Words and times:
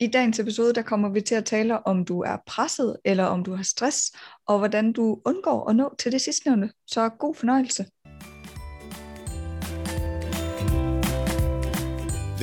I 0.00 0.06
dagens 0.06 0.38
episode, 0.38 0.74
der 0.74 0.82
kommer 0.82 1.08
vi 1.08 1.20
til 1.20 1.34
at 1.34 1.44
tale 1.44 1.86
om 1.86 2.04
du 2.04 2.20
er 2.20 2.36
presset, 2.46 2.96
eller 3.04 3.24
om 3.24 3.44
du 3.44 3.54
har 3.54 3.62
stress, 3.62 4.12
og 4.46 4.58
hvordan 4.58 4.92
du 4.92 5.18
undgår 5.24 5.70
at 5.70 5.76
nå 5.76 5.94
til 5.98 6.12
det 6.12 6.20
sidstnævnte. 6.20 6.70
Så 6.86 7.08
god 7.08 7.34
fornøjelse. 7.34 7.86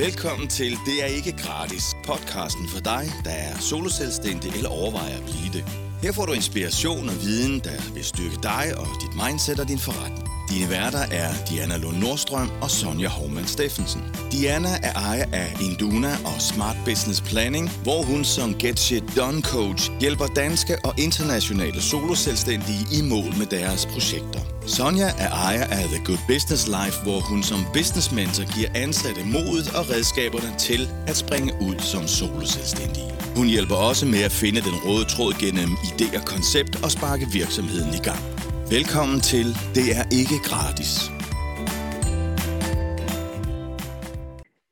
Velkommen 0.04 0.48
til 0.48 0.72
Det 0.86 0.96
er 1.02 1.10
ikke 1.18 1.32
gratis, 1.32 1.84
podcasten 2.06 2.68
for 2.68 2.80
dig, 2.80 3.04
der 3.24 3.36
er 3.48 3.58
soloselvstændig 3.58 4.50
eller 4.56 4.70
overvejer 4.70 5.16
at 5.16 5.24
blive 5.30 5.50
det. 5.56 5.64
Her 6.02 6.12
får 6.12 6.26
du 6.26 6.32
inspiration 6.32 7.08
og 7.08 7.16
viden, 7.26 7.60
der 7.60 7.94
vil 7.94 8.04
styrke 8.04 8.38
dig 8.42 8.64
og 8.80 8.86
dit 9.02 9.14
mindset 9.22 9.60
og 9.60 9.68
din 9.68 9.78
forretning. 9.78 10.35
Dine 10.50 10.70
værter 10.70 10.98
er 10.98 11.34
Diana 11.50 11.76
Lund 11.76 11.96
Nordstrøm 11.96 12.50
og 12.60 12.70
Sonja 12.70 13.08
Hormann 13.08 13.46
Steffensen. 13.46 14.02
Diana 14.32 14.68
er 14.82 14.92
ejer 14.92 15.24
af 15.32 15.56
Induna 15.60 16.12
og 16.24 16.40
Smart 16.40 16.76
Business 16.84 17.20
Planning, 17.20 17.70
hvor 17.82 18.02
hun 18.02 18.24
som 18.24 18.54
Get 18.54 18.80
Shit 18.80 19.04
Done 19.16 19.42
Coach 19.42 19.90
hjælper 20.00 20.26
danske 20.26 20.76
og 20.84 20.94
internationale 20.98 21.82
soloselvstændige 21.82 22.86
i 22.92 23.02
mål 23.02 23.36
med 23.38 23.46
deres 23.46 23.86
projekter. 23.86 24.40
Sonja 24.66 25.08
er 25.18 25.30
ejer 25.30 25.64
af 25.64 25.84
The 25.84 26.04
Good 26.04 26.18
Business 26.28 26.66
Life, 26.66 27.02
hvor 27.02 27.20
hun 27.20 27.42
som 27.42 27.60
business 27.72 28.12
mentor 28.12 28.54
giver 28.56 28.70
ansatte 28.74 29.24
modet 29.24 29.74
og 29.74 29.90
redskaberne 29.90 30.54
til 30.58 30.88
at 31.06 31.16
springe 31.16 31.52
ud 31.60 31.78
som 31.78 32.08
soloselvstændige. 32.08 33.12
Hun 33.36 33.46
hjælper 33.46 33.74
også 33.74 34.06
med 34.06 34.22
at 34.22 34.32
finde 34.32 34.60
den 34.60 34.74
røde 34.84 35.04
tråd 35.04 35.34
gennem 35.40 35.70
idé 35.70 36.18
og 36.18 36.24
koncept 36.24 36.84
og 36.84 36.90
sparke 36.90 37.26
virksomheden 37.32 37.94
i 37.94 37.98
gang. 37.98 38.45
Velkommen 38.70 39.20
til 39.20 39.46
Det 39.74 39.86
er 39.98 40.04
ikke 40.20 40.36
gratis. 40.44 40.92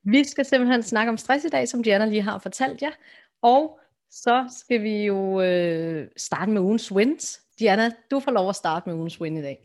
Vi 0.04 0.24
skal 0.24 0.44
simpelthen 0.44 0.82
snakke 0.82 1.10
om 1.10 1.16
stress 1.16 1.44
i 1.44 1.48
dag, 1.48 1.68
som 1.68 1.82
Diana 1.82 2.04
lige 2.04 2.22
har 2.22 2.38
fortalt 2.38 2.82
jer. 2.82 2.90
Og 3.42 3.78
så 4.10 4.54
skal 4.58 4.82
vi 4.82 5.04
jo 5.04 5.40
øh, 5.40 6.08
starte 6.16 6.50
med 6.50 6.60
ugens 6.60 6.92
wins. 6.92 7.40
Diana, 7.58 7.90
du 8.10 8.20
får 8.20 8.30
lov 8.30 8.48
at 8.48 8.56
starte 8.56 8.88
med 8.88 8.96
ugens 8.96 9.20
win 9.20 9.36
i 9.36 9.42
dag. 9.42 9.58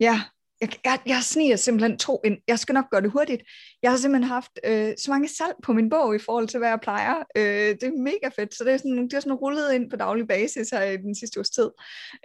Ja, 0.00 0.20
jeg, 0.60 0.68
jeg, 0.84 0.98
jeg 1.06 1.18
sniger 1.22 1.56
simpelthen 1.56 1.98
to 1.98 2.20
ind. 2.24 2.38
Jeg 2.48 2.58
skal 2.58 2.72
nok 2.72 2.90
gøre 2.90 3.02
det 3.02 3.10
hurtigt. 3.10 3.42
Jeg 3.86 3.92
har 3.92 3.98
simpelthen 3.98 4.28
haft 4.28 4.58
øh, 4.64 4.92
så 4.98 5.10
mange 5.10 5.28
salg 5.28 5.54
på 5.62 5.72
min 5.72 5.90
bog 5.90 6.16
i 6.16 6.18
forhold 6.18 6.48
til, 6.48 6.58
hvad 6.58 6.68
jeg 6.68 6.80
plejer. 6.82 7.14
Øh, 7.36 7.42
det 7.80 7.82
er 7.82 8.02
mega 8.02 8.28
fedt. 8.36 8.54
Så 8.54 8.64
det 8.64 8.72
er, 8.72 8.76
sådan, 8.76 9.04
det 9.04 9.14
er 9.14 9.20
sådan 9.20 9.34
rullet 9.34 9.72
ind 9.72 9.90
på 9.90 9.96
daglig 9.96 10.28
basis 10.28 10.70
her 10.70 10.82
i 10.82 10.96
den 10.96 11.14
sidste 11.14 11.38
uges 11.38 11.50
tid. 11.50 11.70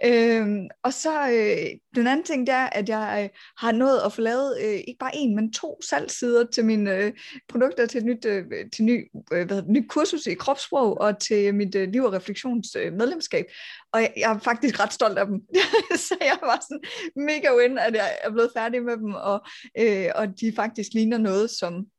Øh, 0.04 0.46
og 0.82 0.92
så 0.92 1.28
øh, 1.28 1.78
den 1.94 2.06
anden 2.06 2.24
ting, 2.24 2.46
det 2.46 2.54
er, 2.54 2.66
at 2.66 2.88
jeg 2.88 3.20
øh, 3.22 3.38
har 3.58 3.72
nået 3.72 4.00
at 4.04 4.12
få 4.12 4.20
lavet 4.20 4.58
øh, 4.64 4.74
ikke 4.74 4.96
bare 5.00 5.16
en, 5.16 5.36
men 5.36 5.52
to 5.52 5.82
salgsider 5.82 6.46
til 6.46 6.64
mine 6.64 6.96
øh, 6.96 7.12
produkter 7.48 7.86
til 7.86 7.98
et 7.98 8.04
nyt, 8.04 8.24
øh, 8.24 8.44
til 8.74 8.84
ny, 8.84 9.08
øh, 9.32 9.46
hvad 9.46 9.56
hedder, 9.56 9.72
nyt 9.72 9.88
kursus 9.88 10.26
i 10.26 10.34
kropssprog 10.34 11.00
og 11.00 11.18
til 11.18 11.54
mit 11.54 11.74
øh, 11.74 11.88
liv- 11.88 12.04
og 12.04 12.12
refleksionsmedlemskab. 12.12 13.44
Øh, 13.48 13.54
og 13.92 14.00
jeg, 14.00 14.12
jeg 14.16 14.32
er 14.32 14.38
faktisk 14.38 14.80
ret 14.80 14.92
stolt 14.92 15.18
af 15.18 15.26
dem. 15.26 15.40
så 16.06 16.16
jeg 16.20 16.38
var 16.42 16.58
sådan 16.62 16.80
mega 17.16 17.48
win, 17.58 17.78
at 17.78 17.94
jeg 17.94 18.18
er 18.22 18.30
blevet 18.30 18.50
færdig 18.56 18.82
med 18.82 18.96
dem, 18.96 19.14
og, 19.14 19.46
øh, 19.78 20.06
og 20.14 20.40
de 20.40 20.52
faktisk 20.56 20.88
ligner 20.94 21.18
noget, 21.18 21.50
som, 21.58 21.90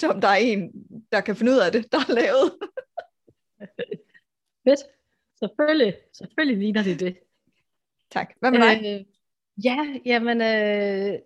som 0.00 0.20
der 0.20 0.28
er 0.28 0.34
en, 0.34 0.72
der 1.12 1.20
kan 1.20 1.36
finde 1.36 1.52
ud 1.52 1.58
af 1.58 1.72
det, 1.72 1.92
der 1.92 1.98
er 1.98 2.12
lavet. 2.12 2.52
Fedt. 4.68 4.80
Selvfølgelig, 5.38 5.96
selvfølgelig 6.12 6.58
ligner 6.58 6.82
det 6.82 7.00
det. 7.00 7.18
Tak. 8.10 8.34
Hvad 8.40 8.50
med 8.50 8.60
dig? 8.60 8.80
Øh, 8.84 9.04
ja, 9.64 10.00
jamen, 10.04 10.40
øh, 10.40 11.18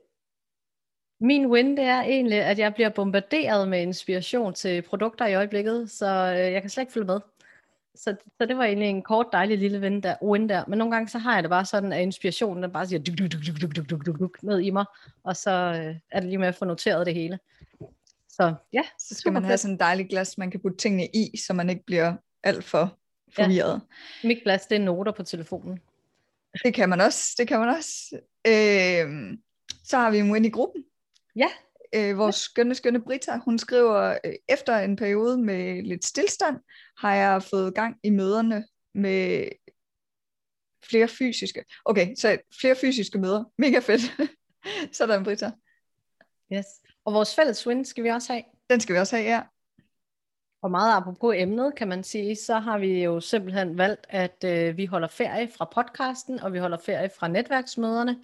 min 1.21 1.47
win 1.47 1.77
det 1.77 1.85
er 1.85 2.01
egentlig, 2.01 2.39
at 2.39 2.59
jeg 2.59 2.75
bliver 2.75 2.89
bombarderet 2.89 3.69
med 3.69 3.83
inspiration 3.83 4.55
til 4.55 4.83
produkter 4.83 5.27
i 5.27 5.35
øjeblikket, 5.35 5.91
så 5.91 6.07
øh, 6.07 6.53
jeg 6.53 6.61
kan 6.61 6.71
slet 6.71 6.83
ikke 6.83 6.93
følge 6.93 7.07
med 7.07 7.21
så, 7.99 8.17
så 8.39 8.47
det 8.47 8.57
var 8.57 8.65
egentlig 8.65 8.89
en 8.89 9.03
kort, 9.03 9.27
dejlig 9.33 9.59
lille 9.59 9.81
win 9.81 10.03
der, 10.03 10.15
win 10.23 10.49
der. 10.49 10.65
Men 10.69 10.79
nogle 10.79 10.95
gange 10.95 11.09
så 11.09 11.19
har 11.19 11.35
jeg 11.35 11.43
det 11.43 11.51
bare 11.51 11.65
sådan, 11.65 11.93
at 11.93 12.03
inspirationen 12.03 12.63
den 12.63 12.73
bare 12.73 12.87
siger 12.87 12.99
duk, 12.99 13.19
duk, 13.19 13.33
duk, 13.33 13.61
duk, 13.63 13.77
duk, 13.77 13.89
duk, 13.91 14.07
duk, 14.07 14.19
duk, 14.19 14.43
ned 14.43 14.61
i 14.61 14.71
mig, 14.71 14.85
og 15.25 15.37
så 15.37 15.51
øh, 15.51 15.97
er 16.11 16.21
det 16.21 16.29
lige 16.29 16.39
med 16.39 16.49
at 16.49 16.55
få 16.55 16.65
noteret 16.65 17.07
det 17.07 17.15
hele. 17.15 17.39
Så 18.29 18.55
ja. 18.73 18.83
Så 18.99 19.15
skal 19.15 19.33
man 19.33 19.45
have 19.45 19.59
sådan 19.59 19.75
en 19.75 19.81
dejlig 19.81 20.09
glas, 20.09 20.39
man 20.39 20.51
kan 20.51 20.61
putte 20.61 20.77
tingene 20.77 21.07
i, 21.07 21.37
så 21.47 21.53
man 21.53 21.71
ikke 21.71 21.85
bliver 21.85 22.15
alt 22.43 22.65
for 22.65 22.99
forvirret. 23.37 23.81
Ja. 24.23 24.29
Mit 24.29 24.43
glas, 24.43 24.67
det 24.67 24.77
er 24.77 24.81
noter 24.81 25.13
på 25.13 25.23
telefonen. 25.23 25.81
Det 26.65 26.75
kan 26.75 26.89
man 26.89 27.01
også, 27.01 27.35
det 27.39 27.49
kan 27.49 27.61
man 27.61 27.69
også. 27.69 28.19
Øh, 28.47 29.39
så 29.85 29.99
har 29.99 30.11
vi 30.11 30.19
en 30.19 30.33
win 30.33 30.45
i 30.45 30.51
gruppen. 30.51 30.85
Ja, 31.37 31.49
øh, 31.95 32.19
vores 32.19 32.37
skønne, 32.37 32.75
skønne 32.75 33.03
Brita, 33.03 33.39
hun 33.45 33.59
skriver, 33.59 34.19
øh, 34.25 34.33
efter 34.49 34.77
en 34.79 34.97
periode 34.97 35.39
med 35.39 35.83
lidt 35.83 36.05
stillstand, 36.05 36.57
har 36.99 37.15
jeg 37.15 37.43
fået 37.43 37.75
gang 37.75 37.97
i 38.03 38.11
møderne 38.11 38.65
med 38.95 39.49
flere 40.91 41.09
fysiske. 41.09 41.65
Okay, 41.85 42.15
så 42.15 42.39
flere 42.61 42.77
fysiske 42.77 43.19
møder. 43.19 43.45
Mega 43.59 43.79
fedt. 43.79 44.01
Sådan, 44.97 45.25
Brita. 45.25 45.51
Yes. 46.53 46.67
Og 47.05 47.13
vores 47.15 47.35
fælles 47.35 47.67
win 47.67 47.85
skal 47.85 48.05
vi 48.05 48.09
også 48.09 48.33
have. 48.33 48.45
Den 48.71 48.81
skal 48.81 48.95
vi 48.95 49.01
også 49.01 49.17
have, 49.17 49.29
ja. 49.29 49.43
Og 50.63 50.71
meget 50.71 50.97
apropos 50.97 51.35
emnet, 51.37 51.75
kan 51.75 51.89
man 51.89 52.05
sige, 52.05 52.37
så 52.37 52.59
har 52.59 52.79
vi 52.79 53.05
jo 53.05 53.21
simpelthen 53.21 53.79
valgt, 53.79 54.07
at 54.09 54.45
øh, 54.45 54.77
vi 54.77 54.87
holder 54.87 55.09
ferie 55.09 55.51
fra 55.57 55.65
podcasten, 55.75 56.41
og 56.41 56.53
vi 56.53 56.59
holder 56.59 56.79
ferie 56.79 57.11
fra 57.19 57.29
netværksmøderne 57.29 58.19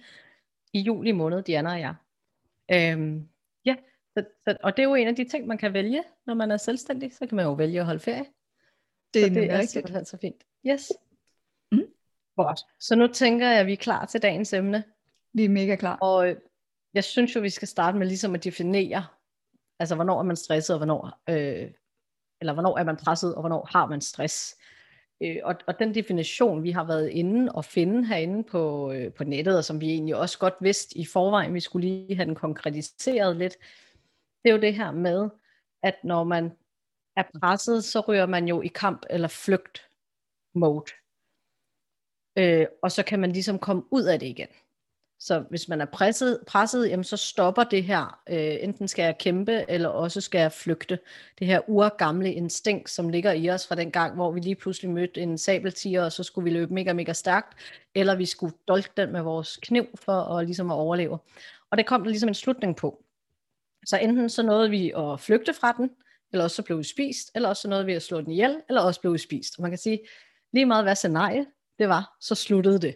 i 0.73 0.79
juli 0.79 1.11
måned, 1.11 1.43
Diana 1.43 1.71
og 1.71 1.79
jeg. 1.79 1.95
Øhm, 2.71 3.29
Ja, 3.65 3.75
så, 4.17 4.25
så, 4.43 4.57
og 4.63 4.77
det 4.77 4.83
er 4.83 4.87
jo 4.87 4.95
en 4.95 5.07
af 5.07 5.15
de 5.15 5.29
ting, 5.29 5.47
man 5.47 5.57
kan 5.57 5.73
vælge, 5.73 6.03
når 6.25 6.33
man 6.33 6.51
er 6.51 6.57
selvstændig. 6.57 7.13
Så 7.13 7.27
kan 7.27 7.35
man 7.35 7.45
jo 7.45 7.53
vælge 7.53 7.79
at 7.79 7.85
holde 7.85 7.99
ferie. 7.99 8.25
Det 9.13 9.23
er, 9.23 9.27
så 9.27 9.33
det 9.33 9.43
er 9.43 9.53
rigtigt. 9.53 9.71
simpelthen 9.71 10.05
så 10.05 10.17
fint. 10.21 10.43
Yes. 10.67 10.91
Mm. 11.71 11.83
Godt. 12.35 12.59
Så 12.79 12.95
nu 12.95 13.07
tænker 13.07 13.47
jeg, 13.49 13.59
at 13.59 13.67
vi 13.67 13.73
er 13.73 13.77
klar 13.77 14.05
til 14.05 14.21
dagens 14.21 14.53
emne. 14.53 14.83
Vi 15.33 15.45
er 15.45 15.49
mega 15.49 15.75
klar. 15.75 15.97
Og 15.97 16.29
øh, 16.29 16.35
jeg 16.93 17.03
synes 17.03 17.35
jo, 17.35 17.41
vi 17.41 17.49
skal 17.49 17.67
starte 17.67 17.97
med 17.97 18.07
ligesom 18.07 18.35
at 18.35 18.43
definere, 18.43 19.05
altså 19.79 19.95
hvornår 19.95 20.19
er 20.19 20.23
man 20.23 20.35
stresset, 20.35 20.73
og 20.73 20.77
hvornår, 20.77 21.21
øh, 21.29 21.71
eller 22.41 22.53
hvornår 22.53 22.77
er 22.77 22.83
man 22.83 22.97
presset, 22.97 23.35
og 23.35 23.41
hvornår 23.41 23.69
har 23.71 23.85
man 23.85 24.01
stress. 24.01 24.55
Øh, 25.23 25.37
og, 25.43 25.55
og 25.67 25.79
den 25.79 25.95
definition, 25.95 26.63
vi 26.63 26.71
har 26.71 26.83
været 26.83 27.09
inde 27.09 27.51
og 27.51 27.65
finde 27.65 28.05
herinde 28.05 28.43
på, 28.43 28.91
øh, 28.91 29.13
på 29.13 29.23
nettet, 29.23 29.57
og 29.57 29.63
som 29.63 29.81
vi 29.81 29.89
egentlig 29.89 30.15
også 30.15 30.39
godt 30.39 30.53
vidste 30.61 30.97
i 30.97 31.05
forvejen, 31.05 31.53
vi 31.53 31.59
skulle 31.59 31.87
lige 31.87 32.15
have 32.15 32.25
den 32.25 32.35
konkretiseret 32.35 33.35
lidt, 33.35 33.57
det 34.43 34.49
er 34.49 34.55
jo 34.55 34.61
det 34.61 34.75
her 34.75 34.91
med, 34.91 35.29
at 35.83 35.95
når 36.03 36.23
man 36.23 36.51
er 37.15 37.23
presset, 37.39 37.83
så 37.83 37.99
ryger 37.99 38.25
man 38.25 38.47
jo 38.47 38.61
i 38.61 38.67
kamp 38.67 39.05
eller 39.09 39.27
flygt 39.27 39.89
mode. 40.55 40.91
Øh, 42.37 42.67
og 42.81 42.91
så 42.91 43.03
kan 43.03 43.19
man 43.19 43.31
ligesom 43.31 43.59
komme 43.59 43.83
ud 43.91 44.03
af 44.03 44.19
det 44.19 44.27
igen. 44.27 44.47
Så 45.19 45.43
hvis 45.49 45.67
man 45.67 45.81
er 45.81 45.85
presset, 45.85 46.39
presset 46.47 46.89
jamen 46.89 47.03
så 47.03 47.17
stopper 47.17 47.63
det 47.63 47.83
her. 47.83 48.19
Øh, 48.29 48.57
enten 48.61 48.87
skal 48.87 49.03
jeg 49.03 49.17
kæmpe, 49.17 49.65
eller 49.69 49.89
også 49.89 50.21
skal 50.21 50.39
jeg 50.39 50.51
flygte. 50.51 50.99
Det 51.39 51.47
her 51.47 51.61
urgamle 51.67 52.33
instinkt, 52.33 52.89
som 52.89 53.09
ligger 53.09 53.31
i 53.31 53.49
os 53.49 53.67
fra 53.67 53.75
den 53.75 53.91
gang, 53.91 54.15
hvor 54.15 54.31
vi 54.31 54.39
lige 54.39 54.55
pludselig 54.55 54.91
mødte 54.91 55.21
en 55.21 55.37
sabeltiger, 55.37 56.03
og 56.03 56.11
så 56.11 56.23
skulle 56.23 56.43
vi 56.43 56.57
løbe 56.57 56.73
mega, 56.73 56.93
mega 56.93 57.13
stærkt, 57.13 57.57
eller 57.95 58.15
vi 58.15 58.25
skulle 58.25 58.53
dolke 58.67 58.91
den 58.97 59.11
med 59.11 59.21
vores 59.21 59.57
kniv 59.57 59.85
for 59.95 60.21
at, 60.21 60.45
ligesom 60.45 60.71
at 60.71 60.75
overleve. 60.75 61.19
Og 61.71 61.77
det 61.77 61.85
kom 61.85 62.03
der 62.03 62.09
ligesom 62.09 62.29
en 62.29 62.35
slutning 62.35 62.75
på. 62.75 63.03
Så 63.85 63.97
enten 63.97 64.29
så 64.29 64.43
nåede 64.43 64.69
vi 64.69 64.93
at 64.97 65.19
flygte 65.19 65.53
fra 65.53 65.71
den, 65.77 65.91
eller 66.31 66.43
også 66.43 66.55
så 66.55 66.63
blev 66.63 66.77
vi 66.77 66.83
spist, 66.83 67.31
eller 67.35 67.49
også 67.49 67.61
så 67.61 67.67
nåede 67.67 67.85
vi 67.85 67.93
at 67.93 68.01
slå 68.01 68.21
den 68.21 68.31
ihjel, 68.31 68.61
eller 68.69 68.81
også 68.81 69.01
blev 69.01 69.13
vi 69.13 69.17
spist. 69.17 69.57
Og 69.57 69.61
man 69.61 69.71
kan 69.71 69.77
sige, 69.77 69.99
lige 70.53 70.65
meget 70.65 70.85
hvad 70.85 70.95
scenarie 70.95 71.45
det 71.79 71.89
var, 71.89 72.17
så 72.21 72.35
sluttede 72.35 72.79
det. 72.79 72.95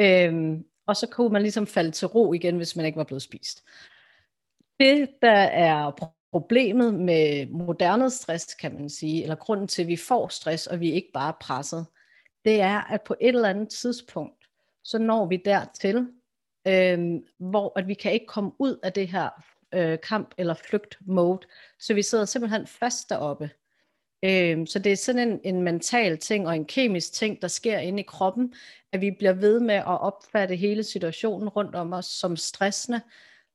Øhm, 0.00 0.64
og 0.86 0.96
så 0.96 1.06
kunne 1.06 1.32
man 1.32 1.42
ligesom 1.42 1.66
falde 1.66 1.90
til 1.90 2.08
ro 2.08 2.32
igen, 2.32 2.56
hvis 2.56 2.76
man 2.76 2.86
ikke 2.86 2.98
var 2.98 3.04
blevet 3.04 3.22
spist. 3.22 3.64
Det, 4.80 5.08
der 5.22 5.40
er 5.42 6.12
problemet 6.32 6.94
med 6.94 7.46
moderne 7.46 8.10
stress, 8.10 8.54
kan 8.54 8.74
man 8.74 8.90
sige, 8.90 9.22
eller 9.22 9.36
grunden 9.36 9.68
til, 9.68 9.82
at 9.82 9.88
vi 9.88 9.96
får 9.96 10.28
stress, 10.28 10.66
og 10.66 10.80
vi 10.80 10.92
ikke 10.92 11.10
bare 11.14 11.28
er 11.28 11.36
presset, 11.40 11.86
det 12.44 12.60
er, 12.60 12.80
at 12.80 13.02
på 13.02 13.14
et 13.20 13.28
eller 13.28 13.48
andet 13.48 13.68
tidspunkt, 13.68 14.44
så 14.84 14.98
når 14.98 15.26
vi 15.26 15.36
dertil, 15.44 16.08
øh, 16.66 17.20
hvor 17.38 17.78
at 17.78 17.88
vi 17.88 17.94
kan 17.94 18.12
ikke 18.12 18.26
komme 18.26 18.52
ud 18.58 18.78
af 18.82 18.92
det 18.92 19.08
her 19.08 19.30
øh, 19.74 19.98
kamp- 20.02 20.34
eller 20.38 20.54
flygt-mode, 20.54 21.46
så 21.78 21.94
vi 21.94 22.02
sidder 22.02 22.24
simpelthen 22.24 22.66
fast 22.66 23.10
deroppe. 23.10 23.50
Øh, 24.24 24.66
så 24.66 24.78
det 24.78 24.92
er 24.92 24.96
sådan 24.96 25.28
en, 25.28 25.40
en 25.44 25.62
mental 25.62 26.18
ting 26.18 26.46
og 26.46 26.56
en 26.56 26.64
kemisk 26.64 27.12
ting, 27.12 27.42
der 27.42 27.48
sker 27.48 27.78
inde 27.78 28.00
i 28.00 28.06
kroppen, 28.08 28.54
at 28.92 29.00
vi 29.00 29.10
bliver 29.10 29.32
ved 29.32 29.60
med 29.60 29.74
at 29.74 30.00
opfatte 30.00 30.56
hele 30.56 30.82
situationen 30.82 31.48
rundt 31.48 31.74
om 31.74 31.92
os 31.92 32.06
som 32.06 32.36
stressende, 32.36 33.00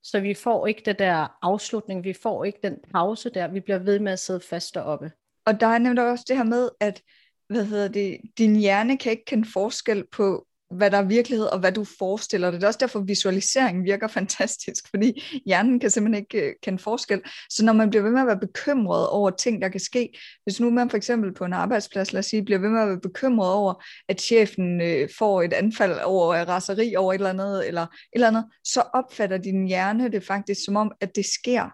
så 0.03 0.19
vi 0.19 0.33
får 0.33 0.67
ikke 0.67 0.81
det 0.85 0.99
der 0.99 1.37
afslutning, 1.41 2.03
vi 2.03 2.13
får 2.13 2.43
ikke 2.43 2.59
den 2.63 2.77
pause 2.93 3.29
der, 3.29 3.47
vi 3.47 3.59
bliver 3.59 3.79
ved 3.79 3.99
med 3.99 4.11
at 4.11 4.19
sidde 4.19 4.39
fast 4.39 4.75
deroppe. 4.75 5.11
Og 5.45 5.59
der 5.59 5.67
er 5.67 5.77
nemlig 5.77 6.03
også 6.03 6.25
det 6.27 6.37
her 6.37 6.43
med, 6.43 6.69
at 6.79 7.01
hvad 7.47 7.65
hedder 7.65 7.87
det, 7.87 8.21
din 8.37 8.55
hjerne 8.55 8.97
kan 8.97 9.11
ikke 9.11 9.25
kende 9.25 9.47
forskel 9.53 10.05
på 10.11 10.47
hvad 10.71 10.91
der 10.91 10.97
er 10.97 11.03
virkelighed, 11.03 11.45
og 11.45 11.59
hvad 11.59 11.71
du 11.71 11.83
forestiller 11.83 12.51
dig. 12.51 12.59
Det 12.59 12.63
er 12.63 12.67
også 12.67 12.79
derfor, 12.81 12.99
visualisering 12.99 13.83
virker 13.83 14.07
fantastisk, 14.19 14.89
fordi 14.89 15.23
hjernen 15.45 15.79
kan 15.79 15.89
simpelthen 15.89 16.23
ikke 16.23 16.47
øh, 16.47 16.53
kende 16.63 16.79
forskel. 16.79 17.21
Så 17.49 17.65
når 17.65 17.73
man 17.73 17.89
bliver 17.89 18.03
ved 18.03 18.11
med 18.11 18.21
at 18.21 18.27
være 18.27 18.39
bekymret 18.39 19.09
over 19.09 19.29
ting, 19.29 19.61
der 19.61 19.69
kan 19.69 19.79
ske, 19.79 20.09
hvis 20.43 20.59
nu 20.59 20.69
man 20.69 20.89
for 20.89 20.97
eksempel 20.97 21.33
på 21.33 21.45
en 21.45 21.53
arbejdsplads, 21.53 22.13
lad 22.13 22.19
os 22.19 22.25
sige, 22.25 22.45
bliver 22.45 22.59
ved 22.59 22.69
med 22.69 22.81
at 22.81 22.87
være 22.87 22.99
bekymret 22.99 23.51
over, 23.51 23.83
at 24.09 24.21
chefen 24.21 24.81
øh, 24.81 25.09
får 25.17 25.41
et 25.41 25.53
anfald 25.53 25.99
over 26.03 26.35
raseri 26.35 26.95
over 26.95 27.13
et 27.13 27.17
eller 27.17 27.29
andet, 27.29 27.67
eller 27.67 27.81
et 27.81 27.89
eller 28.13 28.27
andet, 28.27 28.45
så 28.63 28.81
opfatter 28.93 29.37
din 29.37 29.67
hjerne 29.67 30.11
det 30.11 30.23
faktisk 30.23 30.65
som 30.65 30.75
om, 30.75 30.91
at 31.01 31.15
det 31.15 31.25
sker. 31.25 31.69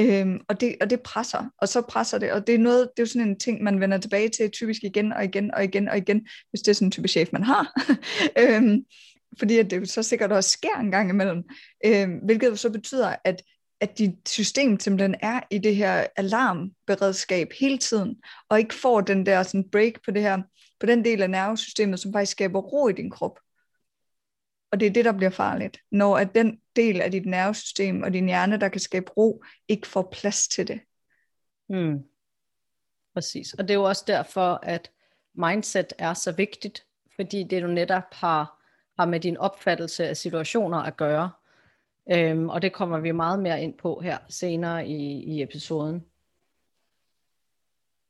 Øhm, 0.00 0.40
og, 0.48 0.60
det, 0.60 0.76
og 0.80 0.90
det 0.90 1.00
presser, 1.02 1.50
og 1.58 1.68
så 1.68 1.80
presser 1.80 2.18
det, 2.18 2.32
og 2.32 2.46
det 2.46 2.54
er, 2.54 2.58
noget, 2.58 2.80
det 2.80 3.02
er 3.02 3.02
jo 3.02 3.06
sådan 3.06 3.28
en 3.28 3.38
ting, 3.38 3.62
man 3.62 3.80
vender 3.80 3.98
tilbage 3.98 4.28
til 4.28 4.50
typisk 4.50 4.84
igen 4.84 5.12
og 5.12 5.24
igen 5.24 5.54
og 5.54 5.64
igen 5.64 5.88
og 5.88 5.96
igen, 5.96 6.26
hvis 6.50 6.60
det 6.60 6.68
er 6.68 6.74
sådan 6.74 6.86
en 6.86 6.92
type 6.92 7.08
chef, 7.08 7.28
man 7.32 7.42
har. 7.42 7.72
øhm, 8.42 8.84
fordi 9.38 9.58
at 9.58 9.70
det 9.70 9.90
så 9.90 10.02
sikkert 10.02 10.32
også 10.32 10.50
sker 10.50 10.78
en 10.80 10.90
gang 10.90 11.10
imellem, 11.10 11.42
øhm, 11.86 12.12
hvilket 12.24 12.58
så 12.58 12.70
betyder, 12.70 13.16
at, 13.24 13.42
at 13.80 13.98
dit 13.98 14.14
system 14.26 14.80
simpelthen 14.80 15.14
er 15.20 15.40
i 15.50 15.58
det 15.58 15.76
her 15.76 16.06
alarmberedskab 16.16 17.48
hele 17.60 17.78
tiden, 17.78 18.16
og 18.48 18.58
ikke 18.58 18.74
får 18.74 19.00
den 19.00 19.26
der 19.26 19.42
sådan 19.42 19.70
break 19.72 19.92
på 20.04 20.10
det 20.10 20.22
her, 20.22 20.42
på 20.80 20.86
den 20.86 21.04
del 21.04 21.22
af 21.22 21.30
nervesystemet, 21.30 22.00
som 22.00 22.12
faktisk 22.12 22.32
skaber 22.32 22.60
ro 22.60 22.88
i 22.88 22.92
din 22.92 23.10
krop. 23.10 23.38
Og 24.74 24.80
det 24.80 24.86
er 24.86 24.90
det, 24.90 25.04
der 25.04 25.12
bliver 25.12 25.30
farligt, 25.30 25.78
når 25.90 26.18
at 26.18 26.34
den 26.34 26.60
del 26.76 27.00
af 27.00 27.10
dit 27.10 27.26
nervesystem 27.26 28.02
og 28.02 28.12
din 28.12 28.26
hjerne, 28.26 28.60
der 28.60 28.68
kan 28.68 28.80
skabe 28.80 29.10
ro, 29.16 29.44
ikke 29.68 29.86
får 29.86 30.08
plads 30.12 30.48
til 30.48 30.68
det. 30.68 30.80
Mm. 31.68 32.04
Præcis. 33.14 33.52
Og 33.52 33.62
det 33.68 33.70
er 33.70 33.78
jo 33.78 33.84
også 33.84 34.04
derfor, 34.06 34.60
at 34.62 34.90
mindset 35.34 35.92
er 35.98 36.14
så 36.14 36.32
vigtigt, 36.32 36.86
fordi 37.16 37.44
det 37.44 37.62
du 37.62 37.66
netop 37.66 38.02
har, 38.12 38.62
har 38.98 39.06
med 39.06 39.20
din 39.20 39.36
opfattelse 39.36 40.08
af 40.08 40.16
situationer 40.16 40.78
at 40.78 40.96
gøre. 40.96 41.30
Øhm, 42.12 42.48
og 42.48 42.62
det 42.62 42.72
kommer 42.72 42.98
vi 42.98 43.12
meget 43.12 43.38
mere 43.38 43.62
ind 43.62 43.78
på 43.78 44.00
her 44.00 44.18
senere 44.28 44.86
i, 44.86 45.22
i 45.22 45.42
episoden. 45.42 46.04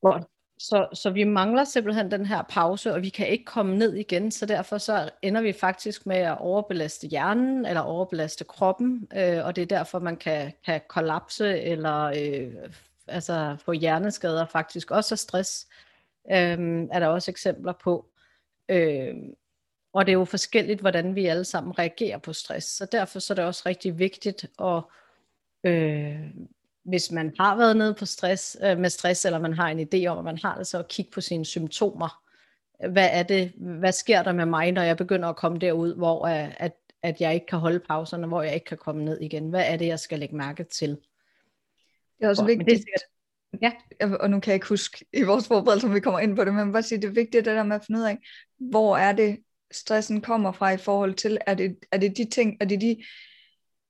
Hvor 0.00 0.30
så, 0.58 0.88
så 0.92 1.10
vi 1.10 1.24
mangler 1.24 1.64
simpelthen 1.64 2.10
den 2.10 2.26
her 2.26 2.42
pause, 2.42 2.92
og 2.92 3.02
vi 3.02 3.08
kan 3.08 3.28
ikke 3.28 3.44
komme 3.44 3.78
ned 3.78 3.94
igen, 3.94 4.30
så 4.30 4.46
derfor 4.46 4.78
så 4.78 5.10
ender 5.22 5.40
vi 5.40 5.52
faktisk 5.52 6.06
med 6.06 6.16
at 6.16 6.38
overbelaste 6.38 7.06
hjernen 7.06 7.66
eller 7.66 7.80
overbelaste 7.80 8.44
kroppen, 8.44 9.08
øh, 9.16 9.44
og 9.44 9.56
det 9.56 9.62
er 9.62 9.66
derfor, 9.66 9.98
man 9.98 10.16
kan, 10.16 10.52
kan 10.64 10.80
kollapse 10.88 11.60
eller 11.60 12.04
øh, 12.04 12.70
altså 13.08 13.56
få 13.64 13.72
hjerneskader 13.72 14.46
faktisk. 14.46 14.90
Også 14.90 15.14
af 15.14 15.18
stress, 15.18 15.66
øh, 16.30 16.88
er 16.92 16.98
der 16.98 17.06
også 17.06 17.30
eksempler 17.30 17.72
på. 17.72 18.06
Øh, 18.68 19.14
og 19.92 20.06
det 20.06 20.12
er 20.12 20.18
jo 20.18 20.24
forskelligt, 20.24 20.80
hvordan 20.80 21.14
vi 21.14 21.26
alle 21.26 21.44
sammen 21.44 21.78
reagerer 21.78 22.18
på 22.18 22.32
stress, 22.32 22.66
så 22.66 22.86
derfor 22.92 23.18
så 23.18 23.32
er 23.32 23.34
det 23.34 23.44
også 23.44 23.62
rigtig 23.66 23.98
vigtigt 23.98 24.46
at 24.60 24.82
øh, 25.64 26.30
hvis 26.84 27.10
man 27.10 27.34
har 27.40 27.56
været 27.56 27.76
nede 27.76 27.94
på 27.94 28.06
stress, 28.06 28.56
øh, 28.62 28.78
med 28.78 28.90
stress, 28.90 29.24
eller 29.24 29.38
man 29.38 29.52
har 29.52 29.68
en 29.68 29.80
idé 29.80 30.06
om, 30.06 30.18
at 30.18 30.24
man 30.24 30.38
har 30.38 30.58
det, 30.58 30.66
så 30.66 30.78
at 30.78 30.88
kigge 30.88 31.10
på 31.10 31.20
sine 31.20 31.44
symptomer. 31.44 32.22
Hvad 32.90 33.08
er 33.12 33.22
det, 33.22 33.52
hvad 33.56 33.92
sker 33.92 34.22
der 34.22 34.32
med 34.32 34.46
mig, 34.46 34.72
når 34.72 34.82
jeg 34.82 34.96
begynder 34.96 35.28
at 35.28 35.36
komme 35.36 35.58
derud, 35.58 35.94
hvor 35.94 36.26
øh, 36.26 36.52
at, 36.56 36.72
at 37.02 37.20
jeg 37.20 37.34
ikke 37.34 37.46
kan 37.46 37.58
holde 37.58 37.80
pauserne, 37.80 38.26
hvor 38.26 38.42
jeg 38.42 38.54
ikke 38.54 38.66
kan 38.66 38.78
komme 38.78 39.04
ned 39.04 39.20
igen? 39.20 39.48
Hvad 39.48 39.64
er 39.66 39.76
det, 39.76 39.86
jeg 39.86 40.00
skal 40.00 40.18
lægge 40.18 40.36
mærke 40.36 40.64
til? 40.64 40.90
Det 42.18 42.24
er 42.24 42.28
også 42.28 42.42
hvor, 42.42 42.48
vigtigt. 42.48 42.68
Det 42.68 42.74
er 42.74 42.78
sikkert, 42.78 43.02
ja. 44.00 44.16
Og 44.20 44.30
nu 44.30 44.40
kan 44.40 44.50
jeg 44.50 44.54
ikke 44.54 44.68
huske 44.68 45.04
i 45.12 45.22
vores 45.22 45.46
forberedelse, 45.46 45.86
om 45.86 45.94
vi 45.94 46.00
kommer 46.00 46.20
ind 46.20 46.36
på 46.36 46.44
det, 46.44 46.54
men 46.54 46.72
bare 46.72 46.82
sige, 46.82 47.00
det 47.00 47.08
er 47.08 47.12
vigtigt 47.12 47.44
det 47.44 47.56
der 47.56 47.62
med 47.62 47.76
at 47.76 47.84
finde 47.86 48.00
ud 48.00 48.04
af, 48.04 48.18
hvor 48.58 48.96
er 48.96 49.12
det, 49.12 49.38
stressen 49.70 50.20
kommer 50.20 50.52
fra 50.52 50.70
i 50.70 50.76
forhold 50.76 51.14
til, 51.14 51.38
er 51.46 51.54
det, 51.54 51.76
er 51.92 51.98
det 51.98 52.16
de 52.16 52.24
ting, 52.24 52.56
er 52.60 52.64
det 52.64 52.80
de 52.80 53.04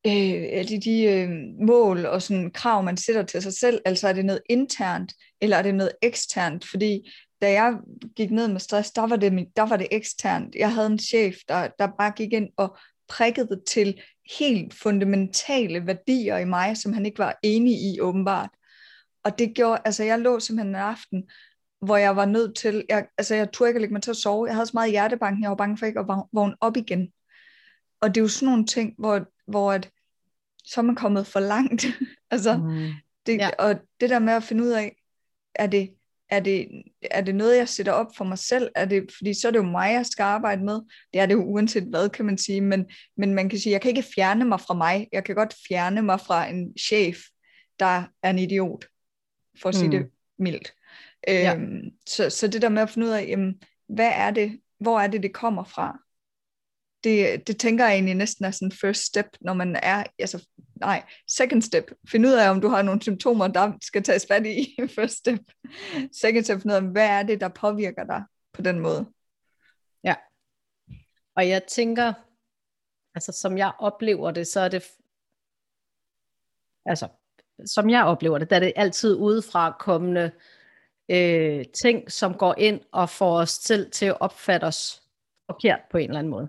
øh, 0.06 0.42
er 0.52 0.62
det 0.62 0.84
de 0.84 1.02
øh, 1.02 1.30
mål 1.66 2.06
og 2.06 2.22
sådan 2.22 2.50
krav, 2.50 2.82
man 2.82 2.96
sætter 2.96 3.22
til 3.22 3.42
sig 3.42 3.52
selv? 3.54 3.80
Altså 3.84 4.08
er 4.08 4.12
det 4.12 4.24
noget 4.24 4.42
internt, 4.50 5.12
eller 5.40 5.56
er 5.56 5.62
det 5.62 5.74
noget 5.74 5.92
eksternt? 6.02 6.64
Fordi 6.70 7.10
da 7.40 7.52
jeg 7.52 7.74
gik 8.16 8.30
ned 8.30 8.48
med 8.48 8.60
stress, 8.60 8.90
der 8.90 9.06
var 9.06 9.16
det, 9.16 9.46
der 9.56 9.62
var 9.62 9.76
det 9.76 9.88
eksternt. 9.90 10.54
Jeg 10.54 10.74
havde 10.74 10.86
en 10.86 10.98
chef, 10.98 11.36
der, 11.48 11.68
der 11.78 11.88
bare 11.98 12.12
gik 12.16 12.32
ind 12.32 12.48
og 12.56 12.76
prikkede 13.08 13.62
til 13.66 14.00
helt 14.38 14.74
fundamentale 14.74 15.86
værdier 15.86 16.38
i 16.38 16.44
mig, 16.44 16.76
som 16.76 16.92
han 16.92 17.06
ikke 17.06 17.18
var 17.18 17.38
enig 17.42 17.72
i 17.72 18.00
åbenbart. 18.00 18.50
Og 19.24 19.38
det 19.38 19.54
gjorde, 19.54 19.80
altså 19.84 20.04
jeg 20.04 20.18
lå 20.18 20.40
simpelthen 20.40 20.74
en 20.74 20.80
aften, 20.80 21.28
hvor 21.80 21.96
jeg 21.96 22.16
var 22.16 22.24
nødt 22.24 22.56
til, 22.56 22.84
jeg, 22.88 23.06
altså 23.18 23.34
jeg 23.34 23.52
turde 23.52 23.68
ikke 23.70 23.76
at 23.76 23.80
lægge 23.80 23.92
mig 23.92 24.02
til 24.02 24.10
at 24.10 24.16
sove. 24.16 24.46
Jeg 24.46 24.54
havde 24.54 24.66
så 24.66 24.70
meget 24.74 24.90
hjertebanken, 24.90 25.42
jeg 25.42 25.50
var 25.50 25.56
bange 25.56 25.78
for 25.78 25.86
ikke 25.86 26.00
at 26.00 26.06
vågne 26.32 26.56
op 26.60 26.76
igen. 26.76 27.12
Og 28.00 28.08
det 28.08 28.16
er 28.16 28.24
jo 28.24 28.28
sådan 28.28 28.46
nogle 28.46 28.66
ting, 28.66 28.94
hvor, 28.98 29.26
hvor 29.46 29.72
at, 29.72 29.90
så 30.64 30.80
er 30.80 30.84
man 30.84 30.96
kommet 30.96 31.26
for 31.26 31.40
langt. 31.40 31.84
altså, 32.30 32.56
mm. 32.56 32.88
det, 33.26 33.38
ja. 33.38 33.50
Og 33.58 33.74
det 34.00 34.10
der 34.10 34.18
med 34.18 34.32
at 34.32 34.42
finde 34.42 34.64
ud 34.64 34.70
af, 34.70 34.96
er 35.54 35.66
det, 35.66 35.90
er 36.30 36.40
det, 36.40 36.68
er 37.02 37.20
det 37.20 37.34
noget, 37.34 37.56
jeg 37.56 37.68
sætter 37.68 37.92
op 37.92 38.16
for 38.16 38.24
mig 38.24 38.38
selv? 38.38 38.70
Er 38.74 38.84
det, 38.84 39.12
fordi 39.16 39.34
så 39.34 39.48
er 39.48 39.52
det 39.52 39.58
jo 39.58 39.62
mig, 39.62 39.92
jeg 39.92 40.06
skal 40.06 40.22
arbejde 40.22 40.64
med. 40.64 40.80
Det 41.12 41.20
er 41.20 41.26
det 41.26 41.34
jo 41.34 41.44
uanset 41.44 41.84
hvad, 41.84 42.08
kan 42.08 42.24
man 42.24 42.38
sige. 42.38 42.60
Men, 42.60 42.86
men 43.16 43.34
man 43.34 43.48
kan 43.48 43.58
sige, 43.58 43.72
jeg 43.72 43.80
kan 43.80 43.88
ikke 43.88 44.08
fjerne 44.14 44.44
mig 44.44 44.60
fra 44.60 44.74
mig. 44.74 45.08
Jeg 45.12 45.24
kan 45.24 45.34
godt 45.34 45.54
fjerne 45.68 46.02
mig 46.02 46.20
fra 46.20 46.48
en 46.48 46.78
chef, 46.78 47.18
der 47.78 48.04
er 48.22 48.30
en 48.30 48.38
idiot, 48.38 48.86
for 49.62 49.68
at 49.68 49.74
sige 49.74 49.84
mm. 49.84 49.90
det 49.90 50.10
mildt. 50.38 50.72
Ja. 51.28 51.54
Øhm, 51.54 51.90
så, 52.06 52.30
så 52.30 52.48
det 52.48 52.62
der 52.62 52.68
med 52.68 52.82
at 52.82 52.90
finde 52.90 53.06
ud 53.06 53.12
af, 53.12 53.26
jamen, 53.28 53.62
hvad 53.88 54.10
er 54.14 54.30
det, 54.30 54.60
hvor 54.80 55.00
er 55.00 55.06
det, 55.06 55.22
det 55.22 55.34
kommer 55.34 55.64
fra? 55.64 55.98
Det, 57.04 57.46
det 57.46 57.58
tænker 57.58 57.84
jeg 57.84 57.94
egentlig 57.94 58.14
næsten 58.14 58.44
er 58.44 58.50
sådan 58.50 58.72
first 58.72 59.00
step, 59.00 59.26
når 59.40 59.54
man 59.54 59.76
er, 59.82 60.04
altså 60.18 60.48
nej, 60.80 61.04
second 61.28 61.62
step. 61.62 61.90
Find 62.08 62.26
ud 62.26 62.32
af, 62.32 62.50
om 62.50 62.60
du 62.60 62.68
har 62.68 62.82
nogle 62.82 63.02
symptomer, 63.02 63.48
der 63.48 63.72
skal 63.82 64.02
tages 64.02 64.26
fat 64.26 64.46
i 64.46 64.76
first 64.96 65.14
step. 65.14 65.40
Second 66.12 66.44
step, 66.44 66.60
find 66.60 66.72
ud 66.72 66.76
af, 66.76 66.82
hvad 66.82 67.08
er 67.08 67.22
det, 67.22 67.40
der 67.40 67.48
påvirker 67.48 68.04
dig 68.04 68.24
på 68.52 68.62
den 68.62 68.80
måde. 68.80 69.06
Ja, 70.04 70.14
og 71.36 71.48
jeg 71.48 71.62
tænker, 71.68 72.12
altså 73.14 73.32
som 73.32 73.58
jeg 73.58 73.72
oplever 73.78 74.30
det, 74.30 74.46
så 74.46 74.60
er 74.60 74.68
det, 74.68 74.84
altså 76.86 77.08
som 77.66 77.90
jeg 77.90 78.04
oplever 78.04 78.38
det, 78.38 78.50
der 78.50 78.56
er 78.56 78.60
det 78.60 78.72
altid 78.76 79.16
udefra 79.16 79.76
kommende 79.80 80.30
øh, 81.08 81.64
ting, 81.74 82.12
som 82.12 82.34
går 82.34 82.54
ind 82.58 82.80
og 82.92 83.10
får 83.10 83.38
os 83.38 83.58
til, 83.58 83.90
til 83.90 84.06
at 84.06 84.20
opfatte 84.20 84.64
os 84.64 85.02
forkert 85.46 85.80
på 85.90 85.98
en 85.98 86.04
eller 86.04 86.18
anden 86.18 86.30
måde 86.30 86.48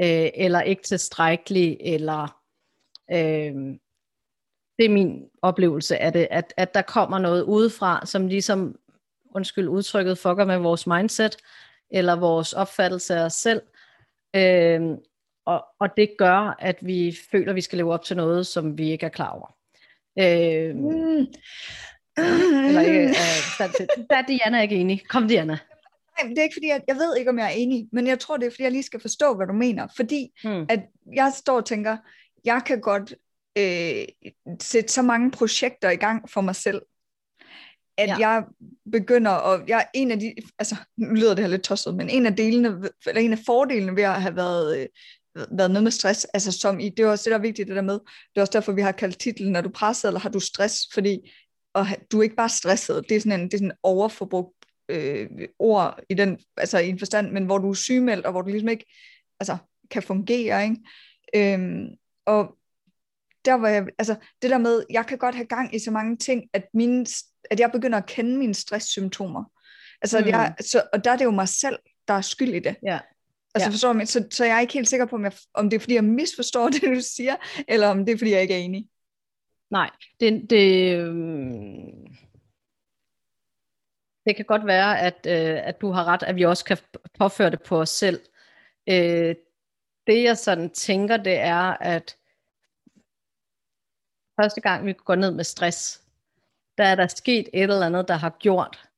øh, 0.00 0.30
eller 0.34 0.60
ikke 0.60 0.82
tilstrækkelig, 0.82 1.76
eller 1.80 2.42
øh, 3.10 3.54
det 4.78 4.84
er 4.84 4.90
min 4.90 5.24
oplevelse 5.42 5.98
af 5.98 6.12
det, 6.12 6.28
at, 6.30 6.54
at 6.56 6.74
der 6.74 6.82
kommer 6.82 7.18
noget 7.18 7.42
udefra, 7.42 8.06
som 8.06 8.26
ligesom, 8.26 8.76
undskyld 9.34 9.68
udtrykket, 9.68 10.18
fucker 10.18 10.44
med 10.44 10.58
vores 10.58 10.86
mindset, 10.86 11.36
eller 11.90 12.16
vores 12.16 12.52
opfattelse 12.52 13.14
af 13.14 13.24
os 13.24 13.32
selv, 13.32 13.62
øh, 14.36 14.80
og, 15.46 15.64
og 15.80 15.96
det 15.96 16.10
gør, 16.18 16.56
at 16.58 16.76
vi 16.80 17.16
føler, 17.30 17.50
at 17.50 17.56
vi 17.56 17.60
skal 17.60 17.78
leve 17.78 17.94
op 17.94 18.04
til 18.04 18.16
noget, 18.16 18.46
som 18.46 18.78
vi 18.78 18.90
ikke 18.90 19.06
er 19.06 19.10
klar 19.10 19.30
over. 19.30 19.56
Øh, 20.18 20.76
mm. 20.76 21.26
Eller 22.68 22.80
ikke, 22.80 23.00
øh, 23.00 23.86
der 24.10 24.16
er 24.16 24.22
Diana 24.28 24.62
ikke 24.62 24.76
enig. 24.76 25.08
Kom 25.08 25.28
Diana. 25.28 25.58
Nej, 26.18 26.28
det 26.28 26.38
er 26.38 26.42
ikke 26.42 26.54
fordi, 26.54 26.68
jeg, 26.68 26.82
jeg 26.88 26.96
ved 26.96 27.16
ikke, 27.16 27.30
om 27.30 27.38
jeg 27.38 27.46
er 27.46 27.56
enig, 27.56 27.88
men 27.92 28.06
jeg 28.06 28.18
tror, 28.18 28.36
det 28.36 28.46
er, 28.46 28.50
fordi 28.50 28.62
jeg 28.62 28.72
lige 28.72 28.82
skal 28.82 29.00
forstå, 29.00 29.34
hvad 29.34 29.46
du 29.46 29.52
mener. 29.52 29.86
Fordi 29.96 30.28
hmm. 30.44 30.66
at 30.68 30.80
jeg 31.14 31.32
står 31.36 31.56
og 31.56 31.64
tænker, 31.64 31.96
jeg 32.44 32.62
kan 32.66 32.80
godt 32.80 33.14
øh, 33.58 34.04
sætte 34.60 34.92
så 34.92 35.02
mange 35.02 35.30
projekter 35.30 35.90
i 35.90 35.96
gang 35.96 36.30
for 36.30 36.40
mig 36.40 36.56
selv, 36.56 36.82
at 37.98 38.08
ja. 38.08 38.16
jeg 38.18 38.44
begynder, 38.92 39.30
og 39.30 39.68
jeg 39.68 39.86
en 39.94 40.10
af 40.10 40.20
de, 40.20 40.34
altså 40.58 40.76
nu 40.96 41.14
lyder 41.14 41.34
det 41.34 41.44
her 41.44 41.50
lidt 41.50 41.62
tosset, 41.62 41.94
men 41.94 42.10
en 42.10 42.26
af 42.26 42.36
delene, 42.36 42.90
eller 43.06 43.20
en 43.20 43.32
af 43.32 43.38
fordelene 43.46 43.96
ved 43.96 44.02
at 44.02 44.22
have 44.22 44.36
været, 44.36 44.78
øh, 44.78 44.86
været 45.58 45.70
nede 45.70 45.82
med 45.82 45.90
stress, 45.90 46.24
altså 46.24 46.52
som 46.52 46.80
i, 46.80 46.88
det 46.88 47.02
er 47.02 47.08
også 47.08 47.24
det, 47.24 47.30
der 47.30 47.38
er 47.38 47.42
vigtigt 47.42 47.68
det 47.68 47.76
der 47.76 47.82
med, 47.82 47.94
det 47.94 48.36
er 48.36 48.40
også 48.40 48.52
derfor, 48.52 48.72
vi 48.72 48.82
har 48.82 48.92
kaldt 48.92 49.18
titlen, 49.18 49.56
er 49.56 49.60
du 49.60 49.68
presset, 49.68 50.08
eller 50.08 50.20
har 50.20 50.30
du 50.30 50.40
stress, 50.40 50.74
fordi 50.94 51.32
og 51.74 51.86
du 52.12 52.18
er 52.18 52.22
ikke 52.22 52.36
bare 52.36 52.48
stresset, 52.48 53.04
det 53.08 53.16
er 53.16 53.20
sådan 53.20 53.40
en, 53.40 53.46
det 53.46 53.54
er 53.54 53.58
sådan 53.58 53.70
en 53.70 53.78
overforbrug 53.82 54.54
øh, 54.88 55.28
ord 55.58 56.00
i 56.08 56.14
den, 56.14 56.38
altså 56.56 56.78
i 56.78 56.88
en 56.88 56.98
forstand, 56.98 57.30
men 57.30 57.44
hvor 57.44 57.58
du 57.58 57.70
er 57.70 57.74
sygemeldt, 57.74 58.26
og 58.26 58.32
hvor 58.32 58.42
du 58.42 58.48
ligesom 58.48 58.68
ikke 58.68 58.86
altså, 59.40 59.56
kan 59.90 60.02
fungere, 60.02 60.64
ikke? 60.64 60.76
Øhm, 61.34 61.86
og 62.26 62.56
der 63.44 63.54
var 63.54 63.68
jeg, 63.68 63.86
altså 63.98 64.16
det 64.42 64.50
der 64.50 64.58
med, 64.58 64.82
jeg 64.90 65.06
kan 65.06 65.18
godt 65.18 65.34
have 65.34 65.46
gang 65.46 65.74
i 65.74 65.78
så 65.78 65.90
mange 65.90 66.16
ting, 66.16 66.44
at, 66.52 66.64
mine, 66.74 67.06
at 67.50 67.60
jeg 67.60 67.72
begynder 67.72 67.98
at 67.98 68.06
kende 68.06 68.36
mine 68.38 68.54
stresssymptomer. 68.54 69.44
Altså, 70.02 70.20
mm. 70.20 70.26
jeg, 70.26 70.54
så, 70.60 70.82
og 70.92 71.04
der 71.04 71.10
er 71.10 71.16
det 71.16 71.24
jo 71.24 71.30
mig 71.30 71.48
selv, 71.48 71.78
der 72.08 72.14
er 72.14 72.20
skyld 72.20 72.54
i 72.54 72.58
det. 72.58 72.76
Ja. 72.82 72.98
Altså, 73.54 73.68
ja. 73.68 73.72
forstår 73.72 73.92
du, 73.92 74.00
så, 74.06 74.26
så 74.30 74.44
jeg 74.44 74.56
er 74.56 74.60
ikke 74.60 74.72
helt 74.72 74.88
sikker 74.88 75.06
på, 75.06 75.16
om, 75.16 75.24
jeg, 75.24 75.32
om 75.54 75.70
det 75.70 75.76
er, 75.76 75.80
fordi 75.80 75.94
jeg 75.94 76.04
misforstår 76.04 76.68
det, 76.74 76.82
du 76.82 77.00
siger, 77.00 77.36
eller 77.68 77.88
om 77.88 78.04
det 78.06 78.12
er, 78.12 78.18
fordi 78.18 78.30
jeg 78.30 78.42
ikke 78.42 78.54
er 78.54 78.58
enig. 78.58 78.88
Nej, 79.70 79.90
det, 80.20 80.50
det, 80.50 80.96
øhm, 80.96 82.16
det 84.26 84.36
kan 84.36 84.44
godt 84.44 84.66
være, 84.66 85.00
at, 85.00 85.26
øh, 85.26 85.68
at 85.68 85.80
du 85.80 85.90
har 85.90 86.04
ret, 86.04 86.22
at 86.22 86.36
vi 86.36 86.42
også 86.44 86.64
kan 86.64 86.78
påføre 87.18 87.50
det 87.50 87.62
på 87.62 87.80
os 87.80 87.90
selv. 87.90 88.20
Øh, 88.88 89.34
det 90.06 90.22
jeg 90.22 90.38
sådan 90.38 90.70
tænker, 90.70 91.16
det 91.16 91.38
er, 91.38 91.76
at 91.80 92.16
første 94.40 94.60
gang 94.60 94.86
vi 94.86 94.92
går 94.92 95.14
ned 95.14 95.30
med 95.30 95.44
stress, 95.44 96.02
der 96.78 96.84
er 96.84 96.94
der 96.94 97.06
sket 97.06 97.48
et 97.52 97.62
eller 97.62 97.86
andet, 97.86 98.08
der 98.08 98.14
har 98.14 98.36
gjort, 98.38 98.88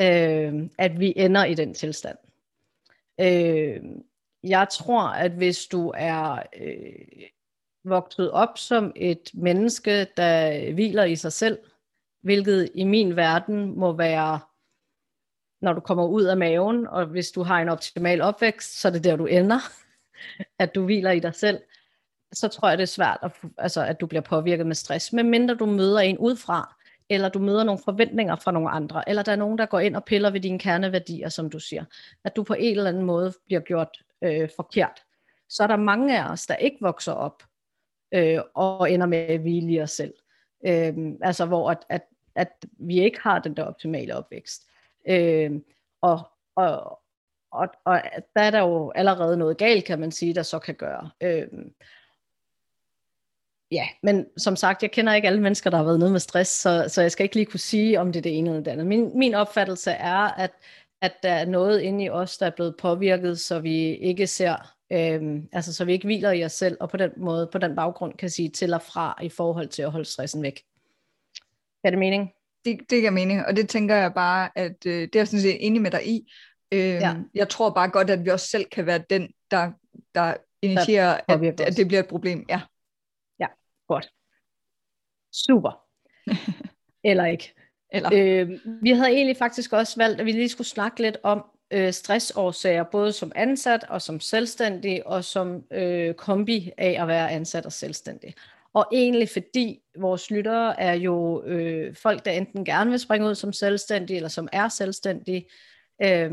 øh, 0.00 0.70
at 0.78 1.00
vi 1.00 1.12
ender 1.16 1.44
i 1.44 1.54
den 1.54 1.74
tilstand. 1.74 2.18
Øh, 3.20 3.80
jeg 4.42 4.68
tror, 4.70 5.02
at 5.02 5.30
hvis 5.30 5.66
du 5.66 5.92
er 5.96 6.42
øh, 6.56 7.26
vokset 7.84 8.30
op 8.30 8.58
som 8.58 8.92
et 8.96 9.30
menneske, 9.34 10.06
der 10.16 10.72
hviler 10.72 11.04
i 11.04 11.16
sig 11.16 11.32
selv, 11.32 11.58
hvilket 12.22 12.70
i 12.74 12.84
min 12.84 13.16
verden 13.16 13.78
må 13.78 13.96
være, 13.96 14.40
når 15.60 15.72
du 15.72 15.80
kommer 15.80 16.06
ud 16.06 16.22
af 16.22 16.36
maven, 16.36 16.86
og 16.86 17.06
hvis 17.06 17.30
du 17.30 17.42
har 17.42 17.60
en 17.60 17.68
optimal 17.68 18.20
opvækst, 18.20 18.80
så 18.80 18.88
er 18.88 18.92
det 18.92 19.04
der, 19.04 19.16
du 19.16 19.26
ender, 19.26 19.58
at 20.58 20.74
du 20.74 20.84
hviler 20.84 21.10
i 21.10 21.20
dig 21.20 21.34
selv, 21.34 21.60
så 22.32 22.48
tror 22.48 22.68
jeg, 22.68 22.78
det 22.78 22.82
er 22.82 22.86
svært, 22.86 23.18
at, 23.22 23.32
altså, 23.58 23.84
at 23.84 24.00
du 24.00 24.06
bliver 24.06 24.22
påvirket 24.22 24.66
med 24.66 24.74
stress, 24.74 25.12
medmindre 25.12 25.54
du 25.54 25.66
møder 25.66 25.98
en 25.98 26.18
udefra, 26.18 26.76
eller 27.08 27.28
du 27.28 27.38
møder 27.38 27.64
nogle 27.64 27.80
forventninger 27.84 28.36
fra 28.36 28.52
nogle 28.52 28.70
andre, 28.70 29.08
eller 29.08 29.22
der 29.22 29.32
er 29.32 29.36
nogen, 29.36 29.58
der 29.58 29.66
går 29.66 29.80
ind 29.80 29.96
og 29.96 30.04
piller 30.04 30.30
ved 30.30 30.40
dine 30.40 30.58
kerneværdier, 30.58 31.28
som 31.28 31.50
du 31.50 31.58
siger, 31.58 31.84
at 32.24 32.36
du 32.36 32.42
på 32.42 32.54
en 32.54 32.76
eller 32.76 32.90
anden 32.90 33.02
måde 33.02 33.32
bliver 33.46 33.60
gjort 33.60 33.88
øh, 34.22 34.48
forkert. 34.56 35.02
Så 35.48 35.62
er 35.62 35.66
der 35.66 35.76
mange 35.76 36.18
af 36.18 36.32
os, 36.32 36.46
der 36.46 36.54
ikke 36.54 36.76
vokser 36.80 37.12
op 37.12 37.42
øh, 38.14 38.40
og 38.54 38.92
ender 38.92 39.06
med 39.06 39.18
at 39.18 39.40
hvile 39.40 39.72
i 39.72 39.80
os 39.80 39.90
selv. 39.90 40.14
Øh, 40.66 40.94
altså 41.22 41.46
hvor 41.46 41.70
at, 41.70 41.78
at, 41.88 42.02
at 42.36 42.64
vi 42.78 43.00
ikke 43.00 43.20
har 43.20 43.38
den 43.38 43.56
der 43.56 43.64
optimale 43.64 44.16
opvækst. 44.16 44.62
Øh, 45.08 45.50
og, 46.00 46.30
og, 46.56 46.98
og, 47.52 47.68
og 47.84 48.02
der 48.36 48.42
er 48.42 48.50
der 48.50 48.60
jo 48.60 48.92
allerede 48.94 49.36
noget 49.36 49.58
galt, 49.58 49.84
kan 49.84 50.00
man 50.00 50.10
sige, 50.10 50.34
der 50.34 50.42
så 50.42 50.58
kan 50.58 50.74
gøre. 50.74 51.10
Øh, 51.20 51.48
ja, 53.70 53.88
men 54.02 54.26
som 54.36 54.56
sagt, 54.56 54.82
jeg 54.82 54.90
kender 54.90 55.14
ikke 55.14 55.28
alle 55.28 55.40
mennesker, 55.40 55.70
der 55.70 55.76
har 55.76 55.84
været 55.84 55.98
nede 55.98 56.10
med 56.10 56.20
stress, 56.20 56.50
så, 56.50 56.84
så 56.88 57.02
jeg 57.02 57.12
skal 57.12 57.24
ikke 57.24 57.36
lige 57.36 57.46
kunne 57.46 57.60
sige, 57.60 58.00
om 58.00 58.12
det 58.12 58.18
er 58.18 58.22
det 58.22 58.38
ene 58.38 58.50
eller 58.50 58.62
det 58.62 58.70
andet. 58.70 58.86
Min, 58.86 59.18
min 59.18 59.34
opfattelse 59.34 59.90
er, 59.90 60.40
at, 60.40 60.50
at 61.00 61.12
der 61.22 61.32
er 61.32 61.44
noget 61.44 61.80
inde 61.80 62.04
i 62.04 62.10
os, 62.10 62.38
der 62.38 62.46
er 62.46 62.50
blevet 62.50 62.76
påvirket, 62.76 63.40
så 63.40 63.60
vi 63.60 63.76
ikke 63.94 64.26
ser, 64.26 64.74
øhm, 64.92 65.48
altså 65.52 65.74
så 65.74 65.84
vi 65.84 65.92
ikke 65.92 66.06
hviler 66.06 66.30
i 66.30 66.44
os 66.44 66.52
selv, 66.52 66.76
og 66.80 66.90
på 66.90 66.96
den 66.96 67.10
måde, 67.16 67.48
på 67.52 67.58
den 67.58 67.76
baggrund 67.76 68.14
kan 68.14 68.30
sige 68.30 68.48
til 68.48 68.74
og 68.74 68.82
fra 68.82 69.18
i 69.22 69.28
forhold 69.28 69.68
til 69.68 69.82
at 69.82 69.90
holde 69.90 70.04
stressen 70.04 70.42
væk. 70.42 70.64
Er 71.84 71.90
det 71.90 71.98
mening? 71.98 72.30
Det, 72.64 72.80
det 72.90 73.00
giver 73.00 73.10
mening, 73.10 73.46
og 73.46 73.56
det 73.56 73.68
tænker 73.68 73.94
jeg 73.94 74.14
bare, 74.14 74.50
at 74.54 74.86
øh, 74.86 75.00
det 75.00 75.16
er 75.16 75.20
jeg 75.20 75.28
sådan 75.28 75.42
set 75.42 75.66
enig 75.66 75.82
med 75.82 75.90
dig 75.90 76.08
i. 76.08 76.32
Øhm, 76.72 76.82
ja. 76.82 77.14
Jeg 77.34 77.48
tror 77.48 77.70
bare 77.70 77.90
godt, 77.90 78.10
at 78.10 78.24
vi 78.24 78.30
også 78.30 78.46
selv 78.46 78.64
kan 78.64 78.86
være 78.86 79.04
den, 79.10 79.32
der, 79.50 79.72
der 80.14 80.34
initierer, 80.62 81.20
der 81.28 81.34
at, 81.34 81.60
at 81.60 81.76
det 81.76 81.86
bliver 81.86 82.00
et 82.00 82.08
problem. 82.08 82.46
Ja. 82.48 82.60
Godt. 83.88 84.10
Super. 85.32 85.82
Eller 87.10 87.24
ikke. 87.24 87.54
Eller. 87.90 88.10
Øh, 88.12 88.50
vi 88.82 88.90
havde 88.90 89.10
egentlig 89.10 89.36
faktisk 89.36 89.72
også 89.72 89.96
valgt, 89.96 90.20
at 90.20 90.26
vi 90.26 90.32
lige 90.32 90.48
skulle 90.48 90.68
snakke 90.68 91.02
lidt 91.02 91.16
om 91.22 91.44
øh, 91.70 91.92
stressårsager, 91.92 92.84
både 92.84 93.12
som 93.12 93.32
ansat 93.34 93.84
og 93.88 94.02
som 94.02 94.20
selvstændig, 94.20 95.06
og 95.06 95.24
som 95.24 95.62
øh, 95.70 96.14
kombi 96.14 96.70
af 96.78 97.02
at 97.02 97.08
være 97.08 97.30
ansat 97.30 97.66
og 97.66 97.72
selvstændig. 97.72 98.34
Og 98.74 98.86
egentlig 98.92 99.28
fordi 99.28 99.80
vores 99.98 100.30
lyttere 100.30 100.80
er 100.80 100.94
jo 100.94 101.44
øh, 101.44 101.94
folk, 101.94 102.24
der 102.24 102.30
enten 102.30 102.64
gerne 102.64 102.90
vil 102.90 102.98
springe 102.98 103.28
ud 103.28 103.34
som 103.34 103.52
selvstændige, 103.52 104.16
eller 104.16 104.28
som 104.28 104.48
er 104.52 104.68
selvstændige, 104.68 105.46
øh, 106.02 106.32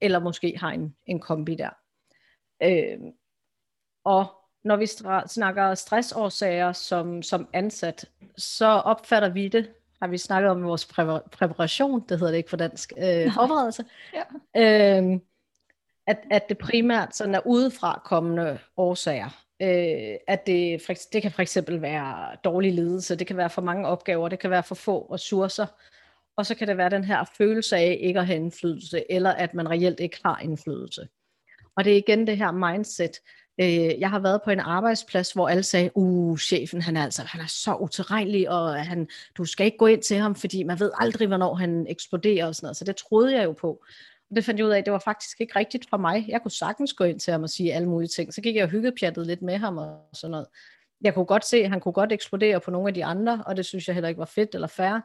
eller 0.00 0.18
måske 0.18 0.54
har 0.58 0.70
en, 0.70 0.96
en 1.06 1.20
kombi 1.20 1.54
der. 1.54 1.70
Øh, 2.62 2.98
og 4.04 4.26
når 4.64 4.76
vi 4.76 4.86
snakker 5.26 5.74
stressårsager 5.74 6.72
som, 6.72 7.22
som 7.22 7.48
ansat, 7.52 8.10
så 8.36 8.66
opfatter 8.66 9.28
vi 9.28 9.48
det, 9.48 9.70
har 10.02 10.08
vi 10.08 10.18
snakket 10.18 10.50
om 10.50 10.64
vores 10.64 10.84
præ- 10.84 11.28
præparation, 11.28 12.00
det 12.08 12.18
hedder 12.18 12.30
det 12.30 12.36
ikke 12.36 12.50
på 12.50 12.56
dansk, 12.56 12.92
øh, 12.96 13.32
forberedelse, 13.38 13.84
ja. 14.14 14.22
øh, 15.00 15.20
at, 16.06 16.18
at 16.30 16.48
det 16.48 16.58
primært 16.58 17.16
sådan 17.16 17.34
er 17.34 17.46
udefra 17.46 18.02
kommende 18.04 18.58
årsager. 18.76 19.44
Øh, 19.62 20.16
at 20.26 20.46
det, 20.46 20.82
for, 20.82 20.92
det 21.12 21.22
kan 21.22 21.30
for 21.30 21.42
eksempel 21.42 21.82
være 21.82 22.36
dårlig 22.44 22.74
ledelse, 22.74 23.16
det 23.16 23.26
kan 23.26 23.36
være 23.36 23.50
for 23.50 23.62
mange 23.62 23.88
opgaver, 23.88 24.28
det 24.28 24.38
kan 24.38 24.50
være 24.50 24.62
for 24.62 24.74
få 24.74 25.08
ressourcer, 25.12 25.66
og 26.36 26.46
så 26.46 26.54
kan 26.54 26.68
det 26.68 26.76
være 26.76 26.90
den 26.90 27.04
her 27.04 27.24
følelse 27.38 27.76
af 27.76 27.98
ikke 28.00 28.20
at 28.20 28.26
have 28.26 28.36
indflydelse, 28.36 29.12
eller 29.12 29.30
at 29.30 29.54
man 29.54 29.70
reelt 29.70 30.00
ikke 30.00 30.18
har 30.24 30.40
indflydelse. 30.42 31.08
Og 31.76 31.84
det 31.84 31.92
er 31.92 31.96
igen 31.96 32.26
det 32.26 32.36
her 32.36 32.52
mindset, 32.52 33.20
Øh, 33.60 34.00
jeg 34.00 34.10
har 34.10 34.18
været 34.18 34.42
på 34.44 34.50
en 34.50 34.60
arbejdsplads, 34.60 35.32
hvor 35.32 35.48
alle 35.48 35.62
sagde, 35.62 35.90
uh, 35.94 36.38
chefen, 36.38 36.82
han 36.82 36.96
er 36.96 37.04
altså, 37.04 37.22
han 37.22 37.40
er 37.40 37.46
så 37.46 37.76
utilregnelig, 37.80 38.50
og 38.50 38.86
han, 38.86 39.08
du 39.36 39.44
skal 39.44 39.66
ikke 39.66 39.78
gå 39.78 39.86
ind 39.86 40.02
til 40.02 40.16
ham, 40.16 40.34
fordi 40.34 40.62
man 40.62 40.80
ved 40.80 40.90
aldrig, 40.98 41.28
hvornår 41.28 41.54
han 41.54 41.86
eksploderer 41.88 42.46
og 42.46 42.54
sådan 42.54 42.66
noget. 42.66 42.76
Så 42.76 42.84
det 42.84 42.96
troede 42.96 43.36
jeg 43.36 43.44
jo 43.44 43.52
på. 43.52 43.84
Det 44.34 44.44
fandt 44.44 44.58
jeg 44.58 44.66
ud 44.66 44.72
af, 44.72 44.78
at 44.78 44.84
det 44.84 44.92
var 44.92 44.98
faktisk 44.98 45.40
ikke 45.40 45.58
rigtigt 45.58 45.88
for 45.90 45.96
mig. 45.96 46.24
Jeg 46.28 46.42
kunne 46.42 46.50
sagtens 46.50 46.92
gå 46.92 47.04
ind 47.04 47.20
til 47.20 47.32
ham 47.32 47.42
og 47.42 47.50
sige 47.50 47.74
alle 47.74 47.88
mulige 47.88 48.08
ting. 48.08 48.34
Så 48.34 48.40
gik 48.40 48.56
jeg 48.56 48.64
og 48.64 48.70
hyggepjattede 48.70 49.26
lidt 49.26 49.42
med 49.42 49.56
ham 49.56 49.78
og 49.78 50.08
sådan 50.12 50.30
noget. 50.30 50.46
Jeg 51.00 51.14
kunne 51.14 51.24
godt 51.24 51.44
se, 51.44 51.56
at 51.56 51.70
han 51.70 51.80
kunne 51.80 51.92
godt 51.92 52.12
eksplodere 52.12 52.60
på 52.60 52.70
nogle 52.70 52.88
af 52.88 52.94
de 52.94 53.04
andre, 53.04 53.44
og 53.46 53.56
det 53.56 53.66
synes 53.66 53.86
jeg 53.86 53.94
heller 53.94 54.08
ikke 54.08 54.18
var 54.18 54.24
fedt 54.24 54.54
eller 54.54 54.68
fair. 54.68 55.00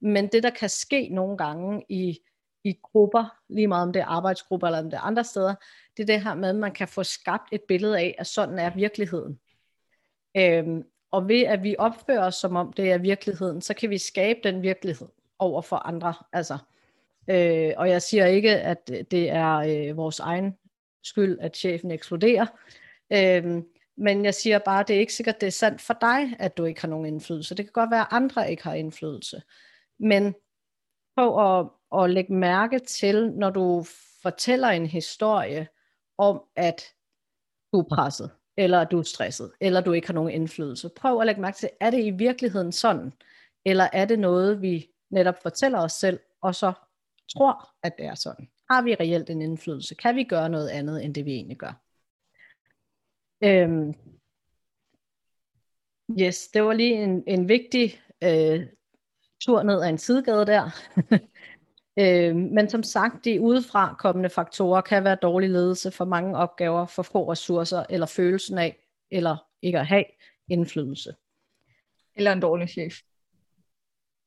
Men 0.00 0.26
det, 0.26 0.42
der 0.42 0.50
kan 0.50 0.68
ske 0.68 1.08
nogle 1.08 1.38
gange 1.38 1.84
i 1.88 2.18
i 2.64 2.78
grupper, 2.82 3.36
lige 3.48 3.66
meget 3.66 3.82
om 3.82 3.92
det 3.92 4.00
er 4.02 4.06
arbejdsgrupper 4.06 4.66
eller 4.66 4.78
om 4.78 4.90
det 4.90 4.96
er 4.96 5.00
andre 5.00 5.24
steder, 5.24 5.54
det 5.96 6.02
er 6.02 6.06
det 6.06 6.22
her 6.22 6.34
med, 6.34 6.48
at 6.48 6.56
man 6.56 6.72
kan 6.72 6.88
få 6.88 7.02
skabt 7.02 7.48
et 7.52 7.62
billede 7.68 7.98
af, 7.98 8.14
at 8.18 8.26
sådan 8.26 8.58
er 8.58 8.74
virkeligheden. 8.74 9.40
Øhm, 10.36 10.84
og 11.10 11.28
ved 11.28 11.42
at 11.42 11.62
vi 11.62 11.76
opfører 11.78 12.26
os 12.26 12.34
som 12.34 12.56
om 12.56 12.72
det 12.72 12.92
er 12.92 12.98
virkeligheden, 12.98 13.60
så 13.60 13.74
kan 13.74 13.90
vi 13.90 13.98
skabe 13.98 14.40
den 14.44 14.62
virkelighed 14.62 15.08
over 15.38 15.62
for 15.62 15.76
andre. 15.76 16.14
Altså, 16.32 16.58
øh, 17.30 17.72
og 17.76 17.88
jeg 17.88 18.02
siger 18.02 18.26
ikke, 18.26 18.56
at 18.56 18.88
det 19.10 19.30
er 19.30 19.54
øh, 19.56 19.96
vores 19.96 20.20
egen 20.20 20.56
skyld, 21.04 21.38
at 21.40 21.56
chefen 21.56 21.90
eksploderer. 21.90 22.46
Øh, 23.12 23.62
men 23.96 24.24
jeg 24.24 24.34
siger 24.34 24.58
bare, 24.58 24.80
at 24.80 24.88
det 24.88 24.96
er 24.96 25.00
ikke 25.00 25.14
sikkert, 25.14 25.40
det 25.40 25.46
er 25.46 25.50
sandt 25.50 25.80
for 25.80 25.96
dig, 26.00 26.36
at 26.38 26.56
du 26.56 26.64
ikke 26.64 26.80
har 26.80 26.88
nogen 26.88 27.06
indflydelse. 27.06 27.54
Det 27.54 27.64
kan 27.64 27.72
godt 27.72 27.90
være, 27.90 28.00
at 28.00 28.08
andre 28.10 28.50
ikke 28.50 28.62
har 28.62 28.74
indflydelse. 28.74 29.42
Men 29.98 30.34
prøv 31.16 31.58
at 31.58 31.68
at 31.96 32.10
lægge 32.10 32.32
mærke 32.32 32.78
til, 32.78 33.32
når 33.32 33.50
du 33.50 33.84
fortæller 34.22 34.68
en 34.68 34.86
historie 34.86 35.68
om, 36.18 36.42
at 36.56 36.82
du 37.72 37.80
er 37.80 37.94
presset, 37.94 38.30
eller 38.56 38.80
at 38.80 38.90
du 38.90 38.98
er 38.98 39.02
stresset, 39.02 39.52
eller 39.60 39.80
du 39.80 39.92
ikke 39.92 40.06
har 40.06 40.14
nogen 40.14 40.30
indflydelse. 40.30 40.90
Prøv 40.96 41.20
at 41.20 41.26
lægge 41.26 41.40
mærke 41.40 41.56
til, 41.56 41.70
er 41.80 41.90
det 41.90 42.04
i 42.04 42.10
virkeligheden 42.10 42.72
sådan, 42.72 43.12
eller 43.64 43.88
er 43.92 44.04
det 44.04 44.18
noget, 44.18 44.62
vi 44.62 44.90
netop 45.10 45.42
fortæller 45.42 45.80
os 45.80 45.92
selv, 45.92 46.20
og 46.42 46.54
så 46.54 46.72
tror, 47.28 47.68
at 47.82 47.94
det 47.98 48.06
er 48.06 48.14
sådan. 48.14 48.48
Har 48.70 48.82
vi 48.82 48.94
reelt 48.94 49.30
en 49.30 49.42
indflydelse? 49.42 49.94
Kan 49.94 50.16
vi 50.16 50.24
gøre 50.24 50.48
noget 50.48 50.68
andet, 50.68 51.04
end 51.04 51.14
det 51.14 51.24
vi 51.24 51.32
egentlig 51.32 51.56
gør? 51.56 51.82
Øhm, 53.44 53.94
yes, 56.20 56.48
det 56.48 56.64
var 56.64 56.72
lige 56.72 57.02
en, 57.04 57.24
en 57.26 57.48
vigtig 57.48 58.00
øh, 58.24 58.66
tur 59.40 59.62
ned 59.62 59.82
ad 59.82 59.88
en 59.88 59.98
sidegade 59.98 60.46
der. 60.46 60.70
Øh, 62.00 62.36
men 62.36 62.68
som 62.68 62.82
sagt, 62.82 63.24
de 63.24 63.40
udefra 63.40 63.94
kommende 63.94 64.30
faktorer 64.30 64.80
kan 64.80 65.04
være 65.04 65.16
dårlig 65.22 65.50
ledelse 65.50 65.90
for 65.90 66.04
mange 66.04 66.36
opgaver, 66.36 66.86
for 66.86 67.02
få 67.02 67.32
ressourcer, 67.32 67.84
eller 67.90 68.06
følelsen 68.06 68.58
af, 68.58 68.86
eller 69.10 69.36
ikke 69.62 69.78
at 69.78 69.86
have 69.86 70.04
indflydelse. 70.48 71.14
Eller 72.14 72.32
en 72.32 72.40
dårlig 72.40 72.68
chef. 72.68 72.94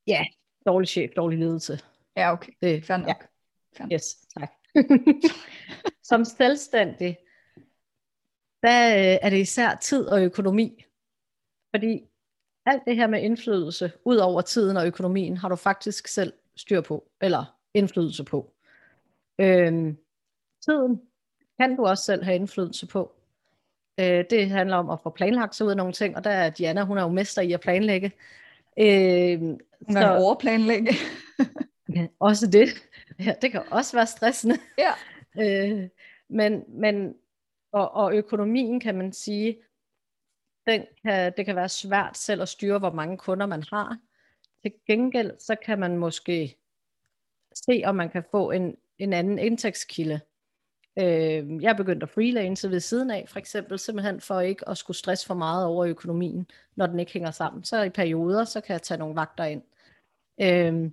Ja, 0.08 0.26
dårlig 0.66 0.88
chef, 0.88 1.12
dårlig 1.16 1.40
ledelse. 1.40 1.80
Ja, 2.16 2.34
okay. 2.34 2.52
Det, 2.62 2.86
Fair 2.86 2.98
nok. 2.98 3.08
Ja. 3.08 3.14
Fair. 3.78 3.88
Yes, 3.94 4.16
tak. 4.38 4.52
som 6.10 6.26
selvstændig, 6.26 7.18
der 8.64 8.90
øh, 8.90 9.18
er 9.22 9.30
det 9.30 9.38
især 9.38 9.76
tid 9.76 10.06
og 10.06 10.24
økonomi. 10.24 10.86
Fordi 11.76 12.08
alt 12.66 12.84
det 12.86 12.96
her 12.96 13.08
med 13.08 13.22
indflydelse, 13.22 13.92
ud 14.06 14.18
over 14.18 14.42
tiden 14.42 14.78
og 14.78 14.88
økonomien, 14.88 15.38
har 15.38 15.50
du 15.50 15.56
faktisk 15.56 16.08
selv 16.08 16.34
styr 16.56 16.82
på, 16.82 17.12
eller 17.22 17.58
indflydelse 17.74 18.24
på. 18.24 18.54
Øhm, 19.40 19.98
tiden 20.66 21.02
kan 21.60 21.76
du 21.76 21.86
også 21.86 22.04
selv 22.04 22.24
have 22.24 22.36
indflydelse 22.36 22.88
på. 22.88 23.16
Øh, 24.00 24.26
det 24.30 24.50
handler 24.50 24.78
om 24.78 24.90
at 24.90 25.00
få 25.04 25.10
planlagt 25.10 25.56
sig 25.56 25.66
ud 25.66 25.72
af 25.72 25.78
nogle 25.78 25.94
ting, 25.94 26.16
og 26.16 26.24
der 26.24 26.30
er 26.30 26.50
Diana, 26.50 26.84
hun 26.84 26.98
er 26.98 27.02
jo 27.02 27.10
mester 27.10 27.42
i 27.42 27.52
at 27.52 27.62
planlægge. 27.62 28.12
Øh, 28.80 29.40
hun 29.40 29.96
kan 29.96 30.18
overplanlægge. 30.18 30.94
ja, 31.96 32.08
også 32.20 32.48
det. 32.48 32.70
Ja, 33.20 33.36
det 33.42 33.52
kan 33.52 33.64
også 33.72 33.98
være 33.98 34.08
stressende. 34.08 34.58
Ja. 34.78 34.92
Øh, 35.42 35.90
men, 36.30 36.64
men 36.68 37.16
og, 37.72 37.92
og 37.92 38.16
økonomien 38.16 38.80
kan 38.80 38.98
man 38.98 39.14
sige, 39.14 39.58
den 40.68 40.86
kan, 41.06 41.34
det 41.38 41.46
kan 41.46 41.56
være 41.56 41.70
svært 41.70 42.18
selv 42.18 42.42
at 42.42 42.50
styre, 42.50 42.80
hvor 42.80 42.92
mange 42.92 43.18
kunder 43.18 43.46
man 43.46 43.64
har. 43.70 43.98
Til 44.64 44.74
gengæld, 44.88 45.40
så 45.40 45.56
kan 45.66 45.80
man 45.80 45.98
måske 45.98 46.58
se, 47.54 47.82
om 47.86 47.96
man 47.96 48.10
kan 48.10 48.24
få 48.32 48.52
en, 48.52 48.78
en 48.98 49.14
anden 49.14 49.40
indtægtskilde. 49.40 50.20
Øh, 51.00 51.64
jeg 51.64 51.70
er 51.70 51.78
begyndt 51.78 52.04
at 52.04 52.10
freelance 52.10 52.70
ved 52.70 52.80
siden 52.80 53.12
af, 53.12 53.26
for 53.30 53.40
eksempel 53.40 53.80
simpelthen 53.80 54.22
for 54.22 54.40
ikke 54.40 54.70
at 54.70 54.78
skulle 54.78 54.98
stresse 54.98 55.26
for 55.26 55.34
meget 55.34 55.66
over 55.66 55.86
økonomien, 55.86 56.48
når 56.76 56.88
den 56.88 57.00
ikke 57.00 57.14
hænger 57.14 57.32
sammen. 57.32 57.64
Så 57.64 57.84
i 57.84 57.90
perioder, 57.90 58.46
så 58.46 58.62
kan 58.62 58.74
jeg 58.74 58.82
tage 58.82 58.98
nogle 58.98 59.16
vagter 59.16 59.44
ind. 59.44 59.64
Øh, 60.42 60.92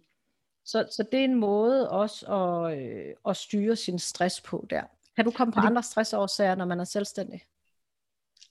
så, 0.68 0.86
så 0.90 1.04
det 1.12 1.20
er 1.20 1.24
en 1.24 1.34
måde 1.34 1.90
også 1.90 2.26
at, 2.26 2.78
øh, 2.78 3.14
at 3.28 3.36
styre 3.36 3.76
sin 3.76 3.98
stress 3.98 4.40
på 4.40 4.66
der. 4.70 4.82
Kan 5.16 5.24
du 5.24 5.30
komme 5.30 5.52
på 5.52 5.60
andre 5.60 5.82
stressårsager, 5.82 6.54
når 6.54 6.64
man 6.64 6.80
er 6.80 6.84
selvstændig? 6.84 7.42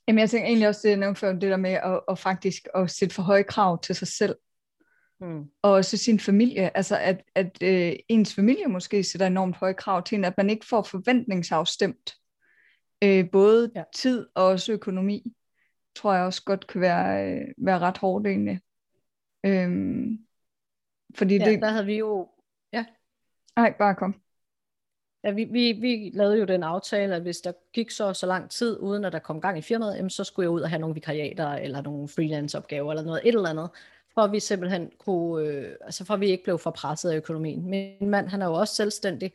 Jamen 0.08 0.20
jeg 0.20 0.30
tænker 0.30 0.48
egentlig 0.48 0.68
også, 0.68 0.82
det 0.84 0.90
jeg 0.90 0.98
nævnte 0.98 1.20
før, 1.20 1.32
det 1.32 1.42
der 1.42 1.58
med 1.58 1.72
at, 1.72 2.02
at 2.08 2.20
faktisk 2.20 2.68
at 2.76 2.92
sætte 2.92 3.16
for 3.16 3.24
høje 3.24 3.44
krav 3.44 3.82
til 3.82 3.96
sig 3.96 4.08
selv. 4.08 4.36
Mm. 5.20 5.44
Og 5.62 5.72
også 5.72 5.98
sin 5.98 6.20
familie, 6.20 6.78
altså 6.78 6.98
at, 6.98 7.24
at 7.36 7.58
øh, 7.64 7.94
ens 8.10 8.36
familie 8.36 8.68
måske 8.68 9.04
sætter 9.04 9.28
enormt 9.28 9.56
høje 9.56 9.74
krav 9.74 10.04
til 10.04 10.18
en, 10.18 10.26
at 10.26 10.38
man 10.38 10.50
ikke 10.50 10.66
får 10.66 10.82
forventningsafstemt 10.82 12.16
øh, 13.04 13.30
både 13.32 13.72
ja. 13.76 13.84
tid 13.96 14.28
og 14.36 14.46
også 14.46 14.72
økonomi, 14.72 15.34
tror 15.96 16.14
jeg 16.14 16.24
også 16.24 16.44
godt 16.44 16.68
kan 16.68 16.82
være, 16.82 17.32
øh, 17.32 17.48
være 17.58 17.80
ret 17.80 17.98
hårdt 17.98 18.28
egentlig. 18.28 18.60
Øhm, 19.46 20.26
fordi 21.16 21.38
ja, 21.38 21.46
det... 21.46 21.62
der 21.62 21.70
havde 21.70 21.86
vi 21.86 21.98
jo... 21.98 22.30
Ja. 22.74 22.86
Nej, 23.56 23.74
bare 23.80 23.96
kom. 23.96 24.22
Ja, 25.24 25.32
vi, 25.32 25.44
vi, 25.44 25.72
vi 25.72 26.12
lavede 26.14 26.40
jo 26.40 26.46
den 26.46 26.64
aftale, 26.64 27.16
at 27.16 27.22
hvis 27.22 27.38
der 27.38 27.52
gik 27.74 27.92
så 27.92 28.14
så 28.14 28.26
lang 28.26 28.50
tid, 28.50 28.80
uden 28.80 29.06
at 29.06 29.14
der 29.14 29.20
kom 29.20 29.42
gang 29.42 29.58
i 29.58 29.62
firmaet, 29.62 29.96
jamen, 29.96 30.10
så 30.10 30.24
skulle 30.24 30.44
jeg 30.44 30.52
ud 30.52 30.62
og 30.62 30.70
have 30.70 30.80
nogle 30.80 30.94
vikariater, 30.94 31.48
eller 31.48 31.82
nogle 31.82 32.08
freelance-opgaver, 32.08 32.92
eller 32.92 33.04
noget 33.04 33.22
et 33.24 33.36
eller 33.36 33.50
andet, 33.50 33.70
for 34.14 34.22
at 34.22 34.32
vi 34.32 34.40
simpelthen 34.40 34.92
kunne, 35.00 35.48
øh, 35.48 35.76
altså 35.82 36.06
for 36.06 36.14
at 36.14 36.20
vi 36.20 36.28
ikke 36.28 36.44
blev 36.44 36.60
for 36.60 36.72
presset 36.72 37.12
af 37.12 37.18
økonomien. 37.18 37.70
Min 37.70 38.10
mand, 38.10 38.28
han 38.28 38.42
er 38.42 38.46
jo 38.46 38.54
også 38.54 38.76
selvstændig, 38.76 39.34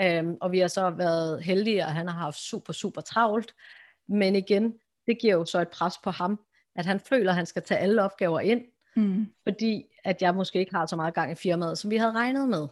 øhm, 0.00 0.36
og 0.40 0.52
vi 0.52 0.58
har 0.58 0.68
så 0.68 0.90
været 0.90 1.42
heldige, 1.42 1.84
at 1.84 1.92
han 1.92 2.08
har 2.08 2.18
haft 2.18 2.38
super, 2.38 2.72
super 2.72 3.00
travlt, 3.00 3.54
men 4.08 4.36
igen, 4.36 4.74
det 5.06 5.18
giver 5.20 5.34
jo 5.34 5.44
så 5.44 5.60
et 5.60 5.68
pres 5.68 5.94
på 6.04 6.10
ham, 6.10 6.40
at 6.76 6.86
han 6.86 7.00
føler, 7.00 7.30
at 7.30 7.36
han 7.36 7.46
skal 7.46 7.62
tage 7.62 7.80
alle 7.80 8.02
opgaver 8.02 8.40
ind, 8.40 8.64
mm. 8.96 9.26
fordi 9.42 9.93
at 10.04 10.22
jeg 10.22 10.34
måske 10.34 10.58
ikke 10.58 10.74
har 10.74 10.86
så 10.86 10.96
meget 10.96 11.14
gang 11.14 11.32
i 11.32 11.34
firmaet, 11.34 11.78
som 11.78 11.90
vi 11.90 11.96
havde 11.96 12.12
regnet 12.12 12.48
med. 12.48 12.68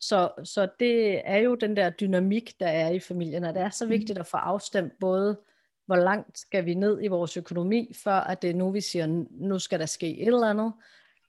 Så, 0.00 0.30
så 0.44 0.68
det 0.80 1.22
er 1.24 1.36
jo 1.38 1.54
den 1.54 1.76
der 1.76 1.90
dynamik, 1.90 2.60
der 2.60 2.66
er 2.66 2.90
i 2.90 3.00
familien, 3.00 3.44
og 3.44 3.54
det 3.54 3.62
er 3.62 3.70
så 3.70 3.84
mm. 3.84 3.90
vigtigt 3.90 4.18
at 4.18 4.26
få 4.26 4.36
afstemt 4.36 4.92
både, 5.00 5.38
hvor 5.86 5.96
langt 5.96 6.38
skal 6.38 6.64
vi 6.64 6.74
ned 6.74 7.02
i 7.02 7.08
vores 7.08 7.36
økonomi, 7.36 7.92
før 8.04 8.14
at 8.14 8.42
det 8.42 8.50
er 8.50 8.54
nu, 8.54 8.70
vi 8.70 8.80
siger, 8.80 9.24
nu 9.30 9.58
skal 9.58 9.80
der 9.80 9.86
ske 9.86 10.18
et 10.18 10.26
eller 10.26 10.50
andet, 10.50 10.72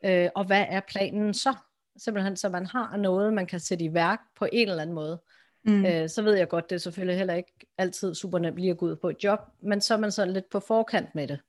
øh, 0.06 0.30
og 0.36 0.46
hvad 0.46 0.66
er 0.70 0.82
planen 0.88 1.34
så? 1.34 1.56
Simpelthen, 1.98 2.38
så 2.38 2.50
man 2.50 2.66
har 2.66 2.98
noget, 2.98 3.34
man 3.34 3.46
kan 3.46 3.60
sætte 3.60 3.86
i 3.86 3.94
værk 3.94 4.20
på 4.36 4.48
en 4.52 4.70
eller 4.70 4.82
anden 4.82 4.96
måde. 4.96 5.22
Mm. 5.64 5.86
Øh, 5.86 6.10
så 6.10 6.22
ved 6.22 6.34
jeg 6.34 6.50
godt, 6.50 6.70
det 6.70 6.76
er 6.76 6.80
selvfølgelig 6.80 7.18
heller 7.18 7.34
ikke 7.34 7.54
altid 7.78 8.16
super 8.16 8.40
nemt 8.40 8.58
lige 8.58 8.72
at 8.72 8.78
gå 8.78 8.86
ud 8.86 8.96
på 8.96 9.10
et 9.10 9.24
job, 9.24 9.40
men 9.62 9.82
så 9.82 9.94
er 9.94 9.98
man 9.98 10.12
sådan 10.12 10.34
lidt 10.34 10.50
på 10.50 10.60
forkant 10.60 11.16
med 11.16 11.28
det. 11.28 11.40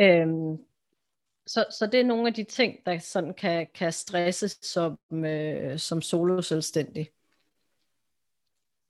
Øhm, 0.00 0.58
så, 1.46 1.64
så 1.78 1.86
det 1.86 2.00
er 2.00 2.04
nogle 2.04 2.26
af 2.26 2.34
de 2.34 2.44
ting, 2.44 2.76
der 2.86 2.98
sådan 2.98 3.34
kan, 3.34 3.66
kan 3.74 3.92
stresse 3.92 4.48
som, 4.48 4.98
øh, 5.24 5.78
som 5.78 6.02
solo-selvstændig. 6.02 7.10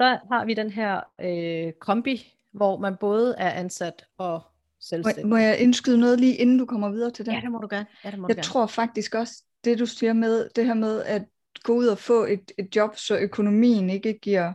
Så 0.01 0.19
har 0.33 0.45
vi 0.45 0.55
den 0.55 0.71
her 0.71 1.01
øh, 1.21 1.73
kombi, 1.73 2.35
hvor 2.51 2.79
man 2.79 2.97
både 2.97 3.35
er 3.39 3.51
ansat 3.51 4.07
og 4.19 4.43
selvstændig. 4.81 5.27
Må, 5.27 5.31
må 5.31 5.37
jeg 5.37 5.59
indskyde 5.59 5.99
noget 5.99 6.21
lige 6.21 6.37
inden 6.37 6.59
du 6.59 6.67
kommer 6.67 6.91
videre 6.91 7.11
til 7.11 7.27
det? 7.27 7.33
Ja, 7.33 7.41
det 7.41 7.51
må 7.51 7.59
du 7.59 7.69
gerne. 7.71 7.87
Ja, 8.05 8.11
det 8.11 8.19
må 8.19 8.29
jeg 8.29 8.37
du 8.37 8.39
gerne. 8.39 8.45
tror 8.45 8.67
faktisk 8.67 9.15
også, 9.15 9.43
det 9.65 9.79
du 9.79 9.87
siger 9.87 10.13
med, 10.13 10.49
det 10.57 10.67
her 10.67 10.75
med 10.75 11.03
at 11.03 11.25
gå 11.63 11.73
ud 11.73 11.87
og 11.87 11.99
få 11.99 12.25
et, 12.25 12.53
et 12.59 12.77
job, 12.77 12.97
så 12.97 13.19
økonomien 13.19 13.91
ikke 13.91 14.19
giver, 14.19 14.53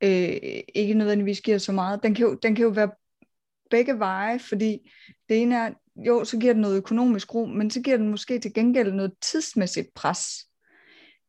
øh, 0.00 0.60
ikke 0.74 0.94
nødvendigvis 0.94 1.40
giver 1.40 1.58
så 1.58 1.72
meget, 1.72 2.02
den 2.02 2.14
kan 2.14 2.26
jo, 2.26 2.34
den 2.34 2.54
kan 2.54 2.62
jo 2.62 2.70
være 2.70 2.90
begge 3.70 3.98
veje, 3.98 4.38
fordi 4.38 4.92
det 5.28 5.42
ene 5.42 5.54
er, 5.54 5.70
jo, 5.96 6.24
så 6.24 6.38
giver 6.38 6.52
den 6.52 6.62
noget 6.62 6.76
økonomisk 6.76 7.34
ro, 7.34 7.46
men 7.46 7.70
så 7.70 7.80
giver 7.80 7.96
den 7.96 8.08
måske 8.08 8.38
til 8.38 8.54
gengæld 8.54 8.92
noget 8.92 9.12
tidsmæssigt 9.22 9.94
pres. 9.94 10.26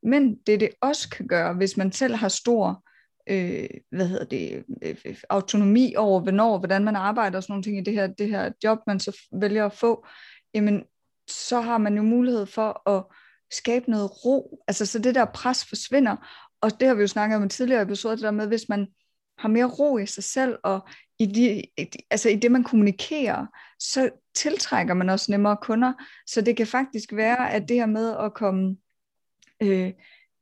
Men 0.02 0.34
det 0.46 0.60
det 0.60 0.70
også 0.80 1.10
kan 1.10 1.26
gøre, 1.26 1.54
hvis 1.54 1.76
man 1.76 1.92
selv 1.92 2.14
har 2.14 2.28
stor 2.28 2.84
øh, 3.28 3.68
hvad 3.90 4.08
hedder 4.08 4.24
det, 4.24 4.64
øh, 4.82 4.96
øh 5.04 5.16
autonomi 5.30 5.94
over, 5.96 6.20
hvornår, 6.20 6.58
hvordan 6.58 6.84
man 6.84 6.96
arbejder 6.96 7.36
og 7.36 7.42
sådan 7.42 7.52
nogle 7.52 7.62
ting 7.62 7.78
i 7.78 7.80
det 7.80 7.94
her, 7.94 8.06
det 8.06 8.28
her 8.28 8.52
job, 8.64 8.78
man 8.86 9.00
så 9.00 9.16
vælger 9.32 9.66
at 9.66 9.72
få, 9.72 10.06
jamen, 10.54 10.82
så 11.30 11.60
har 11.60 11.78
man 11.78 11.96
jo 11.96 12.02
mulighed 12.02 12.46
for 12.46 12.88
at 12.90 13.04
skabe 13.50 13.90
noget 13.90 14.24
ro. 14.24 14.64
Altså, 14.68 14.86
så 14.86 14.98
det 14.98 15.14
der 15.14 15.24
pres 15.24 15.64
forsvinder. 15.64 16.16
Og 16.60 16.80
det 16.80 16.88
har 16.88 16.94
vi 16.94 17.00
jo 17.00 17.06
snakket 17.06 17.36
om 17.36 17.44
i 17.44 17.48
tidligere 17.48 17.82
episode, 17.82 18.16
det 18.16 18.22
der 18.22 18.30
med, 18.30 18.46
hvis 18.46 18.68
man 18.68 18.86
har 19.38 19.48
mere 19.48 19.64
ro 19.64 19.98
i 19.98 20.06
sig 20.06 20.24
selv, 20.24 20.58
og 20.64 20.88
i, 21.18 21.26
de, 21.26 21.62
altså 22.10 22.28
i 22.28 22.36
det, 22.36 22.52
man 22.52 22.64
kommunikerer, 22.64 23.46
så 23.78 24.10
tiltrækker 24.34 24.94
man 24.94 25.10
også 25.10 25.32
nemmere 25.32 25.56
kunder. 25.62 25.92
Så 26.26 26.40
det 26.40 26.56
kan 26.56 26.66
faktisk 26.66 27.12
være, 27.12 27.52
at 27.52 27.68
det 27.68 27.76
her 27.76 27.86
med 27.86 28.16
at 28.16 28.34
komme, 28.34 28.76
øh, 29.62 29.92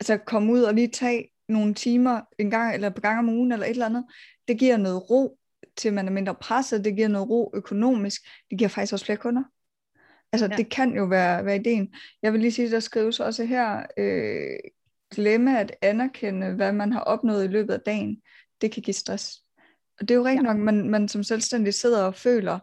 altså 0.00 0.16
komme 0.16 0.52
ud 0.52 0.62
og 0.62 0.74
lige 0.74 0.88
tage 0.88 1.28
nogle 1.48 1.74
timer 1.74 2.20
en 2.38 2.50
gang 2.50 2.74
eller 2.74 2.90
på 2.90 3.00
gang 3.00 3.18
om 3.18 3.28
ugen 3.28 3.52
eller 3.52 3.66
et 3.66 3.70
eller 3.70 3.86
andet, 3.86 4.04
det 4.48 4.58
giver 4.58 4.76
noget 4.76 5.10
ro 5.10 5.38
til, 5.76 5.92
man 5.92 6.08
er 6.08 6.12
mindre 6.12 6.34
presset, 6.34 6.84
det 6.84 6.96
giver 6.96 7.08
noget 7.08 7.28
ro 7.28 7.50
økonomisk, 7.54 8.22
det 8.50 8.58
giver 8.58 8.68
faktisk 8.68 8.92
også 8.92 9.04
flere 9.04 9.16
kunder. 9.16 9.42
Altså 10.32 10.48
ja. 10.50 10.56
det 10.56 10.70
kan 10.70 10.96
jo 10.96 11.04
være, 11.04 11.44
være 11.44 11.56
ideen. 11.56 11.94
Jeg 12.22 12.32
vil 12.32 12.40
lige 12.40 12.52
sige, 12.52 12.70
der 12.70 12.80
skrives 12.80 13.20
også 13.20 13.44
her, 13.44 13.86
øh, 13.96 14.70
glemme 15.14 15.58
at 15.60 15.76
anerkende, 15.82 16.54
hvad 16.54 16.72
man 16.72 16.92
har 16.92 17.00
opnået 17.00 17.44
i 17.44 17.48
løbet 17.48 17.74
af 17.74 17.80
dagen, 17.80 18.22
det 18.60 18.72
kan 18.72 18.82
give 18.82 18.94
stress. 18.94 19.42
Og 20.00 20.08
det 20.08 20.10
er 20.10 20.18
jo 20.18 20.26
rent 20.26 20.42
ja. 20.46 20.52
nok, 20.52 20.56
man, 20.56 20.90
man 20.90 21.08
som 21.08 21.22
selvstændig 21.22 21.74
sidder 21.74 22.02
og 22.02 22.14
føler, 22.14 22.58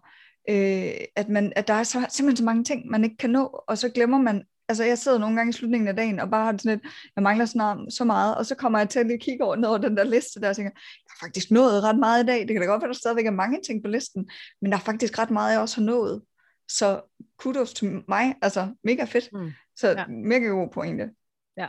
øh, 0.50 0.94
at, 1.16 1.30
man, 1.30 1.54
at 1.56 1.68
der 1.68 1.74
er 1.74 1.84
så, 1.84 2.06
simpelthen 2.10 2.38
så 2.38 2.44
mange 2.44 2.64
ting, 2.64 2.88
man 2.88 3.04
ikke 3.04 3.18
kan 3.18 3.30
nå, 3.30 3.64
og 3.68 3.78
så 3.78 3.90
glemmer 3.90 4.18
man, 4.18 4.44
altså 4.70 4.84
jeg 4.84 4.98
sidder 4.98 5.18
nogle 5.18 5.36
gange 5.36 5.50
i 5.50 5.54
slutningen 5.54 5.88
af 5.88 5.96
dagen, 5.96 6.20
og 6.20 6.30
bare 6.30 6.46
har 6.46 6.58
sådan 6.58 6.72
lidt, 6.72 6.94
jeg 7.16 7.24
mangler 7.24 7.46
snart 7.46 7.94
så 7.94 8.04
meget, 8.04 8.38
og 8.38 8.46
så 8.46 8.56
kommer 8.56 8.80
jeg 8.80 8.90
til 8.90 9.00
at 9.00 9.08
lige 9.08 9.20
kigge 9.20 9.44
over, 9.44 9.56
ned 9.56 9.70
over 9.70 9.78
den 9.78 9.98
der 9.98 10.04
liste 10.04 10.42
der, 10.42 10.50
og 10.50 10.56
tænker, 10.56 10.72
jeg 10.76 11.12
har 11.20 11.28
faktisk 11.28 11.52
nået 11.52 11.84
ret 11.84 12.00
meget 12.00 12.24
i 12.24 12.28
dag, 12.28 12.40
det 12.40 12.48
kan 12.48 12.62
da 12.62 12.66
godt 12.66 12.82
være, 12.82 12.88
der 12.88 12.98
stadigvæk 12.98 13.26
er 13.26 13.32
mange 13.32 13.60
ting 13.66 13.84
på 13.84 13.90
listen, 13.90 14.30
men 14.62 14.72
der 14.72 14.78
er 14.78 14.82
faktisk 14.82 15.20
ret 15.20 15.32
meget, 15.32 15.52
jeg 15.54 15.62
også 15.62 15.82
har 15.82 15.86
nået. 15.86 16.22
Så 16.70 17.02
kudos 17.38 17.74
til 17.74 18.04
mig, 18.08 18.36
altså 18.42 18.74
mega 18.84 19.04
fedt. 19.04 19.30
Mm. 19.34 19.52
Så 19.76 19.90
ja. 19.90 20.08
mega 20.08 20.46
god 20.46 20.70
pointe. 20.70 21.10
Ja. 21.58 21.68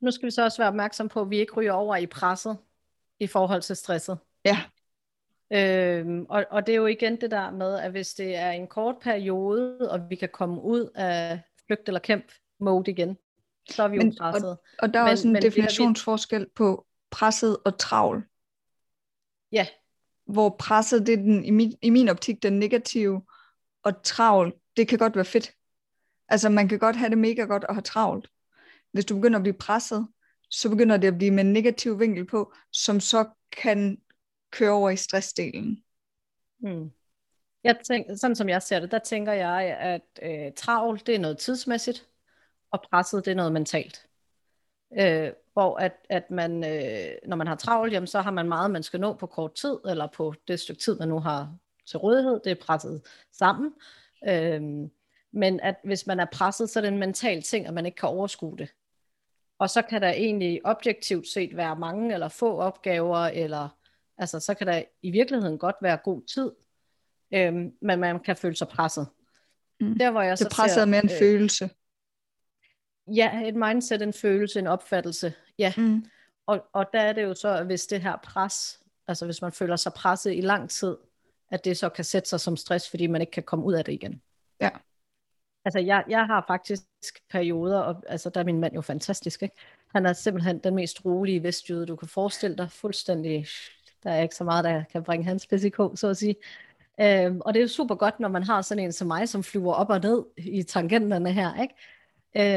Nu 0.00 0.10
skal 0.10 0.26
vi 0.26 0.30
så 0.30 0.44
også 0.44 0.58
være 0.58 0.68
opmærksom 0.68 1.08
på, 1.08 1.20
at 1.20 1.30
vi 1.30 1.38
ikke 1.38 1.52
ryger 1.52 1.72
over 1.72 1.96
i 1.96 2.06
presset 2.06 2.58
i 3.20 3.26
forhold 3.26 3.62
til 3.62 3.76
stresset. 3.76 4.18
Ja. 4.44 4.62
Øhm, 5.52 6.26
og, 6.28 6.44
og 6.50 6.66
det 6.66 6.72
er 6.72 6.76
jo 6.76 6.86
igen 6.86 7.20
det 7.20 7.30
der 7.30 7.50
med, 7.50 7.74
at 7.74 7.90
hvis 7.90 8.14
det 8.14 8.36
er 8.36 8.50
en 8.50 8.66
kort 8.66 8.96
periode, 9.00 9.90
og 9.90 10.10
vi 10.10 10.16
kan 10.16 10.28
komme 10.32 10.62
ud 10.62 10.90
af 10.94 11.40
flygt 11.66 11.88
eller 11.88 12.00
kæmp 12.00 12.32
mode 12.60 12.90
igen, 12.90 13.16
så 13.70 13.82
er 13.82 13.88
vi 13.88 13.98
men, 13.98 14.08
jo 14.08 14.14
presset. 14.18 14.48
Og, 14.48 14.62
og 14.78 14.94
der 14.94 15.00
er 15.00 15.04
men, 15.04 15.12
også 15.12 15.26
en 15.26 15.32
men 15.32 15.42
definitionsforskel 15.42 16.40
vi... 16.40 16.50
på 16.54 16.86
presset 17.10 17.56
og 17.64 17.78
travl. 17.78 18.24
Ja. 19.52 19.66
Hvor 20.26 20.56
presset, 20.58 21.06
det 21.06 21.12
er 21.12 21.16
den, 21.16 21.44
i, 21.44 21.50
min, 21.50 21.74
i 21.82 21.90
min 21.90 22.08
optik 22.08 22.42
den 22.42 22.58
negative, 22.58 23.22
og 23.82 24.02
travl, 24.02 24.54
det 24.76 24.88
kan 24.88 24.98
godt 24.98 25.16
være 25.16 25.24
fedt. 25.24 25.52
Altså 26.28 26.48
man 26.48 26.68
kan 26.68 26.78
godt 26.78 26.96
have 26.96 27.10
det 27.10 27.18
mega 27.18 27.42
godt 27.42 27.64
og 27.64 27.74
have 27.74 27.82
travlt. 27.82 28.28
Hvis 28.92 29.04
du 29.04 29.14
begynder 29.14 29.38
at 29.38 29.42
blive 29.42 29.54
presset, 29.54 30.08
så 30.54 30.70
begynder 30.70 30.96
det 30.96 31.08
at 31.08 31.18
blive 31.18 31.30
med 31.30 31.44
en 31.44 31.52
negativ 31.52 32.00
vinkel 32.00 32.26
på, 32.26 32.52
som 32.72 33.00
så 33.00 33.28
kan 33.52 33.98
køre 34.50 34.70
over 34.70 34.90
i 34.90 34.96
stressdelen. 34.96 35.84
Hmm. 36.58 36.90
Jeg 37.64 37.78
tænker, 37.84 38.16
sådan 38.16 38.36
som 38.36 38.48
jeg 38.48 38.62
ser 38.62 38.80
det, 38.80 38.90
der 38.90 38.98
tænker 38.98 39.32
jeg, 39.32 39.62
at 39.80 40.02
øh, 40.22 40.52
travl, 40.56 41.00
det 41.06 41.14
er 41.14 41.18
noget 41.18 41.38
tidsmæssigt, 41.38 42.08
og 42.70 42.82
presset, 42.90 43.24
det 43.24 43.30
er 43.30 43.34
noget 43.34 43.52
mentalt. 43.52 44.06
Øh, 44.98 45.32
hvor 45.52 45.76
at, 45.76 45.92
at 46.08 46.30
man, 46.30 46.64
øh, 46.64 47.12
når 47.26 47.36
man 47.36 47.46
har 47.46 47.56
travlt, 47.56 47.92
jamen, 47.92 48.06
så 48.06 48.20
har 48.20 48.30
man 48.30 48.48
meget, 48.48 48.70
man 48.70 48.82
skal 48.82 49.00
nå 49.00 49.14
på 49.14 49.26
kort 49.26 49.54
tid, 49.54 49.78
eller 49.88 50.06
på 50.06 50.34
det 50.48 50.60
stykke 50.60 50.82
tid, 50.82 50.98
man 50.98 51.08
nu 51.08 51.18
har 51.18 51.56
til 51.86 51.98
rådighed, 51.98 52.40
det 52.44 52.50
er 52.50 52.64
presset 52.64 53.02
sammen. 53.32 53.72
Øh, 54.28 54.62
men 55.32 55.60
at 55.60 55.76
hvis 55.84 56.06
man 56.06 56.20
er 56.20 56.26
presset, 56.32 56.70
så 56.70 56.78
er 56.78 56.80
det 56.80 56.88
en 56.92 56.98
mental 56.98 57.42
ting, 57.42 57.66
at 57.66 57.74
man 57.74 57.86
ikke 57.86 57.96
kan 57.96 58.08
overskue 58.08 58.58
det. 58.58 58.68
Og 59.58 59.70
så 59.70 59.82
kan 59.82 60.02
der 60.02 60.08
egentlig 60.08 60.60
objektivt 60.64 61.28
set 61.28 61.56
være 61.56 61.76
mange 61.76 62.14
eller 62.14 62.28
få 62.28 62.58
opgaver, 62.58 63.18
eller 63.18 63.68
altså 64.18 64.40
så 64.40 64.54
kan 64.54 64.66
der 64.66 64.82
i 65.02 65.10
virkeligheden 65.10 65.58
godt 65.58 65.76
være 65.82 65.96
god 65.96 66.22
tid, 66.22 66.50
øhm, 67.34 67.72
men 67.80 68.00
man 68.00 68.20
kan 68.20 68.36
føle 68.36 68.56
sig 68.56 68.68
presset. 68.68 69.06
Mm. 69.80 69.98
Der, 69.98 70.10
hvor 70.10 70.22
jeg 70.22 70.30
det 70.30 70.38
så 70.38 70.50
presset 70.50 70.74
ser, 70.74 70.84
med 70.84 71.02
en 71.02 71.10
øh, 71.12 71.18
følelse. 71.18 71.70
Ja, 73.06 73.48
et 73.48 73.54
mindset, 73.56 74.02
en 74.02 74.12
følelse, 74.12 74.58
en 74.58 74.66
opfattelse. 74.66 75.34
Ja. 75.58 75.72
Mm. 75.76 76.04
Og, 76.46 76.66
og 76.72 76.86
der 76.92 77.00
er 77.00 77.12
det 77.12 77.22
jo 77.22 77.34
så, 77.34 77.64
hvis 77.64 77.86
det 77.86 78.00
her 78.00 78.16
pres, 78.16 78.80
altså 79.08 79.24
hvis 79.24 79.42
man 79.42 79.52
føler 79.52 79.76
sig 79.76 79.92
presset 79.92 80.34
i 80.34 80.40
lang 80.40 80.70
tid, 80.70 80.96
at 81.50 81.64
det 81.64 81.78
så 81.78 81.88
kan 81.88 82.04
sætte 82.04 82.28
sig 82.28 82.40
som 82.40 82.56
stress, 82.56 82.90
fordi 82.90 83.06
man 83.06 83.20
ikke 83.20 83.30
kan 83.30 83.42
komme 83.42 83.64
ud 83.64 83.74
af 83.74 83.84
det 83.84 83.92
igen. 83.92 84.22
Ja. 84.60 84.70
Altså, 85.64 85.78
jeg, 85.78 86.04
jeg 86.08 86.26
har 86.26 86.44
faktisk 86.46 86.82
perioder, 87.30 87.80
og 87.80 88.02
altså, 88.08 88.30
der 88.30 88.40
er 88.40 88.44
min 88.44 88.60
mand 88.60 88.74
jo 88.74 88.80
fantastisk, 88.80 89.42
ikke? 89.42 89.56
Han 89.94 90.06
er 90.06 90.12
simpelthen 90.12 90.58
den 90.58 90.74
mest 90.74 91.04
rolige 91.04 91.42
vestjyde, 91.42 91.86
du 91.86 91.96
kan 91.96 92.08
forestille 92.08 92.56
dig. 92.56 92.70
Fuldstændig, 92.70 93.46
der 94.02 94.10
er 94.10 94.22
ikke 94.22 94.34
så 94.34 94.44
meget, 94.44 94.64
der 94.64 94.84
kan 94.84 95.02
bringe 95.04 95.24
hans 95.24 95.46
PCK, 95.46 95.76
så 95.94 96.08
at 96.10 96.16
sige. 96.16 96.36
Øhm, 97.00 97.40
og 97.40 97.54
det 97.54 97.60
er 97.60 97.64
jo 97.64 97.68
super 97.68 97.94
godt, 97.94 98.20
når 98.20 98.28
man 98.28 98.42
har 98.42 98.62
sådan 98.62 98.84
en 98.84 98.92
som 98.92 99.08
mig, 99.08 99.28
som 99.28 99.42
flyver 99.42 99.72
op 99.72 99.90
og 99.90 100.00
ned 100.00 100.24
i 100.36 100.62
tangenterne 100.62 101.32
her, 101.32 101.62
ikke? 101.62 101.74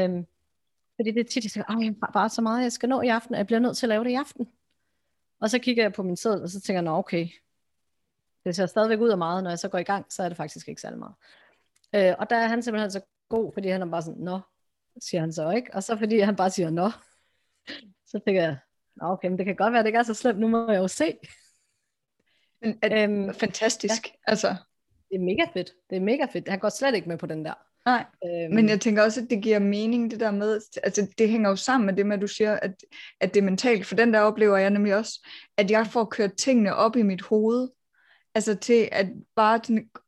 Øhm, 0.04 0.26
fordi 0.96 1.10
det 1.10 1.20
er 1.20 1.24
tit, 1.24 1.44
jeg 1.44 1.50
siger, 1.50 1.64
jeg 1.68 1.94
har 2.02 2.10
bare 2.12 2.28
så 2.28 2.42
meget, 2.42 2.62
jeg 2.62 2.72
skal 2.72 2.88
nå 2.88 3.00
i 3.00 3.08
aften, 3.08 3.34
og 3.34 3.38
jeg 3.38 3.46
bliver 3.46 3.60
nødt 3.60 3.76
til 3.76 3.86
at 3.86 3.88
lave 3.88 4.04
det 4.04 4.10
i 4.10 4.14
aften. 4.14 4.48
Og 5.40 5.50
så 5.50 5.58
kigger 5.58 5.82
jeg 5.84 5.92
på 5.92 6.02
min 6.02 6.16
sædel, 6.16 6.42
og 6.42 6.48
så 6.48 6.60
tænker 6.60 6.78
jeg, 6.78 6.84
nå 6.84 6.96
okay, 6.96 7.28
det 8.44 8.56
ser 8.56 8.66
stadigvæk 8.66 9.00
ud 9.00 9.08
af 9.08 9.18
meget, 9.18 9.42
når 9.42 9.50
jeg 9.50 9.58
så 9.58 9.68
går 9.68 9.78
i 9.78 9.82
gang, 9.82 10.06
så 10.12 10.22
er 10.22 10.28
det 10.28 10.36
faktisk 10.36 10.68
ikke 10.68 10.80
særlig 10.80 10.98
meget. 10.98 11.14
Øh, 11.94 12.14
og 12.18 12.30
der 12.30 12.36
er 12.36 12.48
han 12.48 12.62
simpelthen 12.62 12.90
så 12.90 13.00
god, 13.28 13.52
fordi 13.52 13.68
han 13.68 13.82
er 13.82 13.86
bare 13.86 14.02
sådan, 14.02 14.22
nå, 14.22 14.40
siger 15.02 15.20
han 15.20 15.32
så 15.32 15.50
ikke. 15.50 15.74
Og 15.74 15.82
så 15.82 15.96
fordi 15.96 16.18
han 16.18 16.36
bare 16.36 16.50
siger, 16.50 16.70
nå, 16.70 16.90
så 18.06 18.20
tænker 18.26 18.42
jeg, 18.42 18.58
nå 18.96 19.06
okay, 19.06 19.28
men 19.28 19.38
det 19.38 19.46
kan 19.46 19.56
godt 19.56 19.72
være, 19.72 19.82
det 19.82 19.88
ikke 19.88 19.98
er 19.98 20.02
så 20.02 20.14
slemt, 20.14 20.40
nu 20.40 20.48
må 20.48 20.70
jeg 20.70 20.78
jo 20.78 20.88
se. 20.88 21.14
Men 22.60 22.78
er 22.82 22.88
det 22.88 23.02
øhm, 23.02 23.34
fantastisk, 23.34 24.06
ja. 24.06 24.30
altså. 24.30 24.48
Det 25.10 25.16
er 25.16 25.24
mega 25.24 25.44
fedt, 25.52 25.72
det 25.90 25.96
er 25.96 26.00
mega 26.00 26.26
fedt. 26.32 26.48
Han 26.48 26.58
går 26.58 26.68
slet 26.68 26.94
ikke 26.94 27.08
med 27.08 27.18
på 27.18 27.26
den 27.26 27.44
der. 27.44 27.54
Nej, 27.86 28.04
øhm, 28.24 28.54
men 28.54 28.68
jeg 28.68 28.80
tænker 28.80 29.02
også, 29.02 29.20
at 29.20 29.30
det 29.30 29.42
giver 29.42 29.58
mening, 29.58 30.10
det 30.10 30.20
der 30.20 30.30
med, 30.30 30.60
altså 30.82 31.06
det 31.18 31.28
hænger 31.28 31.50
jo 31.50 31.56
sammen 31.56 31.86
med 31.86 31.96
det 31.96 32.06
med, 32.06 32.16
at 32.16 32.22
du 32.22 32.26
siger, 32.26 32.54
at, 32.54 32.74
at 33.20 33.34
det 33.34 33.40
er 33.40 33.44
mentalt, 33.44 33.86
for 33.86 33.96
den 33.96 34.14
der 34.14 34.20
oplever 34.20 34.56
jeg 34.56 34.70
nemlig 34.70 34.96
også, 34.96 35.28
at 35.56 35.70
jeg 35.70 35.86
får 35.86 36.04
kørt 36.04 36.36
tingene 36.36 36.74
op 36.74 36.96
i 36.96 37.02
mit 37.02 37.22
hoved, 37.22 37.68
altså 38.38 38.54
til 38.54 38.88
at 38.92 39.06
bare, 39.36 39.60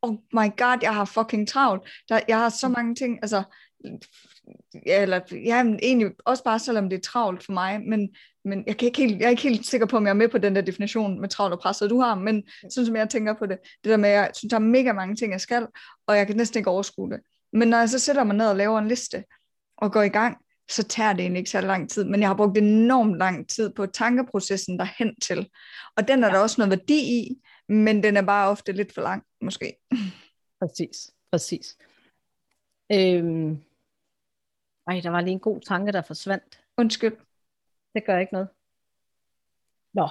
oh 0.02 0.14
my 0.32 0.56
god, 0.56 0.78
jeg 0.82 0.94
har 0.94 1.04
fucking 1.04 1.48
travlt, 1.48 1.88
der, 2.08 2.20
jeg 2.28 2.38
har 2.38 2.48
så 2.48 2.68
mange 2.68 2.94
ting, 2.94 3.18
altså, 3.22 3.42
ja, 4.86 5.02
eller, 5.02 5.20
ja, 5.32 5.64
egentlig 5.82 6.10
også 6.24 6.44
bare 6.44 6.58
selvom 6.58 6.90
det 6.90 6.96
er 6.96 7.00
travlt 7.00 7.44
for 7.44 7.52
mig, 7.52 7.80
men, 7.80 8.08
men 8.44 8.64
jeg, 8.66 8.76
kan 8.76 8.86
ikke 8.86 9.00
helt, 9.00 9.18
jeg 9.18 9.26
er 9.26 9.30
ikke 9.30 9.42
helt 9.42 9.66
sikker 9.66 9.86
på, 9.86 9.96
om 9.96 10.04
jeg 10.04 10.10
er 10.10 10.14
med 10.14 10.28
på 10.28 10.38
den 10.38 10.56
der 10.56 10.62
definition 10.62 11.20
med 11.20 11.28
travlt 11.28 11.54
og 11.54 11.60
presset, 11.60 11.90
du 11.90 12.00
har, 12.00 12.14
men 12.14 12.42
sådan 12.70 12.86
som 12.86 12.96
jeg 12.96 13.10
tænker 13.10 13.34
på 13.38 13.46
det, 13.46 13.58
det 13.84 13.90
der 13.90 13.96
med, 13.96 14.08
at 14.08 14.14
jeg 14.14 14.30
synes, 14.34 14.50
der 14.50 14.56
er 14.56 14.60
mega 14.60 14.92
mange 14.92 15.16
ting, 15.16 15.32
jeg 15.32 15.40
skal, 15.40 15.66
og 16.06 16.16
jeg 16.16 16.26
kan 16.26 16.36
næsten 16.36 16.58
ikke 16.58 16.70
overskue 16.70 17.10
det. 17.10 17.20
Men 17.52 17.68
når 17.68 17.78
jeg 17.78 17.88
så 17.88 17.98
sætter 17.98 18.24
mig 18.24 18.36
ned 18.36 18.46
og 18.46 18.56
laver 18.56 18.78
en 18.78 18.88
liste, 18.88 19.24
og 19.76 19.92
går 19.92 20.02
i 20.02 20.08
gang, 20.08 20.36
så 20.70 20.82
tager 20.82 21.12
det 21.12 21.20
egentlig 21.20 21.38
ikke 21.38 21.50
så 21.50 21.60
lang 21.60 21.90
tid, 21.90 22.04
men 22.04 22.20
jeg 22.20 22.28
har 22.28 22.36
brugt 22.36 22.58
enormt 22.58 23.18
lang 23.18 23.48
tid 23.48 23.70
på 23.70 23.86
tankeprocessen 23.86 24.78
derhen 24.78 25.14
til. 25.22 25.48
Og 25.96 26.08
den 26.08 26.24
er 26.24 26.28
ja. 26.28 26.34
der 26.34 26.40
også 26.40 26.56
noget 26.58 26.70
værdi 26.70 26.98
i, 26.98 27.36
men 27.70 28.02
den 28.02 28.16
er 28.16 28.22
bare 28.22 28.50
ofte 28.50 28.72
lidt 28.72 28.92
for 28.92 29.02
lang, 29.02 29.24
måske. 29.40 29.76
Præcis, 30.61 31.14
præcis. 31.30 31.78
Øhm, 32.92 33.62
ej, 34.87 35.00
der 35.02 35.11
var 35.11 35.20
lige 35.20 35.33
en 35.33 35.40
god 35.40 35.61
tanke, 35.61 35.92
der 35.92 36.02
forsvandt. 36.02 36.64
Undskyld. 36.76 37.16
Det 37.94 38.04
gør 38.06 38.18
ikke 38.18 38.33
noget. 38.33 38.48
Nå, 39.92 40.09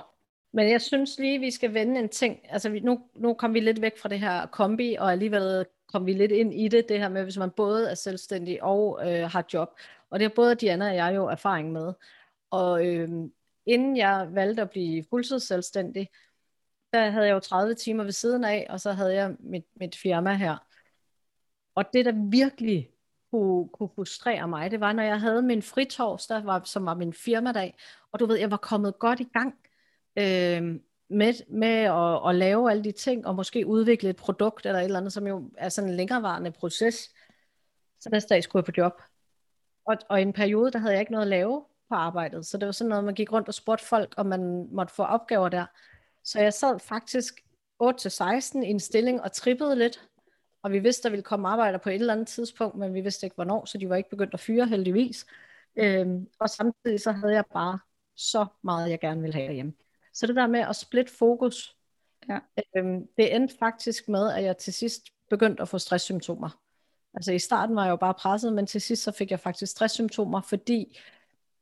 men 0.54 0.70
jeg 0.70 0.82
synes 0.82 1.20
lige, 1.20 1.40
vi 1.40 1.52
skal 1.52 1.74
vende 1.74 2.00
en 2.00 2.10
ting. 2.10 2.40
Altså 2.50 2.80
nu, 2.84 3.10
nu 3.16 3.34
kom 3.34 3.54
vi 3.54 3.60
lidt 3.60 3.82
væk 3.82 3.98
fra 3.98 4.10
det 4.10 4.20
her 4.20 4.46
kombi, 4.46 4.96
og 5.00 5.12
alligevel 5.12 5.66
kom 5.88 6.06
vi 6.06 6.14
lidt 6.14 6.32
ind 6.32 6.54
i 6.54 6.68
det, 6.68 6.90
det 6.90 7.00
her 7.00 7.10
med, 7.10 7.24
hvis 7.24 7.38
man 7.38 7.52
både 7.52 7.90
er 7.92 7.96
selvstændig 7.96 8.64
og 8.64 9.00
øh, 9.02 9.30
har 9.30 9.46
job. 9.54 9.70
Og 10.10 10.20
det 10.20 10.28
har 10.28 10.36
både 10.36 10.56
Diana 10.56 10.90
og 10.90 10.96
jeg 10.96 11.16
jo 11.16 11.26
erfaring 11.26 11.72
med. 11.72 11.94
Og 12.52 12.86
øh, 12.88 13.10
inden 13.66 13.98
jeg 13.98 14.28
valgte 14.32 14.62
at 14.62 14.70
blive 14.70 15.06
fuldtidsselvstændig, 15.10 16.10
der 16.94 17.10
havde 17.10 17.28
jeg 17.28 17.34
jo 17.34 17.40
30 17.40 17.76
timer 17.76 18.04
ved 18.04 18.12
siden 18.12 18.44
af, 18.44 18.68
og 18.70 18.80
så 18.80 18.92
havde 18.92 19.14
jeg 19.14 19.36
mit, 19.40 19.66
mit 19.76 19.96
firma 19.96 20.34
her. 20.34 20.58
Og 21.76 21.86
det, 21.94 22.06
der 22.06 22.30
virkelig 22.30 22.90
kunne, 23.32 23.70
kunne 23.70 23.90
frustrere 23.96 24.48
mig, 24.48 24.72
det 24.72 24.80
var, 24.80 24.94
når 24.94 25.04
jeg 25.04 25.20
havde 25.20 25.42
min 25.42 25.62
fritorsdag, 25.62 26.46
var, 26.46 26.62
som 26.66 26.86
var 26.86 26.94
min 26.94 27.14
firmadag, 27.14 27.76
og 28.12 28.20
du 28.20 28.26
ved, 28.26 28.38
jeg 28.38 28.52
var 28.52 28.58
kommet 28.58 29.00
godt 29.00 29.20
i 29.20 29.28
gang 29.34 29.56
øh, 30.18 30.80
med, 31.10 31.34
med 31.50 31.68
at, 31.70 32.30
at 32.30 32.36
lave 32.36 32.72
alle 32.72 32.84
de 32.84 32.92
ting, 32.92 33.28
og 33.28 33.36
måske 33.36 33.68
udvikle 33.68 34.10
et 34.10 34.16
produkt 34.16 34.66
eller 34.66 34.80
et 34.80 34.86
eller 34.86 35.00
andet, 35.00 35.14
som 35.14 35.28
jo 35.28 35.52
er 35.58 35.70
sådan 35.70 35.90
en 35.90 35.96
længerevarende 35.96 36.52
proces. 36.52 37.14
Så 38.00 38.10
næste 38.10 38.34
dag 38.34 38.44
skulle 38.44 38.60
jeg 38.68 38.74
på 38.74 38.82
job. 38.82 39.02
Og, 39.86 39.96
og 40.10 40.20
i 40.20 40.22
en 40.22 40.34
periode, 40.34 40.72
der 40.72 40.80
havde 40.80 40.94
jeg 40.94 41.00
ikke 41.00 41.12
noget 41.12 41.26
at 41.26 41.30
lave 41.30 41.66
på 41.90 41.96
arbejdet, 41.96 42.46
så 42.46 42.58
det 42.58 42.66
var 42.66 42.72
sådan 42.72 42.90
noget, 42.90 43.04
man 43.04 43.16
gik 43.16 43.32
rundt 43.32 43.48
og 43.48 43.54
spurgte 43.54 43.86
folk, 43.86 44.14
om 44.18 44.26
man 44.26 44.70
måtte 44.72 44.94
få 44.94 45.04
opgaver 45.04 45.50
der. 45.50 45.66
Så 46.30 46.40
jeg 46.40 46.54
sad 46.54 46.80
faktisk 46.80 47.46
8-16 47.84 48.62
i 48.62 48.70
en 48.70 48.80
stilling 48.80 49.22
og 49.22 49.32
trippede 49.32 49.76
lidt, 49.76 50.10
og 50.62 50.72
vi 50.72 50.80
vidste, 50.80 51.04
der 51.04 51.10
ville 51.10 51.24
komme 51.24 51.48
arbejder 51.48 51.78
på 51.78 51.90
et 51.90 51.96
eller 51.96 52.14
andet 52.14 52.28
tidspunkt, 52.28 52.78
men 52.78 52.94
vi 52.94 53.02
vidste 53.02 53.26
ikke 53.26 53.36
hvornår, 53.36 53.66
så 53.66 53.78
de 53.78 53.90
var 53.90 53.96
ikke 53.96 54.10
begyndt 54.10 54.34
at 54.34 54.40
fyre 54.40 54.68
heldigvis. 54.68 55.26
Øhm, 55.76 56.28
og 56.40 56.50
samtidig 56.50 57.00
så 57.00 57.12
havde 57.12 57.34
jeg 57.34 57.46
bare 57.54 57.80
så 58.16 58.46
meget, 58.64 58.90
jeg 58.90 59.00
gerne 59.00 59.22
ville 59.22 59.34
have 59.34 59.48
derhjemme. 59.48 59.74
Så 60.14 60.28
det 60.28 60.36
der 60.36 60.48
med 60.48 60.60
at 60.60 60.76
splitte 60.76 61.14
fokus, 61.14 61.76
ja. 62.30 62.40
øhm, 62.76 63.08
det 63.18 63.36
endte 63.36 63.56
faktisk 63.60 64.10
med, 64.10 64.32
at 64.32 64.44
jeg 64.44 64.58
til 64.58 64.74
sidst 64.74 65.02
begyndte 65.30 65.62
at 65.62 65.70
få 65.70 65.78
stresssymptomer. 65.78 66.60
Altså 67.14 67.32
i 67.32 67.40
starten 67.40 67.76
var 67.76 67.84
jeg 67.84 67.92
jo 67.92 67.96
bare 67.96 68.14
presset, 68.14 68.54
men 68.54 68.68
til 68.68 68.82
sidst 68.82 69.04
så 69.04 69.12
fik 69.12 69.32
jeg 69.32 69.40
faktisk 69.40 69.72
stresssymptomer, 69.72 70.42
fordi 70.42 71.00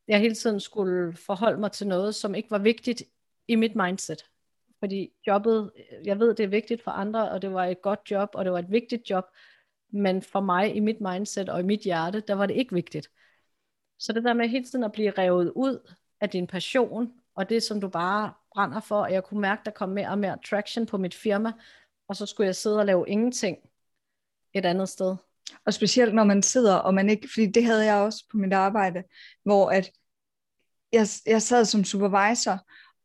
jeg 0.07 0.19
hele 0.19 0.35
tiden 0.35 0.59
skulle 0.59 1.17
forholde 1.17 1.59
mig 1.59 1.71
til 1.71 1.87
noget, 1.87 2.15
som 2.15 2.35
ikke 2.35 2.51
var 2.51 2.59
vigtigt 2.59 3.03
i 3.47 3.55
mit 3.55 3.75
mindset. 3.75 4.23
Fordi 4.79 5.09
jobbet, 5.27 5.71
øh, 5.75 6.07
jeg 6.07 6.19
ved, 6.19 6.35
det 6.35 6.43
er 6.43 6.47
vigtigt 6.47 6.83
for 6.83 6.91
andre, 6.91 7.31
og 7.31 7.41
det 7.41 7.53
var 7.53 7.65
et 7.65 7.81
godt 7.81 7.99
job, 8.11 8.29
og 8.33 8.45
det 8.45 8.53
var 8.53 8.59
et 8.59 8.71
vigtigt 8.71 9.09
job, 9.09 9.25
men 9.89 10.21
for 10.21 10.39
mig 10.39 10.75
i 10.75 10.79
mit 10.79 11.01
mindset 11.01 11.49
og 11.49 11.59
i 11.59 11.63
mit 11.63 11.79
hjerte, 11.79 12.19
der 12.19 12.33
var 12.33 12.45
det 12.45 12.55
ikke 12.55 12.73
vigtigt. 12.73 13.09
Så 13.99 14.13
det 14.13 14.23
der 14.23 14.33
med 14.33 14.47
hele 14.47 14.65
tiden 14.65 14.83
at 14.83 14.91
blive 14.91 15.11
revet 15.11 15.51
ud 15.55 15.93
af 16.21 16.29
din 16.29 16.47
passion, 16.47 17.13
og 17.35 17.49
det 17.49 17.63
som 17.63 17.81
du 17.81 17.87
bare 17.87 18.33
brænder 18.53 18.79
for, 18.79 19.01
og 19.01 19.13
jeg 19.13 19.23
kunne 19.23 19.41
mærke, 19.41 19.61
der 19.65 19.71
kom 19.71 19.89
mere 19.89 20.09
og 20.09 20.19
mere 20.19 20.37
traction 20.49 20.85
på 20.85 20.97
mit 20.97 21.15
firma, 21.15 21.51
og 22.07 22.15
så 22.15 22.25
skulle 22.25 22.47
jeg 22.47 22.55
sidde 22.55 22.79
og 22.79 22.85
lave 22.85 23.05
ingenting 23.07 23.57
et 24.53 24.65
andet 24.65 24.89
sted. 24.89 25.15
Og 25.65 25.73
specielt 25.73 26.13
når 26.15 26.23
man 26.23 26.43
sidder, 26.43 26.75
og 26.75 26.93
man 26.93 27.09
ikke, 27.09 27.27
fordi 27.33 27.45
det 27.45 27.65
havde 27.65 27.85
jeg 27.85 27.95
også 27.95 28.25
på 28.31 28.37
mit 28.37 28.53
arbejde, 28.53 29.03
hvor 29.43 29.69
at 29.69 29.91
jeg, 30.91 31.07
jeg 31.25 31.41
sad 31.41 31.65
som 31.65 31.83
supervisor, 31.83 32.57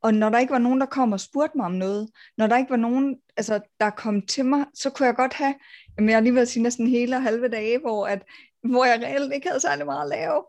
og 0.02 0.14
når 0.14 0.28
der 0.28 0.38
ikke 0.38 0.52
var 0.52 0.58
nogen, 0.58 0.80
der 0.80 0.86
kom 0.86 1.12
og 1.12 1.20
spurgte 1.20 1.56
mig 1.56 1.66
om 1.66 1.72
noget, 1.72 2.08
når 2.38 2.46
der 2.46 2.58
ikke 2.58 2.70
var 2.70 2.76
nogen, 2.76 3.16
altså, 3.36 3.60
der 3.80 3.90
kom 3.90 4.22
til 4.26 4.44
mig, 4.44 4.64
så 4.74 4.90
kunne 4.90 5.06
jeg 5.06 5.14
godt 5.14 5.34
have, 5.34 5.54
jamen 5.98 6.10
jeg 6.10 6.22
lige 6.22 6.34
været 6.34 6.48
sige 6.48 6.62
næsten 6.62 6.86
hele 6.86 7.16
og 7.16 7.22
halve 7.22 7.48
dage, 7.48 7.78
hvor, 7.78 8.06
at, 8.06 8.22
hvor 8.64 8.84
jeg 8.84 9.02
reelt 9.02 9.34
ikke 9.34 9.48
havde 9.48 9.60
særlig 9.60 9.86
meget 9.86 10.02
at 10.02 10.18
lave. 10.18 10.44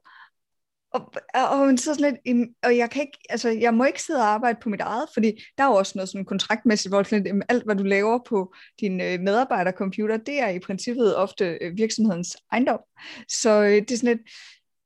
Og, 0.93 1.13
og, 1.33 1.49
og, 1.49 1.77
så 1.77 1.93
sådan 1.95 2.19
lidt, 2.25 2.49
og 2.63 2.77
jeg 2.77 2.89
kan 2.89 3.01
ikke, 3.01 3.17
altså 3.29 3.49
jeg 3.49 3.73
må 3.73 3.83
ikke 3.83 4.01
sidde 4.01 4.19
og 4.19 4.27
arbejde 4.27 4.59
på 4.61 4.69
mit 4.69 4.81
eget, 4.81 5.05
fordi 5.13 5.43
der 5.57 5.63
er 5.63 5.67
jo 5.67 5.73
også 5.73 5.93
noget 5.95 6.09
sådan 6.09 6.25
kontraktmæssigt, 6.25 6.91
hvor 6.91 7.03
sådan 7.03 7.23
lidt, 7.23 7.45
alt 7.49 7.63
hvad 7.65 7.75
du 7.75 7.83
laver 7.83 8.19
på 8.27 8.53
din 8.79 9.01
øh, 9.01 9.19
medarbejdercomputer, 9.19 10.17
det 10.17 10.39
er 10.39 10.49
i 10.49 10.59
princippet 10.59 11.15
ofte 11.15 11.57
øh, 11.61 11.77
virksomhedens 11.77 12.37
ejendom. 12.51 12.79
Så 13.27 13.49
øh, 13.49 13.71
det 13.71 13.91
er 13.91 13.97
sådan 13.97 14.15
lidt, 14.15 14.27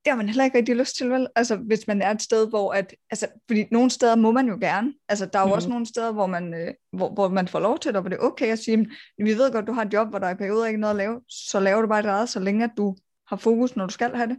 det 0.08 0.12
har 0.12 0.17
man 0.17 0.28
heller 0.28 0.43
ikke 0.43 0.58
rigtig 0.58 0.76
lyst 0.76 0.96
til, 0.96 1.10
vel? 1.10 1.28
Altså, 1.36 1.56
hvis 1.56 1.88
man 1.88 2.02
er 2.02 2.12
et 2.12 2.22
sted, 2.22 2.50
hvor 2.50 2.74
at, 2.74 2.96
altså, 3.10 3.28
fordi 3.48 3.65
nogle 3.72 3.89
steder 3.89 4.15
må 4.15 4.32
man 4.32 4.48
jo 4.48 4.58
gerne, 4.62 4.93
altså, 5.10 5.26
der 5.26 5.39
er 5.39 5.43
jo 5.43 5.48
mm. 5.48 5.52
også 5.52 5.70
nogle 5.70 5.86
steder, 5.86 6.12
hvor 6.12 6.26
man, 6.26 6.54
øh, 6.54 6.74
hvor, 6.91 7.13
hvor 7.13 7.28
man 7.28 7.48
får 7.48 7.60
lov 7.60 7.80
til 7.80 7.89
det, 7.89 7.96
og 7.96 8.02
hvor 8.02 8.10
det 8.10 8.15
er 8.15 8.24
okay 8.24 8.52
at 8.52 8.60
sige, 8.60 8.89
vi 9.17 9.34
ved 9.34 9.52
godt, 9.52 9.67
du 9.67 9.72
har 9.72 9.86
et 9.86 9.93
job, 9.93 10.10
hvor 10.10 10.20
der 10.20 10.28
er 10.28 10.32
i 10.32 10.38
perioder 10.38 10.65
ikke 10.65 10.80
noget 10.80 10.93
at 10.93 10.98
lave, 10.98 11.22
så 11.30 11.60
laver 11.60 11.82
du 11.82 11.88
bare 11.88 12.02
det 12.02 12.10
eget, 12.10 12.30
så 12.30 12.39
længe 12.39 12.63
at 12.63 12.72
du 12.78 12.96
har 13.28 13.36
fokus, 13.36 13.76
når 13.76 13.86
du 13.86 13.93
skal 13.93 14.15
have 14.15 14.30
det. 14.30 14.38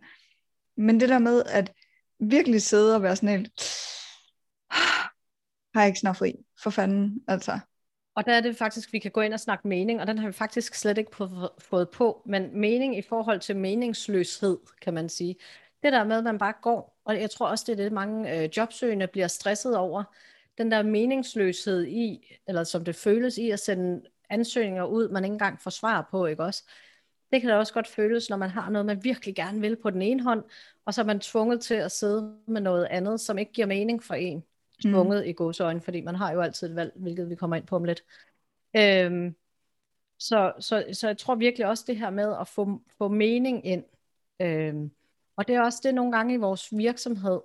Men 0.76 1.00
det 1.00 1.09
der 1.09 1.18
med, 1.18 1.42
at 1.46 1.72
virkelig 2.20 2.62
sidde 2.62 2.94
og 2.94 3.02
være 3.02 3.16
sådan 3.16 3.28
helt, 3.28 3.62
har 5.74 5.81
jeg 5.81 5.87
ikke 5.87 6.00
snart 6.00 6.16
fri, 6.16 6.35
for 6.62 6.70
fanden, 6.70 7.20
altså. 7.28 7.59
Og 8.18 8.26
der 8.26 8.33
er 8.33 8.40
det 8.40 8.57
faktisk, 8.57 8.92
vi 8.92 8.98
kan 8.98 9.11
gå 9.11 9.20
ind 9.20 9.35
og 9.35 9.40
snakke 9.40 9.68
mening, 9.68 10.00
og 10.00 10.07
den 10.07 10.18
har 10.18 10.26
vi 10.26 10.33
faktisk 10.33 10.74
slet 10.74 10.98
ikke 10.98 11.11
fået 11.59 11.88
på, 11.90 12.22
men 12.26 12.61
mening 12.61 12.98
i 12.98 13.02
forhold 13.02 13.40
til 13.40 13.57
meningsløshed, 13.57 14.59
kan 14.83 14.94
man 14.94 15.09
sige. 15.09 15.37
Det 15.83 15.92
der 15.92 16.04
med, 16.04 16.18
at 16.18 16.24
man 16.24 16.38
bare 16.38 16.52
går, 16.62 16.98
og 17.04 17.20
jeg 17.20 17.31
tror 17.31 17.48
også, 17.48 17.64
det 17.66 17.72
er 17.72 17.76
det, 17.85 17.92
mange 17.92 18.37
øh, 18.37 18.48
jobsøgende 18.57 19.07
bliver 19.07 19.28
stresset 19.28 19.76
over, 19.76 20.04
den 20.59 20.70
der 20.70 20.83
meningsløshed 20.83 21.87
i, 21.87 22.35
eller 22.48 22.64
som 22.64 22.85
det 22.85 22.96
føles 22.96 23.38
i 23.38 23.50
at 23.50 23.61
sende 23.61 24.02
ansøgninger 24.31 24.85
ud, 24.85 25.09
man 25.09 25.24
ikke 25.24 25.33
engang 25.33 25.61
får 25.61 25.70
svar 25.70 26.09
på, 26.11 26.26
ikke 26.26 26.42
også? 26.42 26.64
Det 27.33 27.40
kan 27.40 27.50
da 27.50 27.57
også 27.57 27.74
godt 27.74 27.88
føles, 27.88 28.31
når 28.31 28.37
man 28.37 28.50
har 28.50 28.70
noget, 28.70 28.87
man 28.87 29.04
virkelig 29.04 29.35
gerne 29.35 29.61
vil 29.61 29.76
på 29.76 29.90
den 29.90 30.02
ene 30.02 30.22
hånd, 30.22 30.44
og 30.85 30.94
så 30.94 31.00
er 31.00 31.07
man 31.07 31.20
tvunget 31.20 31.61
til 31.61 31.74
at 31.74 31.92
sidde 31.92 32.37
med 32.46 32.61
noget 32.61 32.85
andet, 32.85 33.20
som 33.20 33.38
ikke 33.38 33.52
giver 33.52 33.66
mening 33.66 34.02
for 34.02 34.14
en 34.14 34.44
Mm. 34.84 34.90
tvunget 34.92 35.22
mm. 35.24 35.28
i 35.28 35.32
gåsøjne, 35.32 35.80
fordi 35.80 36.00
man 36.00 36.14
har 36.14 36.32
jo 36.32 36.40
altid 36.40 36.68
et 36.70 36.76
valg, 36.76 36.92
hvilket 36.96 37.30
vi 37.30 37.34
kommer 37.34 37.56
ind 37.56 37.66
på 37.66 37.76
om 37.76 37.84
lidt. 37.84 38.04
Øhm, 38.76 39.36
så, 40.18 40.52
så, 40.60 40.84
så 40.92 41.06
jeg 41.06 41.18
tror 41.18 41.34
virkelig 41.34 41.66
også 41.66 41.84
det 41.86 41.96
her 41.96 42.10
med 42.10 42.36
at 42.40 42.48
få, 42.48 42.82
få 42.98 43.08
mening 43.08 43.66
ind. 43.66 43.84
Øhm, 44.40 44.90
og 45.36 45.48
det 45.48 45.54
er 45.54 45.60
også 45.62 45.80
det 45.82 45.94
nogle 45.94 46.12
gange 46.12 46.34
i 46.34 46.36
vores 46.36 46.76
virksomhed. 46.76 47.40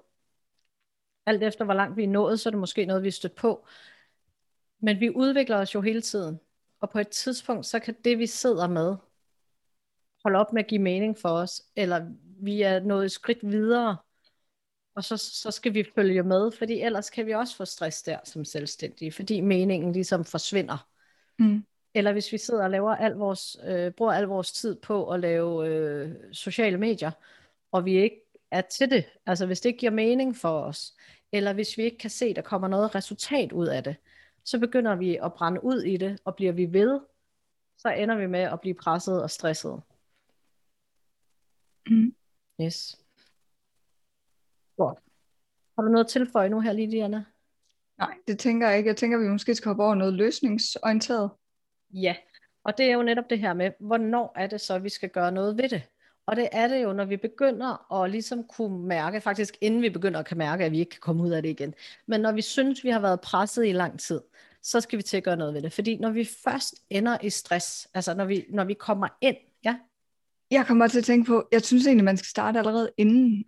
Alt 1.26 1.44
efter 1.44 1.66
hvor 1.66 1.74
langt 1.74 1.98
vi 1.98 2.04
er 2.04 2.08
nået, 2.08 2.40
så 2.40 2.50
er 2.50 2.52
det 2.52 2.60
måske 2.60 2.86
noget, 2.86 3.04
vi 3.04 3.08
er 3.08 3.12
stødt 3.12 3.36
på. 3.36 3.68
Men 4.80 5.00
vi 5.00 5.10
udvikler 5.10 5.58
os 5.58 5.76
jo 5.76 5.82
hele 5.82 6.02
tiden. 6.02 6.40
Og 6.80 6.90
på 6.90 7.00
et 7.00 7.08
tidspunkt, 7.08 7.66
så 7.66 7.80
kan 7.80 7.96
det 8.04 8.20
vi 8.20 8.28
sidder 8.28 8.68
med, 8.68 8.96
holde 10.24 10.40
op 10.40 10.54
med 10.54 10.64
at 10.64 10.70
give 10.70 10.82
mening 10.82 11.18
for 11.18 11.30
os, 11.30 11.62
eller 11.76 12.08
vi 12.40 12.62
er 12.62 12.80
nået 12.80 13.06
et 13.06 13.12
skridt 13.12 13.40
videre, 13.52 13.98
og 14.96 15.04
så, 15.04 15.18
så 15.18 15.52
skal 15.52 15.74
vi 15.74 15.86
følge 15.96 16.24
med, 16.24 16.52
fordi 16.52 16.82
ellers 16.82 17.10
kan 17.10 17.26
vi 17.26 17.32
også 17.32 17.56
få 17.56 17.66
stress 17.66 18.04
der 18.04 18.20
som 18.24 18.46
selvstændige, 18.46 19.12
fordi 19.12 19.42
meningen 19.42 19.94
ligesom 19.94 20.26
forsvinder. 20.26 20.88
Mm. 21.40 21.66
Eller 21.94 22.12
hvis 22.12 22.32
vi 22.32 22.38
sidder 22.38 22.64
og 22.64 22.70
laver 22.70 22.96
al 22.96 23.12
vores, 23.12 23.58
øh, 23.68 23.92
bruger 23.92 24.14
al 24.14 24.24
vores 24.24 24.52
tid 24.52 24.76
på 24.76 25.10
at 25.10 25.20
lave 25.20 25.68
øh, 25.68 26.12
sociale 26.32 26.78
medier, 26.78 27.12
og 27.72 27.86
vi 27.86 27.98
ikke 27.98 28.22
er 28.52 28.62
til 28.62 28.90
det, 28.90 29.06
altså 29.26 29.46
hvis 29.46 29.62
det 29.62 29.70
ikke 29.70 29.80
giver 29.80 29.92
mening 29.92 30.38
for 30.38 30.62
os, 30.62 30.94
eller 31.32 31.54
hvis 31.54 31.78
vi 31.78 31.84
ikke 31.84 31.98
kan 31.98 32.10
se, 32.10 32.26
at 32.26 32.36
der 32.36 32.42
kommer 32.42 32.68
noget 32.68 32.96
resultat 32.96 33.52
ud 33.52 33.68
af 33.68 33.84
det, 33.84 33.96
så 34.44 34.60
begynder 34.60 34.96
vi 34.96 35.16
at 35.16 35.34
brænde 35.34 35.64
ud 35.64 35.82
i 35.82 35.98
det, 35.98 36.20
og 36.26 36.36
bliver 36.36 36.52
vi 36.52 36.74
ved, 36.74 37.00
så 37.78 37.90
ender 37.90 38.16
vi 38.16 38.28
med 38.28 38.40
at 38.40 38.62
blive 38.62 38.76
presset 38.76 39.24
og 39.24 39.30
stresset. 39.30 39.82
Mm. 41.88 42.16
Yes. 42.62 43.03
Godt. 44.86 45.00
Har 45.76 45.84
du 45.84 45.90
noget 45.90 46.06
at 46.06 46.10
tilføje 46.10 46.50
nu 46.50 46.60
her, 46.60 46.74
Lidiana? 46.74 47.24
Nej, 47.98 48.14
det 48.28 48.40
tænker 48.40 48.70
jeg 48.70 48.78
ikke. 48.78 48.88
Jeg 48.88 48.98
tænker, 48.98 49.18
vi 49.18 49.28
måske 49.28 49.56
skal 49.56 49.70
hoppe 49.70 49.84
over 49.84 49.96
noget 49.96 50.14
løsningsorienteret. 50.14 51.30
Ja, 51.94 52.16
og 52.64 52.78
det 52.78 52.86
er 52.86 52.94
jo 52.94 53.04
netop 53.04 53.30
det 53.30 53.40
her 53.40 53.54
med, 53.54 53.72
hvornår 53.80 54.34
er 54.36 54.48
det 54.48 54.62
så, 54.62 54.80
vi 54.80 54.90
skal 54.90 55.10
gøre 55.10 55.32
noget 55.32 55.58
ved 55.58 55.70
det? 55.70 55.82
Og 56.26 56.36
det 56.36 56.50
er 56.52 56.68
det 56.68 56.84
jo, 56.84 56.94
når 56.94 57.06
vi 57.06 57.18
begynder 57.18 58.02
at 58.04 58.12
ligesom 58.12 58.44
kunne 58.44 58.88
mærke, 58.88 59.22
faktisk 59.22 59.58
inden 59.62 59.82
vi 59.82 59.90
begynder 59.90 60.20
at 60.20 60.26
kan 60.26 60.38
mærke, 60.38 60.66
at 60.66 60.72
vi 60.72 60.80
ikke 60.80 60.90
kan 60.90 61.02
komme 61.02 61.24
ud 61.24 61.32
af 61.32 61.42
det 61.42 61.50
igen. 61.50 61.74
Men 62.08 62.22
når 62.22 62.32
vi 62.32 62.42
synes, 62.42 62.84
vi 62.84 62.90
har 62.90 63.00
været 63.00 63.22
presset 63.22 63.66
i 63.66 63.72
lang 63.72 64.00
tid, 64.00 64.22
så 64.62 64.82
skal 64.82 64.98
vi 64.98 65.04
til 65.04 65.18
at 65.18 65.24
gøre 65.24 65.38
noget 65.38 65.54
ved 65.54 65.62
det. 65.62 65.74
Fordi 65.74 65.98
når 65.98 66.10
vi 66.10 66.30
først 66.44 66.76
ender 66.90 67.18
i 67.22 67.30
stress, 67.30 67.88
altså 67.94 68.14
når 68.14 68.26
vi, 68.26 68.46
når 68.50 68.64
vi 68.64 68.74
kommer 68.74 69.08
ind, 69.22 69.38
ja? 69.66 69.78
Jeg 70.52 70.66
kommer 70.68 70.88
til 70.88 70.98
at 70.98 71.06
tænke 71.06 71.28
på, 71.28 71.48
jeg 71.52 71.62
synes 71.62 71.88
egentlig, 71.88 72.06
man 72.06 72.18
skal 72.18 72.28
starte 72.28 72.60
allerede 72.60 72.92
inden. 72.98 73.46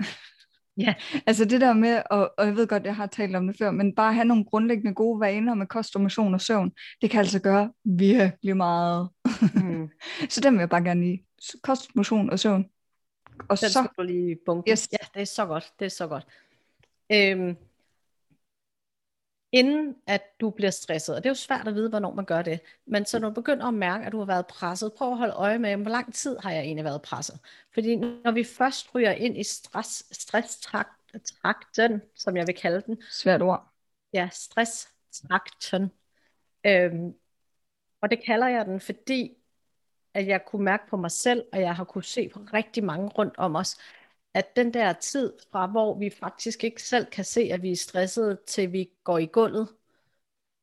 Ja. 0.77 0.93
altså 1.25 1.45
det 1.45 1.61
der 1.61 1.73
med, 1.73 2.01
og, 2.11 2.33
og 2.37 2.45
jeg 2.45 2.55
ved 2.55 2.67
godt, 2.67 2.83
jeg 2.83 2.95
har 2.95 3.05
talt 3.05 3.35
om 3.35 3.47
det 3.47 3.57
før, 3.57 3.71
men 3.71 3.95
bare 3.95 4.13
have 4.13 4.25
nogle 4.25 4.45
grundlæggende 4.45 4.93
gode 4.93 5.19
vaner 5.19 5.53
med 5.53 5.67
kost, 5.67 5.95
og 5.95 6.01
motion 6.01 6.33
og 6.33 6.41
søvn, 6.41 6.71
det 7.01 7.09
kan 7.09 7.19
altså 7.19 7.39
gøre 7.39 7.71
virkelig 7.83 8.57
meget. 8.57 9.09
Mm. 9.55 9.89
så 10.29 10.41
den 10.41 10.53
vil 10.53 10.59
jeg 10.59 10.69
bare 10.69 10.83
gerne 10.83 11.01
lige. 11.01 11.25
Kost, 11.63 11.95
motion 11.95 12.29
og 12.29 12.39
søvn. 12.39 12.65
Og 13.39 13.61
den 13.61 13.69
så... 13.69 13.69
skal 13.69 13.89
du 13.97 14.03
lige 14.03 14.37
bunke. 14.45 14.71
Yes. 14.71 14.89
Ja, 14.91 14.97
det 15.13 15.21
er 15.21 15.25
så 15.25 15.45
godt. 15.45 15.65
Det 15.79 15.85
er 15.85 15.89
så 15.89 16.07
godt. 16.07 16.25
Øhm, 17.11 17.55
inden 19.51 19.95
at 20.07 20.21
du 20.39 20.49
bliver 20.49 20.71
stresset, 20.71 21.15
og 21.15 21.23
det 21.23 21.29
er 21.29 21.31
jo 21.31 21.35
svært 21.35 21.67
at 21.67 21.75
vide, 21.75 21.89
hvornår 21.89 22.13
man 22.13 22.25
gør 22.25 22.41
det, 22.41 22.59
men 22.85 23.05
så 23.05 23.19
når 23.19 23.29
du 23.29 23.33
begynder 23.33 23.65
at 23.65 23.73
mærke, 23.73 24.05
at 24.05 24.11
du 24.11 24.17
har 24.17 24.25
været 24.25 24.47
presset, 24.47 24.93
prøv 24.93 25.11
at 25.11 25.17
holde 25.17 25.33
øje 25.33 25.59
med, 25.59 25.77
hvor 25.77 25.91
lang 25.91 26.13
tid 26.13 26.37
har 26.39 26.51
jeg 26.51 26.63
egentlig 26.63 26.85
været 26.85 27.01
presset. 27.01 27.39
Fordi 27.73 27.95
når 27.95 28.31
vi 28.31 28.43
først 28.43 28.95
ryger 28.95 29.11
ind 29.11 29.37
i 29.37 29.43
stress, 29.43 30.03
stresstrakten, 30.11 32.01
som 32.15 32.37
jeg 32.37 32.47
vil 32.47 32.55
kalde 32.55 32.81
den. 32.81 33.01
Svært 33.11 33.41
ord. 33.41 33.73
Ja, 34.13 34.29
stresstrakten. 34.31 35.91
Øhm, 36.65 37.13
og 38.01 38.11
det 38.11 38.23
kalder 38.25 38.47
jeg 38.47 38.65
den, 38.65 38.79
fordi 38.79 39.37
at 40.13 40.27
jeg 40.27 40.45
kunne 40.45 40.65
mærke 40.65 40.83
på 40.89 40.97
mig 40.97 41.11
selv, 41.11 41.45
og 41.53 41.61
jeg 41.61 41.75
har 41.75 41.83
kunne 41.83 42.03
se 42.03 42.29
på 42.29 42.39
rigtig 42.53 42.83
mange 42.83 43.07
rundt 43.07 43.37
om 43.37 43.55
os, 43.55 43.77
at 44.35 44.55
den 44.55 44.73
der 44.73 44.93
tid 44.93 45.33
fra, 45.51 45.67
hvor 45.67 45.99
vi 45.99 46.09
faktisk 46.09 46.63
ikke 46.63 46.83
selv 46.83 47.05
kan 47.05 47.23
se, 47.23 47.41
at 47.41 47.61
vi 47.61 47.71
er 47.71 47.75
stressede, 47.75 48.37
til 48.47 48.71
vi 48.71 48.89
går 49.03 49.17
i 49.17 49.25
gulvet, 49.25 49.67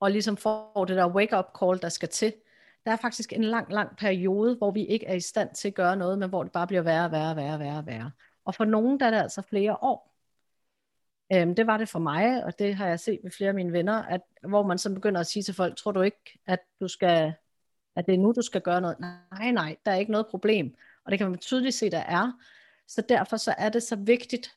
og 0.01 0.11
ligesom 0.11 0.37
får 0.37 0.85
det 0.89 0.97
der 0.97 1.15
wake-up 1.15 1.47
call, 1.61 1.83
der 1.83 1.89
skal 1.89 2.09
til, 2.09 2.35
der 2.85 2.93
er 2.93 2.97
faktisk 2.97 3.33
en 3.33 3.45
lang, 3.45 3.73
lang 3.73 3.97
periode, 3.97 4.57
hvor 4.57 4.71
vi 4.71 4.87
ikke 4.87 5.07
er 5.07 5.15
i 5.15 5.21
stand 5.21 5.55
til 5.55 5.69
at 5.69 5.75
gøre 5.75 5.97
noget, 5.97 6.19
men 6.19 6.29
hvor 6.29 6.43
det 6.43 6.53
bare 6.53 6.67
bliver 6.67 6.83
værre, 6.83 7.13
værre, 7.13 7.37
værre, 7.37 7.59
værre, 7.59 7.87
værre. 7.87 8.11
Og 8.45 8.55
for 8.55 8.65
nogen 8.65 9.01
der 9.01 9.07
er 9.07 9.11
det 9.11 9.19
altså 9.19 9.43
flere 9.43 9.77
år. 9.83 10.15
Øhm, 11.33 11.55
det 11.55 11.67
var 11.67 11.77
det 11.77 11.89
for 11.89 11.99
mig, 11.99 12.45
og 12.45 12.59
det 12.59 12.75
har 12.75 12.87
jeg 12.87 13.01
set 13.01 13.21
ved 13.23 13.31
flere 13.31 13.49
af 13.49 13.55
mine 13.55 13.73
venner, 13.73 14.03
at, 14.03 14.21
hvor 14.49 14.63
man 14.63 14.79
så 14.79 14.95
begynder 14.95 15.21
at 15.21 15.27
sige 15.27 15.43
til 15.43 15.55
folk, 15.55 15.77
tror 15.77 15.93
du 15.93 16.01
ikke, 16.01 16.39
at 16.47 16.61
du 16.81 16.89
skal, 16.89 17.35
at 17.97 18.07
det 18.07 18.15
er 18.15 18.19
nu, 18.19 18.33
du 18.37 18.43
skal 18.43 18.61
gøre 18.61 18.81
noget? 18.81 19.01
Nej, 19.01 19.51
nej, 19.51 19.77
der 19.85 19.93
er 19.93 19.97
ikke 19.97 20.13
noget 20.13 20.27
problem. 20.27 20.75
Og 21.05 21.11
det 21.11 21.19
kan 21.19 21.31
man 21.31 21.39
tydeligt 21.39 21.75
se, 21.75 21.91
der 21.91 21.99
er. 21.99 22.33
Så 22.95 23.03
derfor 23.09 23.37
så 23.37 23.55
er 23.59 23.69
det 23.69 23.83
så 23.83 23.97
vigtigt, 23.97 24.57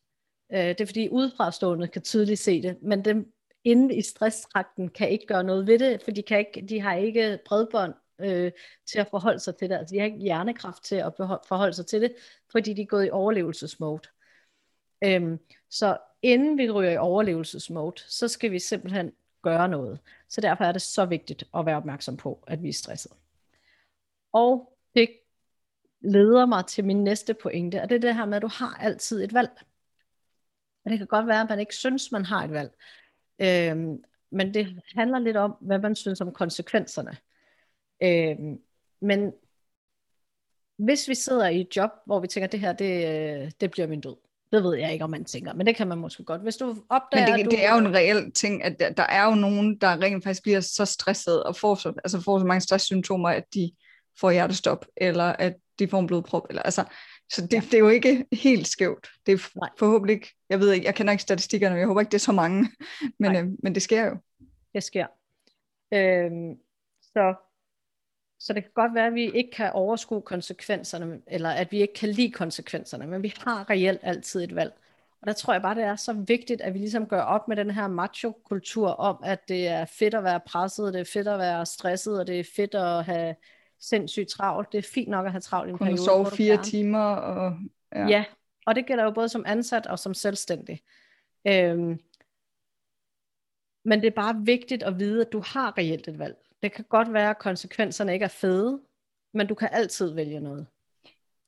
øh, 0.53 0.59
det 0.59 0.81
er 0.81 0.85
fordi 0.85 1.09
udefrastående 1.09 1.87
kan 1.87 2.01
tydeligt 2.01 2.39
se 2.39 2.61
det, 2.61 2.77
men 2.81 3.05
dem 3.05 3.33
inde 3.63 3.95
i 3.95 4.01
stresstrakten 4.01 4.89
kan 4.89 5.09
ikke 5.09 5.25
gøre 5.27 5.43
noget 5.43 5.67
ved 5.67 5.79
det, 5.79 6.01
for 6.03 6.11
de, 6.11 6.23
kan 6.23 6.39
ikke, 6.39 6.67
de 6.69 6.81
har 6.81 6.93
ikke 6.95 7.39
bredbånd 7.45 7.93
øh, 8.19 8.51
til 8.85 8.99
at 8.99 9.07
forholde 9.09 9.39
sig 9.39 9.55
til 9.55 9.69
det, 9.69 9.75
altså 9.75 9.93
de 9.93 9.99
har 9.99 10.05
ikke 10.05 10.17
hjernekraft 10.17 10.83
til 10.83 10.95
at 10.95 11.13
forholde 11.47 11.73
sig 11.73 11.85
til 11.85 12.01
det, 12.01 12.15
fordi 12.51 12.73
de 12.73 12.81
er 12.81 12.85
gået 12.85 13.05
i 13.05 13.09
overlevelsesmode. 13.09 14.01
Øhm, 15.03 15.39
så 15.69 15.97
inden 16.21 16.57
vi 16.57 16.71
ryger 16.71 16.91
i 16.91 16.97
overlevelsesmode, 16.97 18.01
så 18.07 18.27
skal 18.27 18.51
vi 18.51 18.59
simpelthen 18.59 19.11
gøre 19.41 19.67
noget. 19.67 19.99
Så 20.29 20.41
derfor 20.41 20.63
er 20.63 20.71
det 20.71 20.81
så 20.81 21.05
vigtigt 21.05 21.43
at 21.55 21.65
være 21.65 21.77
opmærksom 21.77 22.17
på, 22.17 22.43
at 22.47 22.63
vi 22.63 22.69
er 22.69 22.73
stresset. 22.73 23.11
Og 24.33 24.77
det 24.95 25.01
leder 26.05 26.45
mig 26.45 26.65
til 26.65 26.85
min 26.85 27.03
næste 27.03 27.33
pointe, 27.33 27.81
og 27.81 27.89
det 27.89 27.95
er 27.95 27.99
det 27.99 28.15
her 28.15 28.25
med, 28.25 28.35
at 28.35 28.41
du 28.41 28.47
har 28.47 28.77
altid 28.79 29.23
et 29.23 29.33
valg. 29.33 29.51
Og 30.85 30.91
det 30.91 30.97
kan 30.97 31.07
godt 31.07 31.27
være, 31.27 31.41
at 31.41 31.49
man 31.49 31.59
ikke 31.59 31.75
synes, 31.75 32.11
man 32.11 32.25
har 32.25 32.43
et 32.43 32.51
valg. 32.51 32.71
Øhm, 33.39 34.03
men 34.31 34.53
det 34.53 34.81
handler 34.95 35.19
lidt 35.19 35.37
om, 35.37 35.55
hvad 35.61 35.79
man 35.79 35.95
synes 35.95 36.21
om 36.21 36.33
konsekvenserne. 36.33 37.17
Øhm, 38.03 38.59
men 39.01 39.33
hvis 40.77 41.09
vi 41.09 41.15
sidder 41.15 41.47
i 41.47 41.61
et 41.61 41.75
job, 41.75 41.89
hvor 42.05 42.19
vi 42.19 42.27
tænker, 42.27 42.47
at 42.47 42.51
det 42.51 42.59
her, 42.59 42.73
det, 42.73 43.61
det 43.61 43.71
bliver 43.71 43.87
min 43.87 44.01
død. 44.01 44.15
Det 44.51 44.63
ved 44.63 44.77
jeg 44.77 44.93
ikke, 44.93 45.03
om 45.03 45.09
man 45.09 45.25
tænker, 45.25 45.53
men 45.53 45.67
det 45.67 45.75
kan 45.75 45.87
man 45.87 45.97
måske 45.97 46.23
godt. 46.23 46.41
Hvis 46.41 46.57
du 46.57 46.75
opdager, 46.89 47.29
men 47.29 47.39
det, 47.39 47.45
du... 47.45 47.49
det 47.49 47.65
er 47.65 47.71
jo 47.71 47.77
en 47.77 47.95
reel 47.95 48.31
ting, 48.31 48.63
at 48.63 48.79
der, 48.79 48.89
der 48.89 49.03
er 49.03 49.25
jo 49.25 49.35
nogen, 49.35 49.77
der 49.77 50.01
rent 50.01 50.23
faktisk 50.23 50.43
bliver 50.43 50.59
så 50.59 50.85
stresset 50.85 51.43
og 51.43 51.55
får 51.55 51.75
så, 51.75 51.93
altså 52.03 52.21
får 52.21 52.39
så 52.39 52.45
mange 52.45 52.61
stresssymptomer, 52.61 53.29
at 53.29 53.53
de 53.53 53.71
får 54.19 54.31
hjertestop, 54.31 54.85
eller 54.97 55.23
at 55.23 55.55
de 55.79 55.87
får 55.87 55.99
en 55.99 56.07
blodprop. 56.07 56.45
Eller, 56.49 56.61
altså, 56.61 56.83
så 57.31 57.41
det, 57.41 57.53
ja. 57.53 57.59
det 57.59 57.73
er 57.73 57.79
jo 57.79 57.89
ikke 57.89 58.25
helt 58.31 58.67
skævt. 58.67 59.07
Det 59.25 59.31
er 59.31 59.59
Nej. 59.59 59.69
forhåbentlig 59.79 60.13
ikke, 60.13 60.35
jeg 60.49 60.59
ved 60.59 60.71
ikke, 60.71 60.85
jeg 60.85 60.95
kender 60.95 61.11
ikke 61.11 61.21
statistikkerne, 61.21 61.75
men 61.75 61.79
jeg 61.79 61.87
håber 61.87 62.01
ikke, 62.01 62.11
det 62.11 62.17
er 62.17 62.19
så 62.19 62.31
mange, 62.31 62.69
men, 63.19 63.35
øh, 63.35 63.47
men 63.63 63.75
det 63.75 63.81
sker 63.81 64.05
jo. 64.05 64.17
Det 64.73 64.83
sker. 64.83 65.07
Øhm, 65.93 66.55
så, 67.01 67.35
så 68.39 68.53
det 68.53 68.63
kan 68.63 68.71
godt 68.75 68.93
være, 68.93 69.07
at 69.07 69.13
vi 69.13 69.31
ikke 69.31 69.51
kan 69.51 69.71
overskue 69.73 70.21
konsekvenserne, 70.21 71.21
eller 71.27 71.49
at 71.49 71.71
vi 71.71 71.81
ikke 71.81 71.93
kan 71.93 72.09
lide 72.09 72.31
konsekvenserne, 72.31 73.07
men 73.07 73.23
vi 73.23 73.33
har 73.37 73.69
reelt 73.69 73.99
altid 74.03 74.43
et 74.43 74.55
valg. 74.55 74.73
Og 75.21 75.27
der 75.27 75.33
tror 75.33 75.53
jeg 75.53 75.61
bare, 75.61 75.75
det 75.75 75.83
er 75.83 75.95
så 75.95 76.13
vigtigt, 76.13 76.61
at 76.61 76.73
vi 76.73 76.79
ligesom 76.79 77.07
gør 77.07 77.21
op 77.21 77.47
med 77.47 77.55
den 77.55 77.71
her 77.71 77.87
macho-kultur 77.87 78.89
om, 78.89 79.17
at 79.23 79.47
det 79.47 79.67
er 79.67 79.85
fedt 79.85 80.13
at 80.13 80.23
være 80.23 80.39
presset, 80.39 80.93
det 80.93 80.99
er 80.99 81.09
fedt 81.13 81.27
at 81.27 81.39
være 81.39 81.65
stresset, 81.65 82.19
og 82.19 82.27
det 82.27 82.39
er 82.39 82.43
fedt 82.55 82.75
at 82.75 83.05
have 83.05 83.35
sindssygt 83.79 84.29
travlt. 84.29 84.71
Det 84.71 84.77
er 84.77 84.89
fint 84.93 85.09
nok 85.09 85.25
at 85.25 85.31
have 85.31 85.41
travlt 85.41 85.69
i 85.69 85.71
en 85.71 85.77
Kunne 85.77 85.85
periode. 85.85 86.05
sove 86.05 86.31
fire 86.31 86.63
timer. 86.63 87.05
Og, 87.05 87.57
ja. 87.95 88.07
ja, 88.07 88.25
og 88.65 88.75
det 88.75 88.85
gælder 88.85 89.03
jo 89.03 89.11
både 89.11 89.29
som 89.29 89.43
ansat 89.47 89.87
og 89.87 89.99
som 89.99 90.13
selvstændig. 90.13 90.81
Øhm, 91.47 91.99
men 93.85 94.01
det 94.01 94.07
er 94.07 94.15
bare 94.15 94.41
vigtigt 94.45 94.83
at 94.83 94.99
vide, 94.99 95.21
at 95.21 95.31
du 95.31 95.41
har 95.45 95.77
reelt 95.77 96.07
et 96.07 96.19
valg. 96.19 96.35
Det 96.63 96.71
kan 96.71 96.85
godt 96.89 97.13
være, 97.13 97.29
at 97.29 97.39
konsekvenserne 97.39 98.13
ikke 98.13 98.23
er 98.23 98.29
fede, 98.29 98.79
men 99.33 99.47
du 99.47 99.55
kan 99.55 99.69
altid 99.71 100.13
vælge 100.13 100.39
noget. 100.39 100.67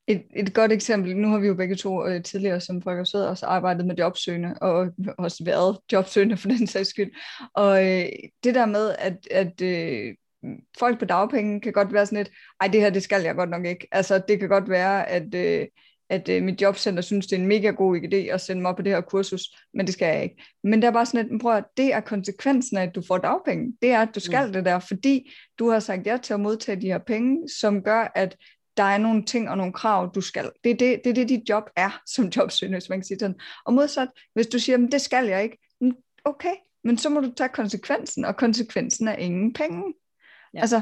Et, 0.07 0.23
et 0.35 0.53
godt 0.53 0.71
eksempel, 0.71 1.17
nu 1.17 1.27
har 1.27 1.39
vi 1.39 1.47
jo 1.47 1.53
begge 1.53 1.75
to 1.75 2.07
øh, 2.07 2.23
tidligere 2.23 2.61
som 2.61 2.81
folkersød 2.81 3.25
også 3.25 3.45
arbejdet 3.45 3.85
med 3.85 3.95
jobsøgende, 3.95 4.55
og 4.61 4.93
også 5.17 5.43
været 5.43 5.77
jobsøgende 5.91 6.37
for 6.37 6.47
den 6.47 6.67
sags 6.67 6.89
skyld. 6.89 7.11
Og 7.53 7.85
øh, 7.85 8.05
det 8.43 8.55
der 8.55 8.65
med, 8.65 8.95
at, 8.99 9.27
at 9.31 9.61
øh, 9.61 10.15
folk 10.79 10.99
på 10.99 11.05
dagpenge 11.05 11.61
kan 11.61 11.73
godt 11.73 11.93
være 11.93 12.05
sådan 12.05 12.17
lidt, 12.17 12.31
ej 12.61 12.67
det 12.67 12.81
her 12.81 12.89
det 12.89 13.03
skal 13.03 13.23
jeg 13.23 13.35
godt 13.35 13.49
nok 13.49 13.65
ikke. 13.65 13.87
Altså 13.91 14.21
det 14.27 14.39
kan 14.39 14.49
godt 14.49 14.69
være, 14.69 15.09
at, 15.09 15.35
øh, 15.35 15.67
at 16.09 16.29
øh, 16.29 16.43
mit 16.43 16.61
jobcenter 16.61 17.01
synes, 17.01 17.27
det 17.27 17.35
er 17.35 17.39
en 17.39 17.47
mega 17.47 17.69
god 17.69 17.97
idé 17.97 18.15
at 18.15 18.41
sende 18.41 18.61
mig 18.61 18.75
på 18.75 18.81
det 18.81 18.93
her 18.93 19.01
kursus, 19.01 19.41
men 19.73 19.85
det 19.85 19.93
skal 19.93 20.05
jeg 20.05 20.23
ikke. 20.23 20.43
Men 20.63 20.81
det 20.81 20.87
er 20.87 20.91
bare 20.91 21.05
sådan 21.05 21.27
lidt, 21.27 21.41
prøv 21.41 21.55
at 21.55 21.65
det 21.77 21.93
er 21.93 21.99
konsekvensen 21.99 22.77
af, 22.77 22.83
at 22.83 22.95
du 22.95 23.01
får 23.07 23.17
dagpenge. 23.17 23.77
Det 23.81 23.91
er, 23.91 24.01
at 24.01 24.15
du 24.15 24.19
skal 24.19 24.47
mm. 24.47 24.53
det 24.53 24.65
der, 24.65 24.79
fordi 24.79 25.33
du 25.59 25.69
har 25.69 25.79
sagt 25.79 26.07
ja 26.07 26.17
til 26.23 26.33
at 26.33 26.39
modtage 26.39 26.81
de 26.81 26.87
her 26.87 26.97
penge, 26.97 27.49
som 27.49 27.83
gør, 27.83 28.11
at 28.15 28.37
der 28.77 28.83
er 28.83 28.97
nogle 28.97 29.25
ting 29.25 29.49
og 29.49 29.57
nogle 29.57 29.73
krav, 29.73 30.11
du 30.15 30.21
skal. 30.21 30.51
Det 30.63 30.71
er 30.71 30.75
det, 30.75 31.01
det, 31.03 31.09
er 31.09 31.13
det 31.13 31.29
dit 31.29 31.49
job 31.49 31.63
er 31.75 32.01
som 32.15 32.25
jobsøgende, 32.25 32.75
hvis 32.75 32.89
man 32.89 32.99
kan 32.99 33.05
sige 33.05 33.19
sådan. 33.19 33.39
Og 33.65 33.73
modsat, 33.73 34.07
hvis 34.33 34.47
du 34.47 34.59
siger, 34.59 34.77
det 34.77 35.01
skal 35.01 35.25
jeg 35.25 35.43
ikke, 35.43 35.57
okay, 36.25 36.53
men 36.83 36.97
så 36.97 37.09
må 37.09 37.19
du 37.19 37.31
tage 37.37 37.49
konsekvensen, 37.49 38.25
og 38.25 38.37
konsekvensen 38.37 39.07
er 39.07 39.15
ingen 39.15 39.53
penge. 39.53 39.93
Ja. 40.53 40.61
Altså, 40.61 40.81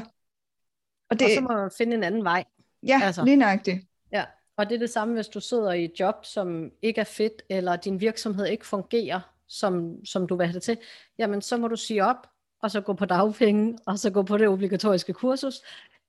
og, 1.10 1.18
det, 1.18 1.26
og 1.26 1.30
så 1.34 1.40
må 1.40 1.48
du 1.48 1.68
finde 1.78 1.96
en 1.96 2.04
anden 2.04 2.24
vej. 2.24 2.44
Ja, 2.82 3.00
altså. 3.04 3.24
lige 3.24 3.36
nøjagtigt. 3.36 3.86
Ja, 4.12 4.24
og 4.56 4.68
det 4.68 4.74
er 4.74 4.78
det 4.78 4.90
samme, 4.90 5.14
hvis 5.14 5.28
du 5.28 5.40
sidder 5.40 5.72
i 5.72 5.84
et 5.84 6.00
job, 6.00 6.24
som 6.24 6.70
ikke 6.82 7.00
er 7.00 7.04
fedt, 7.04 7.42
eller 7.48 7.76
din 7.76 8.00
virksomhed 8.00 8.46
ikke 8.46 8.66
fungerer, 8.66 9.20
som, 9.48 10.04
som 10.04 10.26
du 10.26 10.36
vil 10.36 10.46
have 10.46 10.54
det 10.54 10.62
til, 10.62 10.78
jamen 11.18 11.42
så 11.42 11.56
må 11.56 11.68
du 11.68 11.76
sige 11.76 12.04
op, 12.04 12.26
og 12.62 12.70
så 12.70 12.80
gå 12.80 12.92
på 12.92 13.04
dagpenge, 13.04 13.78
og 13.86 13.98
så 13.98 14.10
gå 14.10 14.22
på 14.22 14.38
det 14.38 14.48
obligatoriske 14.48 15.12
kursus, 15.12 15.62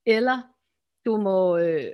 eller 0.06 0.42
du 1.06 1.18
må, 1.18 1.58
øh, 1.58 1.92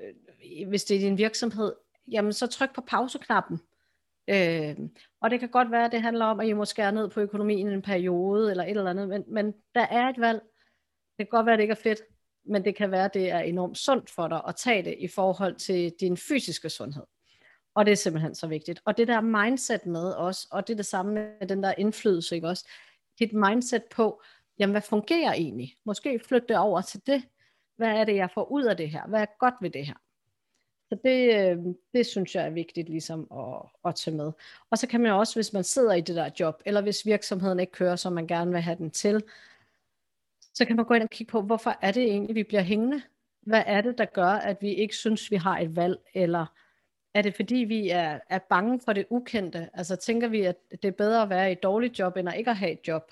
hvis 0.68 0.84
det 0.84 0.98
er 0.98 1.02
din 1.02 1.18
virksomhed, 1.18 1.74
jamen 2.12 2.34
så 2.34 2.48
tryk 2.48 2.76
på 2.76 2.82
pauseknappen. 2.82 3.62
Øh, 4.28 4.76
og 5.22 5.30
det 5.30 5.40
kan 5.40 5.50
godt 5.50 5.72
være, 5.72 5.86
at 5.86 5.92
det 5.92 6.02
handler 6.02 6.26
om, 6.26 6.40
at 6.40 6.48
I 6.48 6.54
må 6.54 6.66
skære 6.66 6.92
ned 6.92 7.10
på 7.10 7.20
økonomien 7.20 7.68
en 7.68 7.82
periode, 7.82 8.52
eller 8.52 8.64
et 8.64 8.70
eller 8.70 8.90
andet, 8.90 9.10
men, 9.10 9.24
men 9.28 9.54
der 9.76 9.82
er 9.82 10.10
et 10.10 10.20
valg. 10.20 10.42
Det 11.18 11.30
kan 11.30 11.38
godt 11.38 11.46
være, 11.46 11.54
at 11.54 11.58
det 11.58 11.64
ikke 11.64 11.72
er 11.72 11.84
fedt, 11.84 12.02
men 12.46 12.66
det 12.66 12.76
kan 12.76 12.92
være, 12.92 13.06
at 13.06 13.14
det 13.14 13.32
er 13.32 13.40
enormt 13.40 13.78
sundt 13.78 14.10
for 14.10 14.28
dig 14.28 14.42
at 14.48 14.56
tage 14.56 14.84
det 14.84 14.96
i 15.00 15.08
forhold 15.08 15.56
til 15.56 15.94
din 16.00 16.18
fysiske 16.18 16.70
sundhed. 16.70 17.04
Og 17.76 17.86
det 17.86 17.92
er 17.92 17.96
simpelthen 17.96 18.36
så 18.36 18.48
vigtigt. 18.48 18.82
Og 18.86 18.98
det 18.98 19.08
der 19.08 19.22
mindset 19.22 19.86
med 19.86 20.16
os, 20.16 20.48
og 20.52 20.68
det 20.68 20.74
er 20.74 20.78
det 20.78 20.86
samme 20.86 21.14
med 21.14 21.48
den 21.48 21.64
der 21.64 21.74
indflydelse, 21.78 22.36
ikke 22.36 22.48
også? 22.48 22.68
Dit 23.20 23.34
mindset 23.34 23.84
på, 23.84 24.22
jamen 24.60 24.72
hvad 24.72 24.82
fungerer 24.82 25.34
egentlig? 25.34 25.76
Måske 25.86 26.20
flytte 26.20 26.48
det 26.48 26.58
over 26.58 26.82
til 26.82 27.02
det. 27.08 27.24
Hvad 27.76 27.88
er 27.88 28.04
det, 28.04 28.16
jeg 28.16 28.30
får 28.34 28.52
ud 28.52 28.64
af 28.64 28.78
det 28.78 28.90
her? 28.90 29.08
Hvad 29.08 29.22
er 29.22 29.38
godt 29.40 29.56
ved 29.62 29.70
det 29.70 29.86
her? 29.86 29.94
Så 30.90 31.00
det, 31.04 31.36
øh, 31.36 31.58
det 31.94 32.06
synes 32.06 32.36
jeg 32.36 32.46
er 32.46 32.50
vigtigt 32.50 32.90
ligesom 32.90 33.28
at, 33.32 33.90
at 33.90 33.96
tage 33.96 34.18
med. 34.18 34.32
Og 34.70 34.78
så 34.78 34.88
kan 34.88 35.02
man 35.02 35.12
også, 35.12 35.36
hvis 35.36 35.54
man 35.54 35.64
sidder 35.64 35.94
i 35.94 36.02
det 36.02 36.16
der 36.16 36.30
job, 36.40 36.62
eller 36.66 36.82
hvis 36.82 37.06
virksomheden 37.06 37.60
ikke 37.60 37.72
kører, 37.72 37.96
som 37.96 38.14
man 38.14 38.28
gerne 38.28 38.52
vil 38.52 38.62
have 38.62 38.78
den 38.78 38.92
til, 38.92 39.24
så 40.54 40.66
kan 40.66 40.76
man 40.76 40.86
gå 40.86 40.94
ind 40.94 41.04
og 41.04 41.10
kigge 41.10 41.32
på, 41.32 41.42
hvorfor 41.42 41.78
er 41.82 41.92
det 41.92 42.04
egentlig, 42.04 42.36
vi 42.36 42.44
bliver 42.44 42.62
hængende? 42.62 43.02
Hvad 43.42 43.64
er 43.66 43.82
det, 43.82 43.98
der 43.98 44.06
gør, 44.06 44.30
at 44.30 44.58
vi 44.62 44.74
ikke 44.74 44.96
synes, 44.96 45.32
vi 45.32 45.36
har 45.36 45.60
et 45.60 45.76
valg? 45.76 46.00
Eller 46.14 46.46
er 47.14 47.22
det 47.22 47.36
fordi, 47.36 47.56
vi 47.56 47.90
er, 47.90 48.20
er 48.30 48.40
bange 48.50 48.80
for 48.86 48.94
det 48.94 49.06
ukendte? 49.10 49.70
Altså 49.74 49.96
tænker 49.96 50.28
vi, 50.28 50.42
at 50.42 50.56
det 50.72 50.86
er 50.86 50.92
bedre 50.92 51.22
at 51.22 51.30
være 51.30 51.50
i 51.50 51.52
et 51.52 51.64
dårligt 51.64 52.00
job, 52.00 52.18
end 52.18 52.30
at 52.30 52.38
ikke 52.38 52.50
at 52.50 52.58
have 52.58 52.72
et 52.72 52.88
job? 52.88 53.12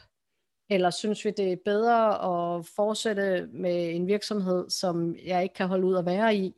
Eller 0.70 0.90
synes 0.90 1.26
vi, 1.26 1.32
det 1.32 1.52
er 1.52 1.58
bedre 1.66 2.14
at 2.14 2.66
fortsætte 2.66 3.50
med 3.52 3.96
en 3.96 4.08
virksomhed, 4.08 4.70
som 4.70 5.16
jeg 5.26 5.44
ikke 5.44 5.56
kan 5.56 5.68
holde 5.68 5.88
ud 5.88 5.96
at 5.96 6.06
være 6.06 6.36
i? 6.36 6.56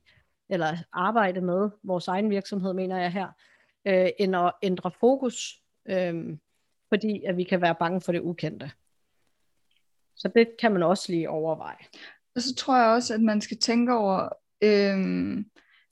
Eller 0.50 0.78
arbejde 0.92 1.42
med 1.42 1.70
vores 1.84 2.08
egen 2.08 2.30
virksomhed, 2.30 2.74
mener 2.74 2.98
jeg 3.02 3.12
her, 3.12 3.28
øh, 3.86 4.10
end 4.20 4.36
at 4.36 4.54
ændre 4.64 4.92
fokus, 4.92 5.62
øh, 5.86 6.38
fordi 6.90 7.24
at 7.24 7.38
vi 7.38 7.44
kan 7.44 7.62
være 7.62 7.76
bange 7.76 8.02
for 8.02 8.12
det 8.12 8.22
ukendte. 8.22 8.72
Så 10.16 10.32
det 10.36 10.48
kan 10.60 10.72
man 10.72 10.84
også 10.84 11.12
lige 11.12 11.30
overveje. 11.30 11.86
Og 12.36 12.42
så 12.42 12.56
tror 12.56 12.78
jeg 12.78 12.88
også, 12.88 13.14
at 13.14 13.22
man 13.22 13.42
skal 13.42 13.58
tænke 13.60 13.94
over 13.94 14.30
øhm, 14.64 15.46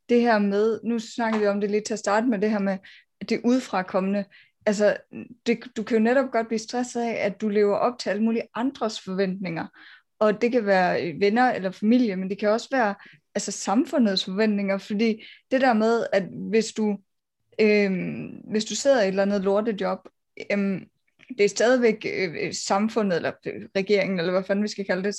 det 0.10 0.22
her 0.22 0.40
med, 0.40 0.80
nu 0.84 1.00
snakker 1.00 1.40
vi 1.40 1.48
om 1.48 1.62
det 1.62 1.72
lidt 1.72 1.86
til 1.86 1.94
at 1.94 2.00
starte 2.00 2.28
med, 2.28 2.40
det 2.40 2.52
her 2.52 2.60
med 2.60 2.78
det 3.30 3.42
udfrakommende. 3.44 4.26
Altså, 4.66 4.98
det, 5.46 5.60
du 5.78 5.84
kan 5.84 5.98
jo 5.98 6.04
netop 6.04 6.32
godt 6.32 6.48
blive 6.48 6.60
stresset 6.60 7.02
af, 7.02 7.26
at 7.26 7.42
du 7.42 7.50
lever 7.50 7.76
op 7.76 8.00
til 8.00 8.10
alle 8.10 8.24
mulige 8.24 8.48
andres 8.56 9.02
forventninger. 9.02 9.68
Og 10.20 10.42
det 10.42 10.52
kan 10.52 10.66
være 10.66 11.20
venner 11.20 11.52
eller 11.52 11.72
familie, 11.72 12.16
men 12.16 12.30
det 12.30 12.40
kan 12.40 12.50
også 12.50 12.68
være 12.72 12.96
altså 13.36 13.52
samfundets 13.52 14.26
forventninger, 14.26 14.78
fordi 14.78 15.24
det 15.52 15.62
der 15.62 15.74
med, 15.74 16.06
at 16.14 16.24
hvis 16.50 16.74
du, 16.74 16.98
øhm, 17.62 18.28
hvis 18.52 18.66
du 18.66 18.76
sidder 18.76 19.02
i 19.02 19.04
et 19.04 19.08
eller 19.08 19.24
andet 19.24 19.42
lortejob, 19.42 20.00
øhm, 20.52 20.86
det 21.38 21.44
er 21.46 21.50
stadigvæk 21.50 22.06
øh, 22.14 22.54
samfundet, 22.54 23.16
eller 23.16 23.32
regeringen, 23.76 24.20
eller 24.20 24.32
hvad 24.32 24.44
fanden 24.44 24.64
vi 24.64 24.68
skal 24.68 24.86
kalde 24.86 25.04
det, 25.04 25.16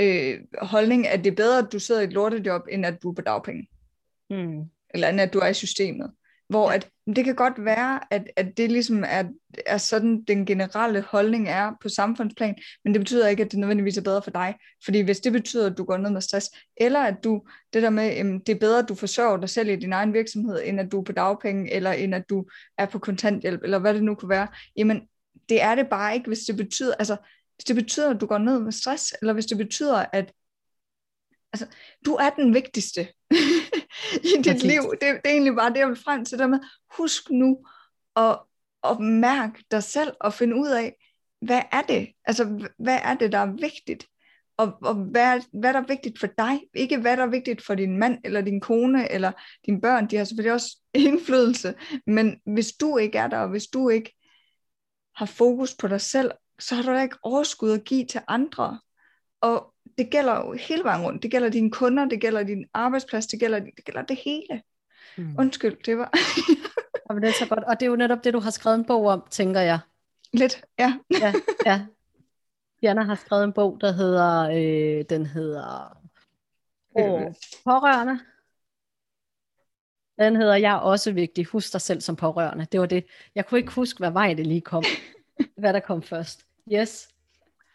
øh, 0.00 0.40
holdning, 0.62 1.08
at 1.08 1.24
det 1.24 1.30
er 1.30 1.36
bedre, 1.36 1.58
at 1.58 1.72
du 1.72 1.78
sidder 1.78 2.00
i 2.00 2.04
et 2.04 2.12
lortejob, 2.12 2.62
end 2.70 2.86
at 2.86 3.02
du 3.02 3.10
er 3.10 3.14
på 3.14 3.22
dagpenge. 3.22 3.68
Mm. 4.30 4.62
Eller 4.94 5.08
end 5.08 5.20
at 5.20 5.32
du 5.32 5.38
er 5.38 5.46
i 5.46 5.54
systemet. 5.54 6.10
Hvor 6.48 6.70
at, 6.70 6.88
det 7.16 7.24
kan 7.24 7.34
godt 7.34 7.64
være, 7.64 8.00
at, 8.10 8.30
at 8.36 8.56
det 8.56 8.72
ligesom 8.72 9.04
er, 9.06 9.24
er 9.66 9.76
sådan, 9.76 10.22
den 10.22 10.46
generelle 10.46 11.00
holdning 11.00 11.48
er 11.48 11.72
på 11.82 11.88
samfundsplan, 11.88 12.54
men 12.84 12.94
det 12.94 13.00
betyder 13.00 13.28
ikke, 13.28 13.42
at 13.42 13.52
det 13.52 13.58
nødvendigvis 13.58 13.98
er 13.98 14.02
bedre 14.02 14.22
for 14.22 14.30
dig. 14.30 14.54
Fordi 14.84 15.00
hvis 15.00 15.20
det 15.20 15.32
betyder, 15.32 15.70
at 15.70 15.78
du 15.78 15.84
går 15.84 15.96
ned 15.96 16.10
med 16.10 16.20
stress, 16.20 16.50
eller 16.76 17.00
at 17.00 17.14
du, 17.24 17.42
det 17.72 17.82
der 17.82 17.90
med, 17.90 18.40
det 18.46 18.54
er 18.54 18.58
bedre, 18.58 18.78
at 18.78 18.88
du 18.88 18.94
forsørger 18.94 19.36
dig 19.36 19.48
selv 19.48 19.68
i 19.68 19.76
din 19.76 19.92
egen 19.92 20.14
virksomhed, 20.14 20.62
end 20.64 20.80
at 20.80 20.92
du 20.92 21.00
er 21.00 21.04
på 21.04 21.12
dagpenge, 21.12 21.72
eller 21.72 21.92
end 21.92 22.14
at 22.14 22.24
du 22.30 22.48
er 22.78 22.86
på 22.86 22.98
kontanthjælp, 22.98 23.60
eller 23.62 23.78
hvad 23.78 23.94
det 23.94 24.02
nu 24.02 24.14
kunne 24.14 24.28
være, 24.28 24.48
jamen 24.76 25.02
det 25.48 25.62
er 25.62 25.74
det 25.74 25.88
bare 25.88 26.14
ikke, 26.14 26.26
hvis 26.26 26.44
det 26.44 26.56
betyder, 26.56 26.94
altså, 26.94 27.16
hvis 27.56 27.64
det 27.64 27.76
betyder, 27.76 28.14
at 28.14 28.20
du 28.20 28.26
går 28.26 28.38
ned 28.38 28.60
med 28.60 28.72
stress, 28.72 29.14
eller 29.20 29.32
hvis 29.32 29.46
det 29.46 29.58
betyder, 29.58 30.06
at 30.12 30.32
altså, 31.52 31.66
du 32.04 32.14
er 32.14 32.30
den 32.30 32.54
vigtigste 32.54 33.08
i 34.34 34.42
dit 34.42 34.62
liv. 34.62 34.82
Det, 34.90 35.00
det 35.00 35.20
er 35.24 35.30
egentlig 35.30 35.54
bare 35.54 35.70
det, 35.70 35.78
jeg 35.78 35.88
vil 35.88 35.96
frem 36.04 36.24
til. 36.24 36.38
Der 36.38 36.46
med, 36.46 36.60
husk 36.96 37.30
nu 37.30 37.66
at, 38.16 38.38
at 38.84 39.00
mærke 39.00 39.64
dig 39.70 39.82
selv 39.82 40.12
og 40.20 40.34
finde 40.34 40.56
ud 40.56 40.68
af, 40.68 40.96
hvad 41.40 41.62
er 41.72 41.82
det? 41.82 42.08
Altså, 42.24 42.68
hvad 42.78 42.98
er 43.02 43.14
det, 43.14 43.32
der 43.32 43.38
er 43.38 43.52
vigtigt? 43.60 44.06
Og, 44.56 44.72
og 44.82 44.94
hvad, 44.94 45.40
hvad 45.60 45.72
der 45.72 45.80
er 45.80 45.86
vigtigt 45.86 46.20
for 46.20 46.26
dig? 46.26 46.60
Ikke 46.74 46.98
hvad 46.98 47.16
der 47.16 47.22
er 47.22 47.30
vigtigt 47.30 47.62
for 47.62 47.74
din 47.74 47.98
mand, 47.98 48.18
eller 48.24 48.40
din 48.40 48.60
kone, 48.60 49.12
eller 49.12 49.32
dine 49.66 49.80
børn. 49.80 50.06
De 50.06 50.16
har 50.16 50.24
selvfølgelig 50.24 50.52
også 50.52 50.76
indflydelse. 50.94 51.74
Men 52.06 52.40
hvis 52.46 52.72
du 52.72 52.96
ikke 52.96 53.18
er 53.18 53.26
der, 53.26 53.38
og 53.38 53.48
hvis 53.48 53.66
du 53.66 53.88
ikke 53.88 54.23
har 55.16 55.26
fokus 55.26 55.74
på 55.74 55.88
dig 55.88 56.00
selv, 56.00 56.30
så 56.58 56.74
har 56.74 56.82
du 56.82 56.98
ikke 56.98 57.16
overskud 57.22 57.70
at 57.70 57.84
give 57.84 58.06
til 58.06 58.20
andre. 58.28 58.80
Og 59.40 59.74
det 59.98 60.10
gælder 60.10 60.36
jo 60.36 60.52
hele 60.52 60.84
vejen 60.84 61.04
rundt. 61.04 61.22
Det 61.22 61.30
gælder 61.30 61.48
dine 61.48 61.70
kunder, 61.70 62.04
det 62.04 62.20
gælder 62.20 62.42
din 62.42 62.64
arbejdsplads, 62.74 63.26
det 63.26 63.40
gælder 63.40 63.58
det, 63.58 63.84
gælder 63.84 64.02
det 64.02 64.16
hele. 64.24 64.62
Mm. 65.16 65.36
Undskyld, 65.38 65.76
det 65.86 65.98
var... 65.98 66.12
Jamen, 67.10 67.22
det 67.22 67.28
er 67.28 67.32
så 67.32 67.48
godt. 67.48 67.64
Og 67.64 67.80
det 67.80 67.86
er 67.86 67.90
jo 67.90 67.96
netop 67.96 68.24
det, 68.24 68.34
du 68.34 68.40
har 68.40 68.50
skrevet 68.50 68.78
en 68.78 68.84
bog 68.84 69.06
om, 69.06 69.24
tænker 69.30 69.60
jeg. 69.60 69.78
Lidt, 70.32 70.64
ja. 70.78 70.98
ja, 71.20 71.32
ja. 71.66 71.86
Diana 72.80 73.02
har 73.02 73.14
skrevet 73.14 73.44
en 73.44 73.52
bog, 73.52 73.78
der 73.80 73.92
hedder, 73.92 74.48
øh, 74.50 75.04
den 75.10 75.26
hedder 75.26 75.98
øh. 76.98 77.34
Pårørende. 77.64 78.20
Den 80.18 80.36
hedder 80.36 80.56
Jeg 80.56 80.72
er 80.72 80.78
også 80.78 81.12
vigtig. 81.12 81.44
Husk 81.44 81.72
dig 81.72 81.80
selv 81.80 82.00
som 82.00 82.16
pårørende. 82.16 82.66
Det 82.72 82.80
var 82.80 82.86
det. 82.86 83.04
Jeg 83.34 83.46
kunne 83.46 83.60
ikke 83.60 83.72
huske, 83.72 83.98
hvad 83.98 84.10
vej 84.10 84.34
det 84.34 84.46
lige 84.46 84.60
kom. 84.60 84.84
hvad 85.58 85.72
der 85.72 85.80
kom 85.80 86.02
først. 86.02 86.46
Yes. 86.72 87.08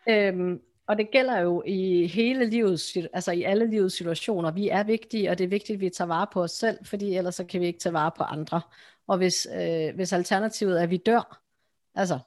Øhm, 0.09 0.59
og 0.87 0.97
det 0.97 1.11
gælder 1.11 1.39
jo 1.39 1.63
i 1.65 2.07
hele 2.07 2.45
livets, 2.45 2.97
altså 3.13 3.31
i 3.31 3.43
alle 3.43 3.69
livets 3.69 3.97
situationer. 3.97 4.51
Vi 4.51 4.69
er 4.69 4.83
vigtige, 4.83 5.29
og 5.29 5.37
det 5.37 5.43
er 5.43 5.47
vigtigt, 5.47 5.75
at 5.75 5.79
vi 5.79 5.89
tager 5.89 6.07
vare 6.07 6.27
på 6.33 6.43
os 6.43 6.51
selv, 6.51 6.77
fordi 6.85 7.15
ellers 7.15 7.35
så 7.35 7.43
kan 7.43 7.61
vi 7.61 7.65
ikke 7.65 7.79
tage 7.79 7.93
vare 7.93 8.11
på 8.17 8.23
andre. 8.23 8.61
Og 9.07 9.17
hvis, 9.17 9.47
øh, 9.55 9.95
hvis 9.95 10.13
alternativet 10.13 10.79
er, 10.79 10.83
at 10.83 10.89
vi 10.89 10.97
dør, 10.97 11.41
altså, 11.95 12.19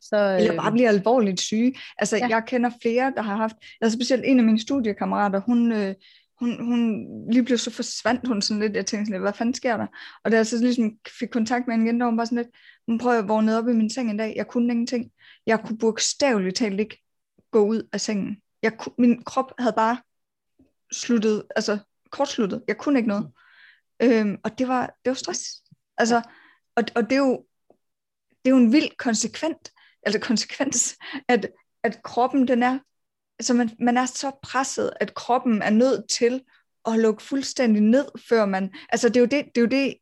så, 0.00 0.16
øh... 0.16 0.40
Eller 0.40 0.56
bare 0.56 0.72
bliver 0.72 0.88
alvorligt 0.88 1.40
syge. 1.40 1.74
Altså, 1.98 2.16
ja. 2.16 2.28
jeg 2.28 2.42
kender 2.46 2.70
flere, 2.82 3.12
der 3.16 3.22
har 3.22 3.36
haft, 3.36 3.56
altså 3.80 3.96
specielt 3.96 4.24
en 4.24 4.38
af 4.38 4.44
mine 4.44 4.60
studiekammerater, 4.60 5.40
hun, 5.40 5.72
øh, 5.72 5.94
hun, 6.42 6.64
hun 6.64 7.06
lige 7.30 7.44
pludselig 7.44 7.72
så 7.72 7.76
forsvandt 7.76 8.28
hun 8.28 8.42
sådan 8.42 8.60
lidt, 8.60 8.76
jeg 8.76 8.86
tænkte 8.86 9.06
sådan 9.06 9.12
lidt, 9.12 9.22
hvad 9.22 9.32
fanden 9.32 9.54
sker 9.54 9.76
der? 9.76 9.86
Og 10.24 10.30
da 10.30 10.36
jeg 10.36 10.46
så 10.46 10.58
ligesom 10.58 10.98
fik 11.18 11.28
kontakt 11.28 11.66
med 11.66 11.74
hende 11.74 11.86
igen, 11.86 12.00
der 12.00 12.04
var 12.04 12.10
hun 12.10 12.16
bare 12.16 12.26
sådan 12.26 12.38
lidt, 12.38 12.56
hun 12.86 12.98
prøvede 12.98 13.18
at 13.18 13.28
vågne 13.28 13.58
op 13.58 13.68
i 13.68 13.72
min 13.72 13.90
seng 13.90 14.10
en 14.10 14.16
dag, 14.16 14.32
jeg 14.36 14.48
kunne 14.48 14.72
ingenting. 14.72 15.12
Jeg 15.46 15.60
kunne 15.60 15.78
bogstaveligt 15.78 16.56
talt 16.56 16.80
ikke 16.80 17.02
gå 17.50 17.66
ud 17.66 17.88
af 17.92 18.00
sengen. 18.00 18.36
Jeg 18.62 18.78
kunne, 18.78 18.94
min 18.98 19.24
krop 19.24 19.52
havde 19.58 19.74
bare 19.76 19.96
sluttet, 20.92 21.42
altså 21.56 21.78
kortsluttet. 22.10 22.62
Jeg 22.68 22.78
kunne 22.78 22.98
ikke 22.98 23.08
noget. 23.08 23.30
Øhm, 24.02 24.36
og 24.44 24.58
det 24.58 24.68
var, 24.68 24.86
det 24.86 25.10
var 25.10 25.14
stress. 25.14 25.40
Altså, 25.98 26.22
og, 26.76 26.84
og 26.94 27.02
det 27.02 27.12
er 27.12 27.26
jo, 27.26 27.46
det 28.44 28.50
er 28.50 28.50
jo 28.50 28.56
en 28.56 28.72
vild 28.72 28.96
konsekvent, 28.96 29.72
altså 30.02 30.20
konsekvens, 30.20 30.96
at, 31.28 31.50
at 31.82 32.02
kroppen 32.02 32.48
den 32.48 32.62
er 32.62 32.78
altså 33.38 33.54
man, 33.54 33.70
man 33.80 33.96
er 33.96 34.06
så 34.06 34.30
presset, 34.42 34.92
at 35.00 35.14
kroppen 35.14 35.62
er 35.62 35.70
nødt 35.70 36.08
til 36.10 36.42
at 36.86 36.98
lukke 36.98 37.22
fuldstændig 37.22 37.82
ned, 37.82 38.06
før 38.28 38.46
man, 38.46 38.74
altså 38.88 39.08
det 39.08 39.16
er 39.16 39.20
jo 39.20 39.26
det, 39.26 39.44
det, 39.54 39.56
er 39.56 39.60
jo 39.60 39.66
det 39.66 39.94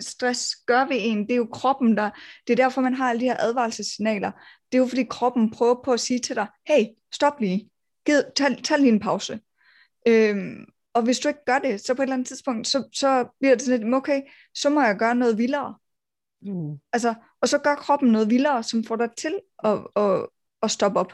stress 0.00 0.56
gør 0.66 0.84
ved 0.84 0.96
en, 1.00 1.22
det 1.22 1.32
er 1.32 1.36
jo 1.36 1.48
kroppen, 1.52 1.96
der, 1.96 2.10
det 2.46 2.52
er 2.52 2.56
derfor, 2.64 2.80
man 2.80 2.94
har 2.94 3.10
alle 3.10 3.20
de 3.20 3.26
her 3.26 3.36
advarselssignaler. 3.40 4.30
Det 4.72 4.78
er 4.78 4.82
jo 4.82 4.86
fordi 4.86 5.04
kroppen 5.10 5.50
prøver 5.50 5.82
på 5.84 5.92
at 5.92 6.00
sige 6.00 6.18
til 6.18 6.36
dig, 6.36 6.46
hey, 6.66 6.84
stop 7.12 7.40
lige, 7.40 7.70
Gid, 8.06 8.22
tag, 8.36 8.64
tag 8.64 8.78
lige 8.78 8.92
en 8.92 9.00
pause. 9.00 9.40
Øhm, 10.08 10.66
og 10.94 11.02
hvis 11.02 11.18
du 11.18 11.28
ikke 11.28 11.44
gør 11.46 11.58
det, 11.58 11.80
så 11.80 11.94
på 11.94 12.02
et 12.02 12.04
eller 12.04 12.14
andet 12.14 12.28
tidspunkt, 12.28 12.66
så, 12.66 12.88
så 12.92 13.36
bliver 13.40 13.54
det 13.54 13.62
sådan 13.62 13.80
lidt, 13.80 13.94
okay, 13.94 14.22
så 14.54 14.70
må 14.70 14.82
jeg 14.82 14.96
gøre 14.96 15.14
noget 15.14 15.38
vildere. 15.38 15.74
Mm. 16.42 16.78
Altså, 16.92 17.14
og 17.40 17.48
så 17.48 17.58
gør 17.58 17.74
kroppen 17.74 18.12
noget 18.12 18.30
vildere, 18.30 18.62
som 18.62 18.84
får 18.84 18.96
dig 18.96 19.08
til 19.18 19.40
at, 19.64 19.78
at, 19.96 20.26
at 20.62 20.70
stoppe 20.70 21.00
op. 21.00 21.12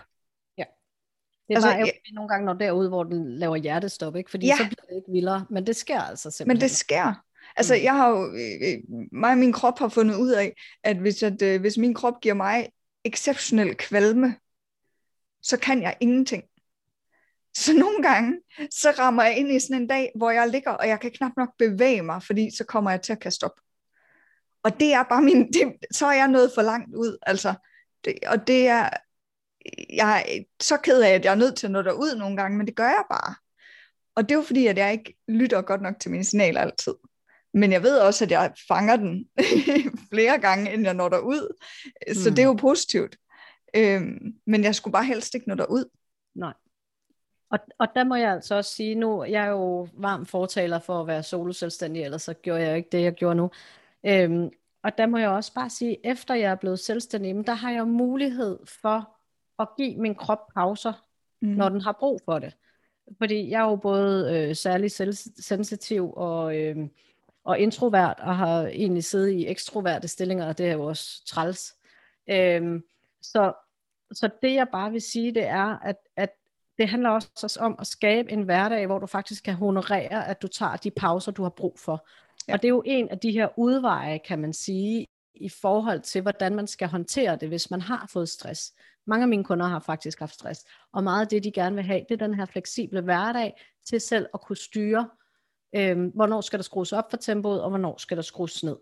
Det 1.48 1.54
altså, 1.54 1.70
jo 1.70 1.86
ja, 1.86 1.92
nogle 2.14 2.28
gange 2.28 2.46
når 2.46 2.52
derud, 2.52 2.88
hvor 2.88 3.04
den 3.04 3.38
laver 3.38 3.56
hjertestop, 3.56 4.16
ikke? 4.16 4.30
fordi 4.30 4.46
ja. 4.46 4.56
så 4.56 4.64
bliver 4.64 4.86
det 4.88 4.96
ikke 4.96 5.12
vildere, 5.12 5.46
men 5.50 5.66
det 5.66 5.76
sker 5.76 6.00
altså 6.00 6.30
simpelthen. 6.30 6.48
Men 6.48 6.60
det 6.60 6.70
sker. 6.70 7.24
Altså, 7.56 7.74
mm. 7.74 7.82
jeg 7.82 7.96
har 7.96 8.08
jo, 8.08 8.32
øh, 8.32 8.68
øh, 8.68 8.78
mig 9.12 9.30
og 9.30 9.38
min 9.38 9.52
krop 9.52 9.78
har 9.78 9.88
fundet 9.88 10.16
ud 10.16 10.30
af, 10.30 10.56
at 10.84 10.96
hvis, 10.96 11.22
at, 11.22 11.42
øh, 11.42 11.60
hvis 11.60 11.78
min 11.78 11.94
krop 11.94 12.20
giver 12.20 12.34
mig 12.34 12.68
exceptionel 13.04 13.76
kvalme, 13.76 14.36
så 15.42 15.58
kan 15.58 15.82
jeg 15.82 15.96
ingenting. 16.00 16.44
Så 17.54 17.72
nogle 17.72 18.02
gange, 18.02 18.40
så 18.70 18.90
rammer 18.98 19.22
jeg 19.22 19.36
ind 19.36 19.50
i 19.50 19.60
sådan 19.60 19.82
en 19.82 19.88
dag, 19.88 20.12
hvor 20.16 20.30
jeg 20.30 20.48
ligger, 20.48 20.70
og 20.70 20.88
jeg 20.88 21.00
kan 21.00 21.10
knap 21.10 21.32
nok 21.36 21.48
bevæge 21.58 22.02
mig, 22.02 22.22
fordi 22.22 22.50
så 22.56 22.64
kommer 22.64 22.90
jeg 22.90 23.02
til 23.02 23.12
at 23.12 23.20
kaste 23.20 23.44
op. 23.44 23.60
Og 24.62 24.80
det 24.80 24.92
er 24.92 25.02
bare 25.02 25.22
min, 25.22 25.52
det, 25.52 25.72
så 25.90 26.06
er 26.06 26.12
jeg 26.12 26.28
nået 26.28 26.52
for 26.54 26.62
langt 26.62 26.94
ud, 26.94 27.18
altså. 27.22 27.54
Det, 28.04 28.14
og 28.26 28.46
det 28.46 28.68
er, 28.68 28.88
jeg 29.90 30.24
er 30.28 30.42
så 30.60 30.76
ked 30.76 31.02
af, 31.02 31.10
at 31.10 31.24
jeg 31.24 31.30
er 31.30 31.36
nødt 31.36 31.56
til 31.56 31.66
at 31.66 31.70
nå 31.70 31.82
derud 31.82 32.16
nogle 32.16 32.36
gange, 32.36 32.58
men 32.58 32.66
det 32.66 32.76
gør 32.76 32.88
jeg 32.88 33.04
bare. 33.10 33.34
Og 34.14 34.22
det 34.22 34.30
er 34.30 34.38
jo 34.38 34.42
fordi, 34.42 34.66
at 34.66 34.78
jeg 34.78 34.92
ikke 34.92 35.14
lytter 35.28 35.62
godt 35.62 35.82
nok 35.82 35.94
til 36.00 36.10
mine 36.10 36.24
signaler 36.24 36.60
altid. 36.60 36.94
Men 37.54 37.72
jeg 37.72 37.82
ved 37.82 37.98
også, 37.98 38.24
at 38.24 38.30
jeg 38.30 38.52
fanger 38.68 38.96
den 38.96 39.28
flere 40.12 40.38
gange, 40.38 40.72
inden 40.72 40.84
jeg 40.84 40.94
når 40.94 41.08
derud. 41.08 41.58
Så 42.12 42.30
mm. 42.30 42.34
det 42.36 42.42
er 42.42 42.46
jo 42.46 42.52
positivt. 42.52 43.16
Øhm, 43.76 44.34
men 44.46 44.64
jeg 44.64 44.74
skulle 44.74 44.92
bare 44.92 45.04
helst 45.04 45.34
ikke 45.34 45.48
nå 45.48 45.54
derud. 45.54 45.84
Nej. 46.34 46.52
Og, 47.50 47.58
og 47.78 47.88
der 47.94 48.04
må 48.04 48.14
jeg 48.14 48.32
altså 48.32 48.54
også 48.54 48.74
sige 48.74 48.94
nu, 48.94 49.24
jeg 49.24 49.44
er 49.44 49.50
jo 49.50 49.88
varm 49.92 50.26
fortaler 50.26 50.78
for 50.78 51.00
at 51.00 51.06
være 51.06 51.22
solo 51.22 51.52
selvstændig, 51.52 52.02
ellers 52.02 52.22
så 52.22 52.34
gjorde 52.34 52.62
jeg 52.62 52.76
ikke 52.76 52.88
det, 52.92 53.02
jeg 53.02 53.12
gjorde 53.12 53.34
nu. 53.34 53.50
Øhm, 54.06 54.50
og 54.82 54.98
der 54.98 55.06
må 55.06 55.18
jeg 55.18 55.28
også 55.28 55.54
bare 55.54 55.70
sige, 55.70 56.06
efter 56.06 56.34
jeg 56.34 56.50
er 56.50 56.54
blevet 56.54 56.80
selvstændig, 56.80 57.46
der 57.46 57.54
har 57.54 57.70
jeg 57.70 57.88
mulighed 57.88 58.58
for 58.66 59.16
at 59.58 59.68
give 59.76 59.96
min 59.96 60.14
krop 60.14 60.52
pauser, 60.54 60.92
mm. 61.40 61.48
når 61.48 61.68
den 61.68 61.80
har 61.80 61.96
brug 62.00 62.20
for 62.24 62.38
det. 62.38 62.56
Fordi 63.18 63.50
jeg 63.50 63.60
er 63.60 63.70
jo 63.70 63.76
både 63.76 64.36
øh, 64.36 64.56
særlig 64.56 64.90
sensitiv 65.40 66.12
og, 66.16 66.56
øh, 66.56 66.76
og 67.44 67.58
introvert, 67.58 68.20
og 68.20 68.36
har 68.36 68.66
egentlig 68.66 69.04
siddet 69.04 69.30
i 69.30 69.46
ekstroverte 69.46 70.08
stillinger, 70.08 70.46
og 70.46 70.58
det 70.58 70.68
er 70.68 70.72
jo 70.72 70.84
også 70.84 71.26
træls. 71.26 71.76
Øh, 72.30 72.80
så, 73.22 73.52
så 74.12 74.30
det 74.42 74.54
jeg 74.54 74.66
bare 74.72 74.90
vil 74.90 75.02
sige, 75.02 75.34
det 75.34 75.44
er, 75.44 75.78
at, 75.78 75.96
at 76.16 76.30
det 76.78 76.88
handler 76.88 77.10
også 77.10 77.58
om 77.60 77.76
at 77.78 77.86
skabe 77.86 78.32
en 78.32 78.42
hverdag, 78.42 78.86
hvor 78.86 78.98
du 78.98 79.06
faktisk 79.06 79.44
kan 79.44 79.54
honorere, 79.54 80.28
at 80.28 80.42
du 80.42 80.48
tager 80.48 80.76
de 80.76 80.90
pauser, 80.90 81.32
du 81.32 81.42
har 81.42 81.50
brug 81.50 81.78
for. 81.78 82.06
Ja. 82.48 82.52
Og 82.52 82.62
det 82.62 82.68
er 82.68 82.72
jo 82.72 82.82
en 82.86 83.08
af 83.08 83.18
de 83.18 83.30
her 83.30 83.48
udveje, 83.58 84.18
kan 84.18 84.38
man 84.38 84.52
sige, 84.52 85.06
i 85.34 85.48
forhold 85.48 86.00
til, 86.00 86.22
hvordan 86.22 86.54
man 86.54 86.66
skal 86.66 86.88
håndtere 86.88 87.36
det, 87.36 87.48
hvis 87.48 87.70
man 87.70 87.80
har 87.80 88.08
fået 88.12 88.28
stress. 88.28 88.72
Mange 89.06 89.22
af 89.22 89.28
mine 89.28 89.44
kunder 89.44 89.66
har 89.66 89.80
faktisk 89.80 90.18
haft 90.18 90.34
stress, 90.34 90.60
og 90.92 91.04
meget 91.04 91.20
af 91.20 91.28
det, 91.28 91.44
de 91.44 91.52
gerne 91.52 91.76
vil 91.76 91.84
have, 91.84 92.04
det 92.08 92.22
er 92.22 92.26
den 92.26 92.34
her 92.34 92.44
fleksible 92.44 93.00
hverdag 93.00 93.52
til 93.88 94.00
selv 94.00 94.26
at 94.34 94.40
kunne 94.40 94.56
styre, 94.56 95.08
øh, 95.76 96.06
hvornår 96.14 96.40
skal 96.40 96.58
der 96.58 96.62
skrues 96.62 96.92
op 96.92 97.10
for 97.10 97.16
tempoet, 97.16 97.62
og 97.62 97.68
hvornår 97.68 97.98
skal 97.98 98.16
der 98.16 98.22
skrues 98.22 98.64
ned. 98.64 98.76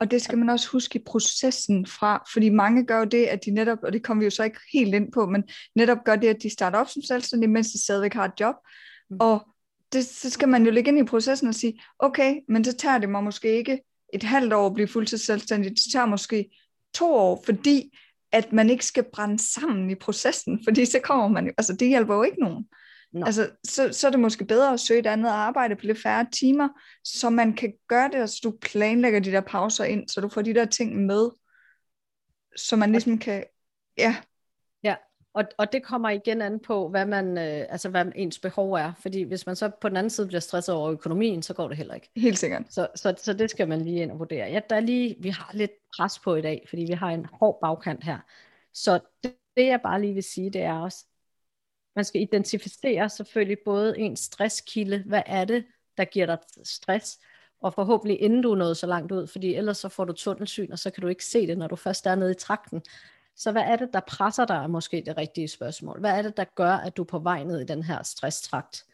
Og 0.00 0.10
det 0.10 0.22
skal 0.22 0.38
man 0.38 0.48
også 0.48 0.68
huske 0.68 0.98
i 0.98 1.02
processen 1.06 1.86
fra, 1.86 2.24
fordi 2.32 2.48
mange 2.48 2.86
gør 2.86 2.98
jo 2.98 3.04
det, 3.04 3.26
at 3.26 3.44
de 3.44 3.50
netop, 3.50 3.78
og 3.82 3.92
det 3.92 4.02
kommer 4.02 4.20
vi 4.20 4.24
jo 4.24 4.30
så 4.30 4.44
ikke 4.44 4.60
helt 4.72 4.94
ind 4.94 5.12
på, 5.12 5.26
men 5.26 5.44
netop 5.74 5.98
gør 6.04 6.16
det, 6.16 6.28
at 6.28 6.42
de 6.42 6.50
starter 6.50 6.78
op 6.78 6.88
som 6.88 7.02
selvstændige, 7.02 7.50
mens 7.50 7.70
de 7.70 7.82
stadigvæk 7.82 8.14
har 8.14 8.24
et 8.24 8.40
job. 8.40 8.54
Mm. 9.10 9.16
Og 9.20 9.48
det, 9.92 10.06
så 10.06 10.30
skal 10.30 10.48
man 10.48 10.64
jo 10.64 10.70
ligge 10.70 10.88
ind 10.88 10.98
i 10.98 11.04
processen 11.04 11.48
og 11.48 11.54
sige, 11.54 11.80
okay, 11.98 12.36
men 12.48 12.64
så 12.64 12.76
tager 12.76 12.98
det 12.98 13.08
mig 13.08 13.24
måske 13.24 13.56
ikke 13.56 13.80
et 14.12 14.22
halvt 14.22 14.52
år 14.52 14.66
at 14.66 14.74
blive 14.74 14.88
fuldtids 14.88 15.20
selvstændig, 15.20 15.70
det 15.70 15.92
tager 15.92 16.06
måske 16.06 16.50
to 16.94 17.14
år, 17.14 17.42
fordi 17.44 17.96
at 18.32 18.52
man 18.52 18.70
ikke 18.70 18.86
skal 18.86 19.04
brænde 19.12 19.38
sammen 19.52 19.90
i 19.90 19.94
processen, 19.94 20.60
fordi 20.64 20.84
så 20.86 21.00
kommer 21.00 21.28
man 21.28 21.46
jo, 21.46 21.52
altså 21.58 21.72
det 21.72 21.88
hjælper 21.88 22.14
jo 22.14 22.22
ikke 22.22 22.40
nogen. 22.40 22.64
No. 23.12 23.26
Altså, 23.26 23.50
så, 23.64 23.88
så 23.92 24.06
er 24.06 24.10
det 24.10 24.20
måske 24.20 24.44
bedre 24.44 24.72
at 24.72 24.80
søge 24.80 25.00
et 25.00 25.06
andet 25.06 25.30
arbejde 25.30 25.76
på 25.76 25.80
lidt 25.82 26.02
færre 26.02 26.26
timer, 26.32 26.68
så 27.04 27.30
man 27.30 27.52
kan 27.52 27.72
gøre 27.88 28.08
det, 28.12 28.22
og 28.22 28.28
så 28.28 28.40
du 28.44 28.54
planlægger 28.62 29.20
de 29.20 29.30
der 29.30 29.40
pauser 29.40 29.84
ind, 29.84 30.08
så 30.08 30.20
du 30.20 30.28
får 30.28 30.42
de 30.42 30.54
der 30.54 30.64
ting 30.64 31.06
med, 31.06 31.28
så 32.56 32.76
man 32.76 32.92
ligesom 32.92 33.18
kan, 33.18 33.44
ja. 33.98 34.16
Og, 35.34 35.44
og 35.58 35.72
det 35.72 35.82
kommer 35.82 36.10
igen 36.10 36.42
an 36.42 36.60
på, 36.60 36.88
hvad 36.88 37.06
man, 37.06 37.38
øh, 37.38 37.66
altså 37.68 37.88
hvad 37.88 38.06
ens 38.14 38.38
behov 38.38 38.72
er, 38.72 38.92
fordi 39.00 39.22
hvis 39.22 39.46
man 39.46 39.56
så 39.56 39.70
på 39.80 39.88
den 39.88 39.96
anden 39.96 40.10
side 40.10 40.26
bliver 40.26 40.40
stresset 40.40 40.74
over 40.74 40.90
økonomien, 40.90 41.42
så 41.42 41.54
går 41.54 41.68
det 41.68 41.76
heller 41.76 41.94
ikke. 41.94 42.10
Helt 42.16 42.38
sikkert. 42.38 42.62
Så, 42.70 42.88
så, 42.94 43.14
så 43.18 43.32
det 43.32 43.50
skal 43.50 43.68
man 43.68 43.80
lige 43.80 44.02
ind 44.02 44.10
og 44.10 44.18
vurdere. 44.18 44.50
Ja, 44.50 44.60
der 44.70 44.76
er 44.76 44.80
lige, 44.80 45.16
vi 45.18 45.28
har 45.28 45.50
lidt 45.54 45.70
pres 45.96 46.18
på 46.18 46.34
i 46.34 46.42
dag, 46.42 46.66
fordi 46.68 46.84
vi 46.84 46.92
har 46.92 47.10
en 47.10 47.26
hård 47.32 47.58
bagkant 47.60 48.04
her. 48.04 48.18
Så 48.72 49.00
det, 49.24 49.34
det 49.56 49.66
jeg 49.66 49.80
bare 49.82 50.00
lige 50.00 50.14
vil 50.14 50.22
sige, 50.22 50.50
det 50.50 50.62
er 50.62 50.74
også, 50.74 51.04
man 51.96 52.04
skal 52.04 52.20
identificere 52.20 53.08
selvfølgelig 53.08 53.58
både 53.64 53.98
en 53.98 54.16
stresskilde, 54.16 55.02
hvad 55.06 55.22
er 55.26 55.44
det, 55.44 55.64
der 55.96 56.04
giver 56.04 56.26
dig 56.26 56.38
stress, 56.64 57.18
og 57.60 57.74
forhåbentlig 57.74 58.20
inden 58.20 58.42
du 58.42 58.52
er 58.52 58.56
nået 58.56 58.76
så 58.76 58.86
langt 58.86 59.12
ud, 59.12 59.26
fordi 59.26 59.54
ellers 59.54 59.78
så 59.78 59.88
får 59.88 60.04
du 60.04 60.12
tunnelsyn, 60.12 60.72
og 60.72 60.78
så 60.78 60.90
kan 60.90 61.00
du 61.00 61.08
ikke 61.08 61.24
se 61.24 61.46
det, 61.46 61.58
når 61.58 61.66
du 61.66 61.76
først 61.76 62.06
er 62.06 62.14
nede 62.14 62.30
i 62.30 62.34
trakten. 62.34 62.82
Så 63.38 63.52
hvad 63.52 63.62
er 63.62 63.76
det, 63.76 63.92
der 63.92 64.00
presser 64.00 64.44
dig, 64.44 64.56
er 64.56 64.66
måske 64.66 65.02
det 65.06 65.16
rigtige 65.16 65.48
spørgsmål. 65.48 66.00
Hvad 66.00 66.18
er 66.18 66.22
det, 66.22 66.36
der 66.36 66.44
gør, 66.44 66.72
at 66.72 66.96
du 66.96 67.02
er 67.02 67.06
på 67.06 67.18
vej 67.18 67.44
ned 67.44 67.60
i 67.60 67.64
den 67.64 67.82
her 67.82 68.02
stresstrakt? 68.02 68.86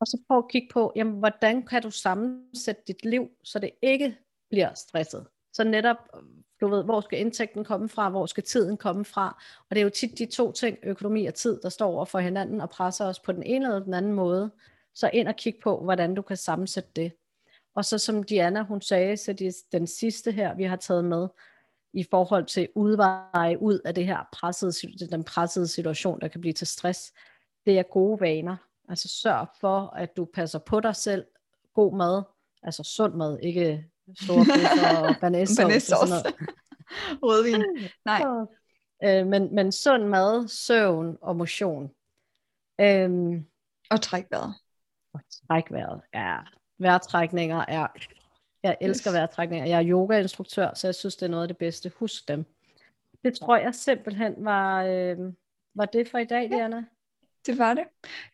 Og 0.00 0.06
så 0.06 0.18
prøv 0.28 0.38
at 0.38 0.50
kigge 0.50 0.68
på, 0.72 0.92
jamen, 0.96 1.18
hvordan 1.18 1.66
kan 1.66 1.82
du 1.82 1.90
sammensætte 1.90 2.82
dit 2.86 3.04
liv, 3.04 3.30
så 3.44 3.58
det 3.58 3.70
ikke 3.82 4.18
bliver 4.50 4.74
stresset. 4.74 5.26
Så 5.52 5.64
netop 5.64 5.96
du 6.62 6.68
ved, 6.68 6.84
hvor 6.84 7.00
skal 7.00 7.20
indtægten 7.20 7.64
komme 7.64 7.88
fra, 7.88 8.08
hvor 8.08 8.26
skal 8.26 8.42
tiden 8.42 8.76
komme 8.76 9.04
fra. 9.04 9.42
Og 9.70 9.76
det 9.76 9.78
er 9.80 9.84
jo 9.84 9.90
tit 9.90 10.18
de 10.18 10.26
to 10.26 10.52
ting, 10.52 10.78
økonomi 10.82 11.26
og 11.26 11.34
tid, 11.34 11.60
der 11.62 11.68
står 11.68 11.86
over 11.86 12.04
for 12.04 12.18
hinanden 12.18 12.60
og 12.60 12.70
presser 12.70 13.04
os 13.04 13.20
på 13.20 13.32
den 13.32 13.42
ene 13.42 13.66
eller 13.66 13.78
den 13.78 13.94
anden 13.94 14.12
måde. 14.12 14.50
Så 14.94 15.10
ind 15.12 15.28
og 15.28 15.36
kig 15.36 15.54
på, 15.62 15.80
hvordan 15.80 16.14
du 16.14 16.22
kan 16.22 16.36
sammensætte 16.36 16.90
det. 16.96 17.12
Og 17.74 17.84
så 17.84 17.98
som 17.98 18.22
Diana, 18.22 18.62
hun 18.62 18.80
sagde, 18.80 19.16
så 19.16 19.32
det 19.32 19.54
den 19.72 19.86
sidste 19.86 20.32
her, 20.32 20.54
vi 20.54 20.64
har 20.64 20.76
taget 20.76 21.04
med, 21.04 21.28
i 21.92 22.06
forhold 22.10 22.46
til 22.46 22.68
udveje 22.74 23.62
ud 23.62 23.78
af 23.84 23.94
det 23.94 24.06
her 24.06 24.28
pressede, 24.32 24.72
den 25.10 25.24
pressede 25.24 25.68
situation, 25.68 26.20
der 26.20 26.28
kan 26.28 26.40
blive 26.40 26.52
til 26.52 26.66
stress, 26.66 27.12
det 27.66 27.78
er 27.78 27.82
gode 27.82 28.20
vaner. 28.20 28.56
Altså 28.88 29.08
sørg 29.08 29.46
for, 29.60 29.86
at 29.96 30.16
du 30.16 30.24
passer 30.24 30.58
på 30.58 30.80
dig 30.80 30.96
selv. 30.96 31.26
God 31.74 31.96
mad, 31.96 32.22
altså 32.62 32.82
sund 32.82 33.14
mad, 33.14 33.38
ikke 33.42 33.86
store 34.20 34.44
bøffer 34.44 35.08
og 35.08 35.14
banæssauce 35.20 35.96
og 35.96 36.08
sådan 36.08 36.22
noget. 36.24 36.48
Rødvin. 37.22 37.64
Nej. 38.04 38.22
Øh, 39.04 39.26
men, 39.26 39.54
men 39.54 39.72
sund 39.72 40.04
mad, 40.04 40.48
søvn 40.48 41.18
og 41.22 41.36
motion. 41.36 41.90
Øhm, 42.80 43.44
og 43.90 44.00
træk 44.02 44.24
vejret. 44.30 44.54
Og 45.14 45.20
træk 45.30 45.70
vejret, 45.70 46.00
ja. 46.14 46.36
Vejrtrækninger 46.78 47.64
er... 47.68 47.86
Jeg 48.62 48.76
elsker 48.80 49.10
yes. 49.10 49.14
vejrtrækninger. 49.14 49.66
Jeg 49.66 49.78
er 49.78 49.88
yogainstruktør, 49.88 50.74
så 50.74 50.86
jeg 50.86 50.94
synes, 50.94 51.16
det 51.16 51.26
er 51.26 51.30
noget 51.30 51.42
af 51.42 51.48
det 51.48 51.56
bedste. 51.56 51.92
Husk 51.96 52.28
dem. 52.28 52.44
Det 53.24 53.34
tror 53.34 53.56
jeg 53.56 53.74
simpelthen 53.74 54.34
var, 54.38 54.84
øh, 54.84 55.18
var 55.74 55.84
det 55.84 56.08
for 56.08 56.18
i 56.18 56.24
dag, 56.24 56.50
ja, 56.50 56.56
Diana. 56.56 56.84
Det 57.46 57.58
var 57.58 57.74
det. 57.74 57.84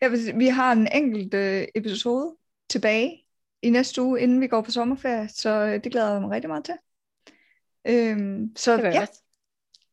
Vil, 0.01 0.39
vi 0.39 0.47
har 0.47 0.71
en 0.71 0.87
enkelt 0.93 1.33
øh, 1.33 1.67
episode 1.75 2.35
tilbage 2.69 3.25
i 3.61 3.69
næste 3.69 4.01
uge, 4.01 4.21
inden 4.21 4.41
vi 4.41 4.47
går 4.47 4.61
på 4.61 4.71
sommerferie, 4.71 5.29
så 5.29 5.49
øh, 5.49 5.83
det 5.83 5.91
glæder 5.91 6.11
jeg 6.11 6.21
mig 6.21 6.31
rigtig 6.31 6.49
meget 6.49 6.65
til. 6.65 6.75
Øhm, 7.87 8.55
så 8.55 8.77
det 8.77 8.83
ja, 8.83 9.07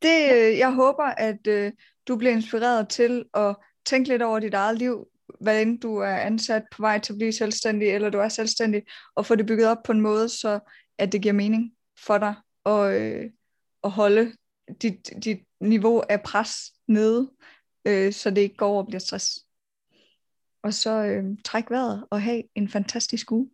det, 0.02 0.34
øh, 0.34 0.58
jeg 0.58 0.74
håber, 0.74 1.04
at 1.04 1.46
øh, 1.46 1.72
du 2.08 2.16
bliver 2.16 2.32
inspireret 2.32 2.88
til 2.88 3.24
at 3.34 3.56
tænke 3.84 4.08
lidt 4.08 4.22
over 4.22 4.38
dit 4.38 4.54
eget 4.54 4.78
liv, 4.78 5.08
hvad 5.40 5.62
end 5.62 5.80
du 5.80 5.96
er 5.96 6.16
ansat 6.16 6.62
på 6.70 6.82
vej 6.82 6.98
til 6.98 7.12
at 7.12 7.18
blive 7.18 7.32
selvstændig, 7.32 7.88
eller 7.88 8.10
du 8.10 8.18
er 8.18 8.28
selvstændig, 8.28 8.82
og 9.14 9.26
få 9.26 9.34
det 9.34 9.46
bygget 9.46 9.68
op 9.68 9.82
på 9.84 9.92
en 9.92 10.00
måde, 10.00 10.28
så 10.28 10.60
at 10.98 11.12
det 11.12 11.22
giver 11.22 11.34
mening 11.34 11.72
for 12.06 12.18
dig 12.18 12.34
at, 12.66 13.02
øh, 13.02 13.30
at 13.84 13.90
holde 13.90 14.32
dit, 14.82 15.10
dit 15.24 15.38
niveau 15.60 16.02
af 16.08 16.22
pres 16.22 16.72
nede, 16.88 17.30
øh, 17.84 18.12
så 18.12 18.30
det 18.30 18.40
ikke 18.40 18.56
går 18.56 18.66
over 18.66 18.82
og 18.82 18.86
bliver 18.86 19.00
stress. 19.00 19.46
Og 20.62 20.74
så 20.74 20.90
øh, 21.04 21.24
træk 21.44 21.70
vejret 21.70 22.06
og 22.10 22.22
have 22.22 22.42
en 22.54 22.68
fantastisk 22.68 23.32
uge. 23.32 23.50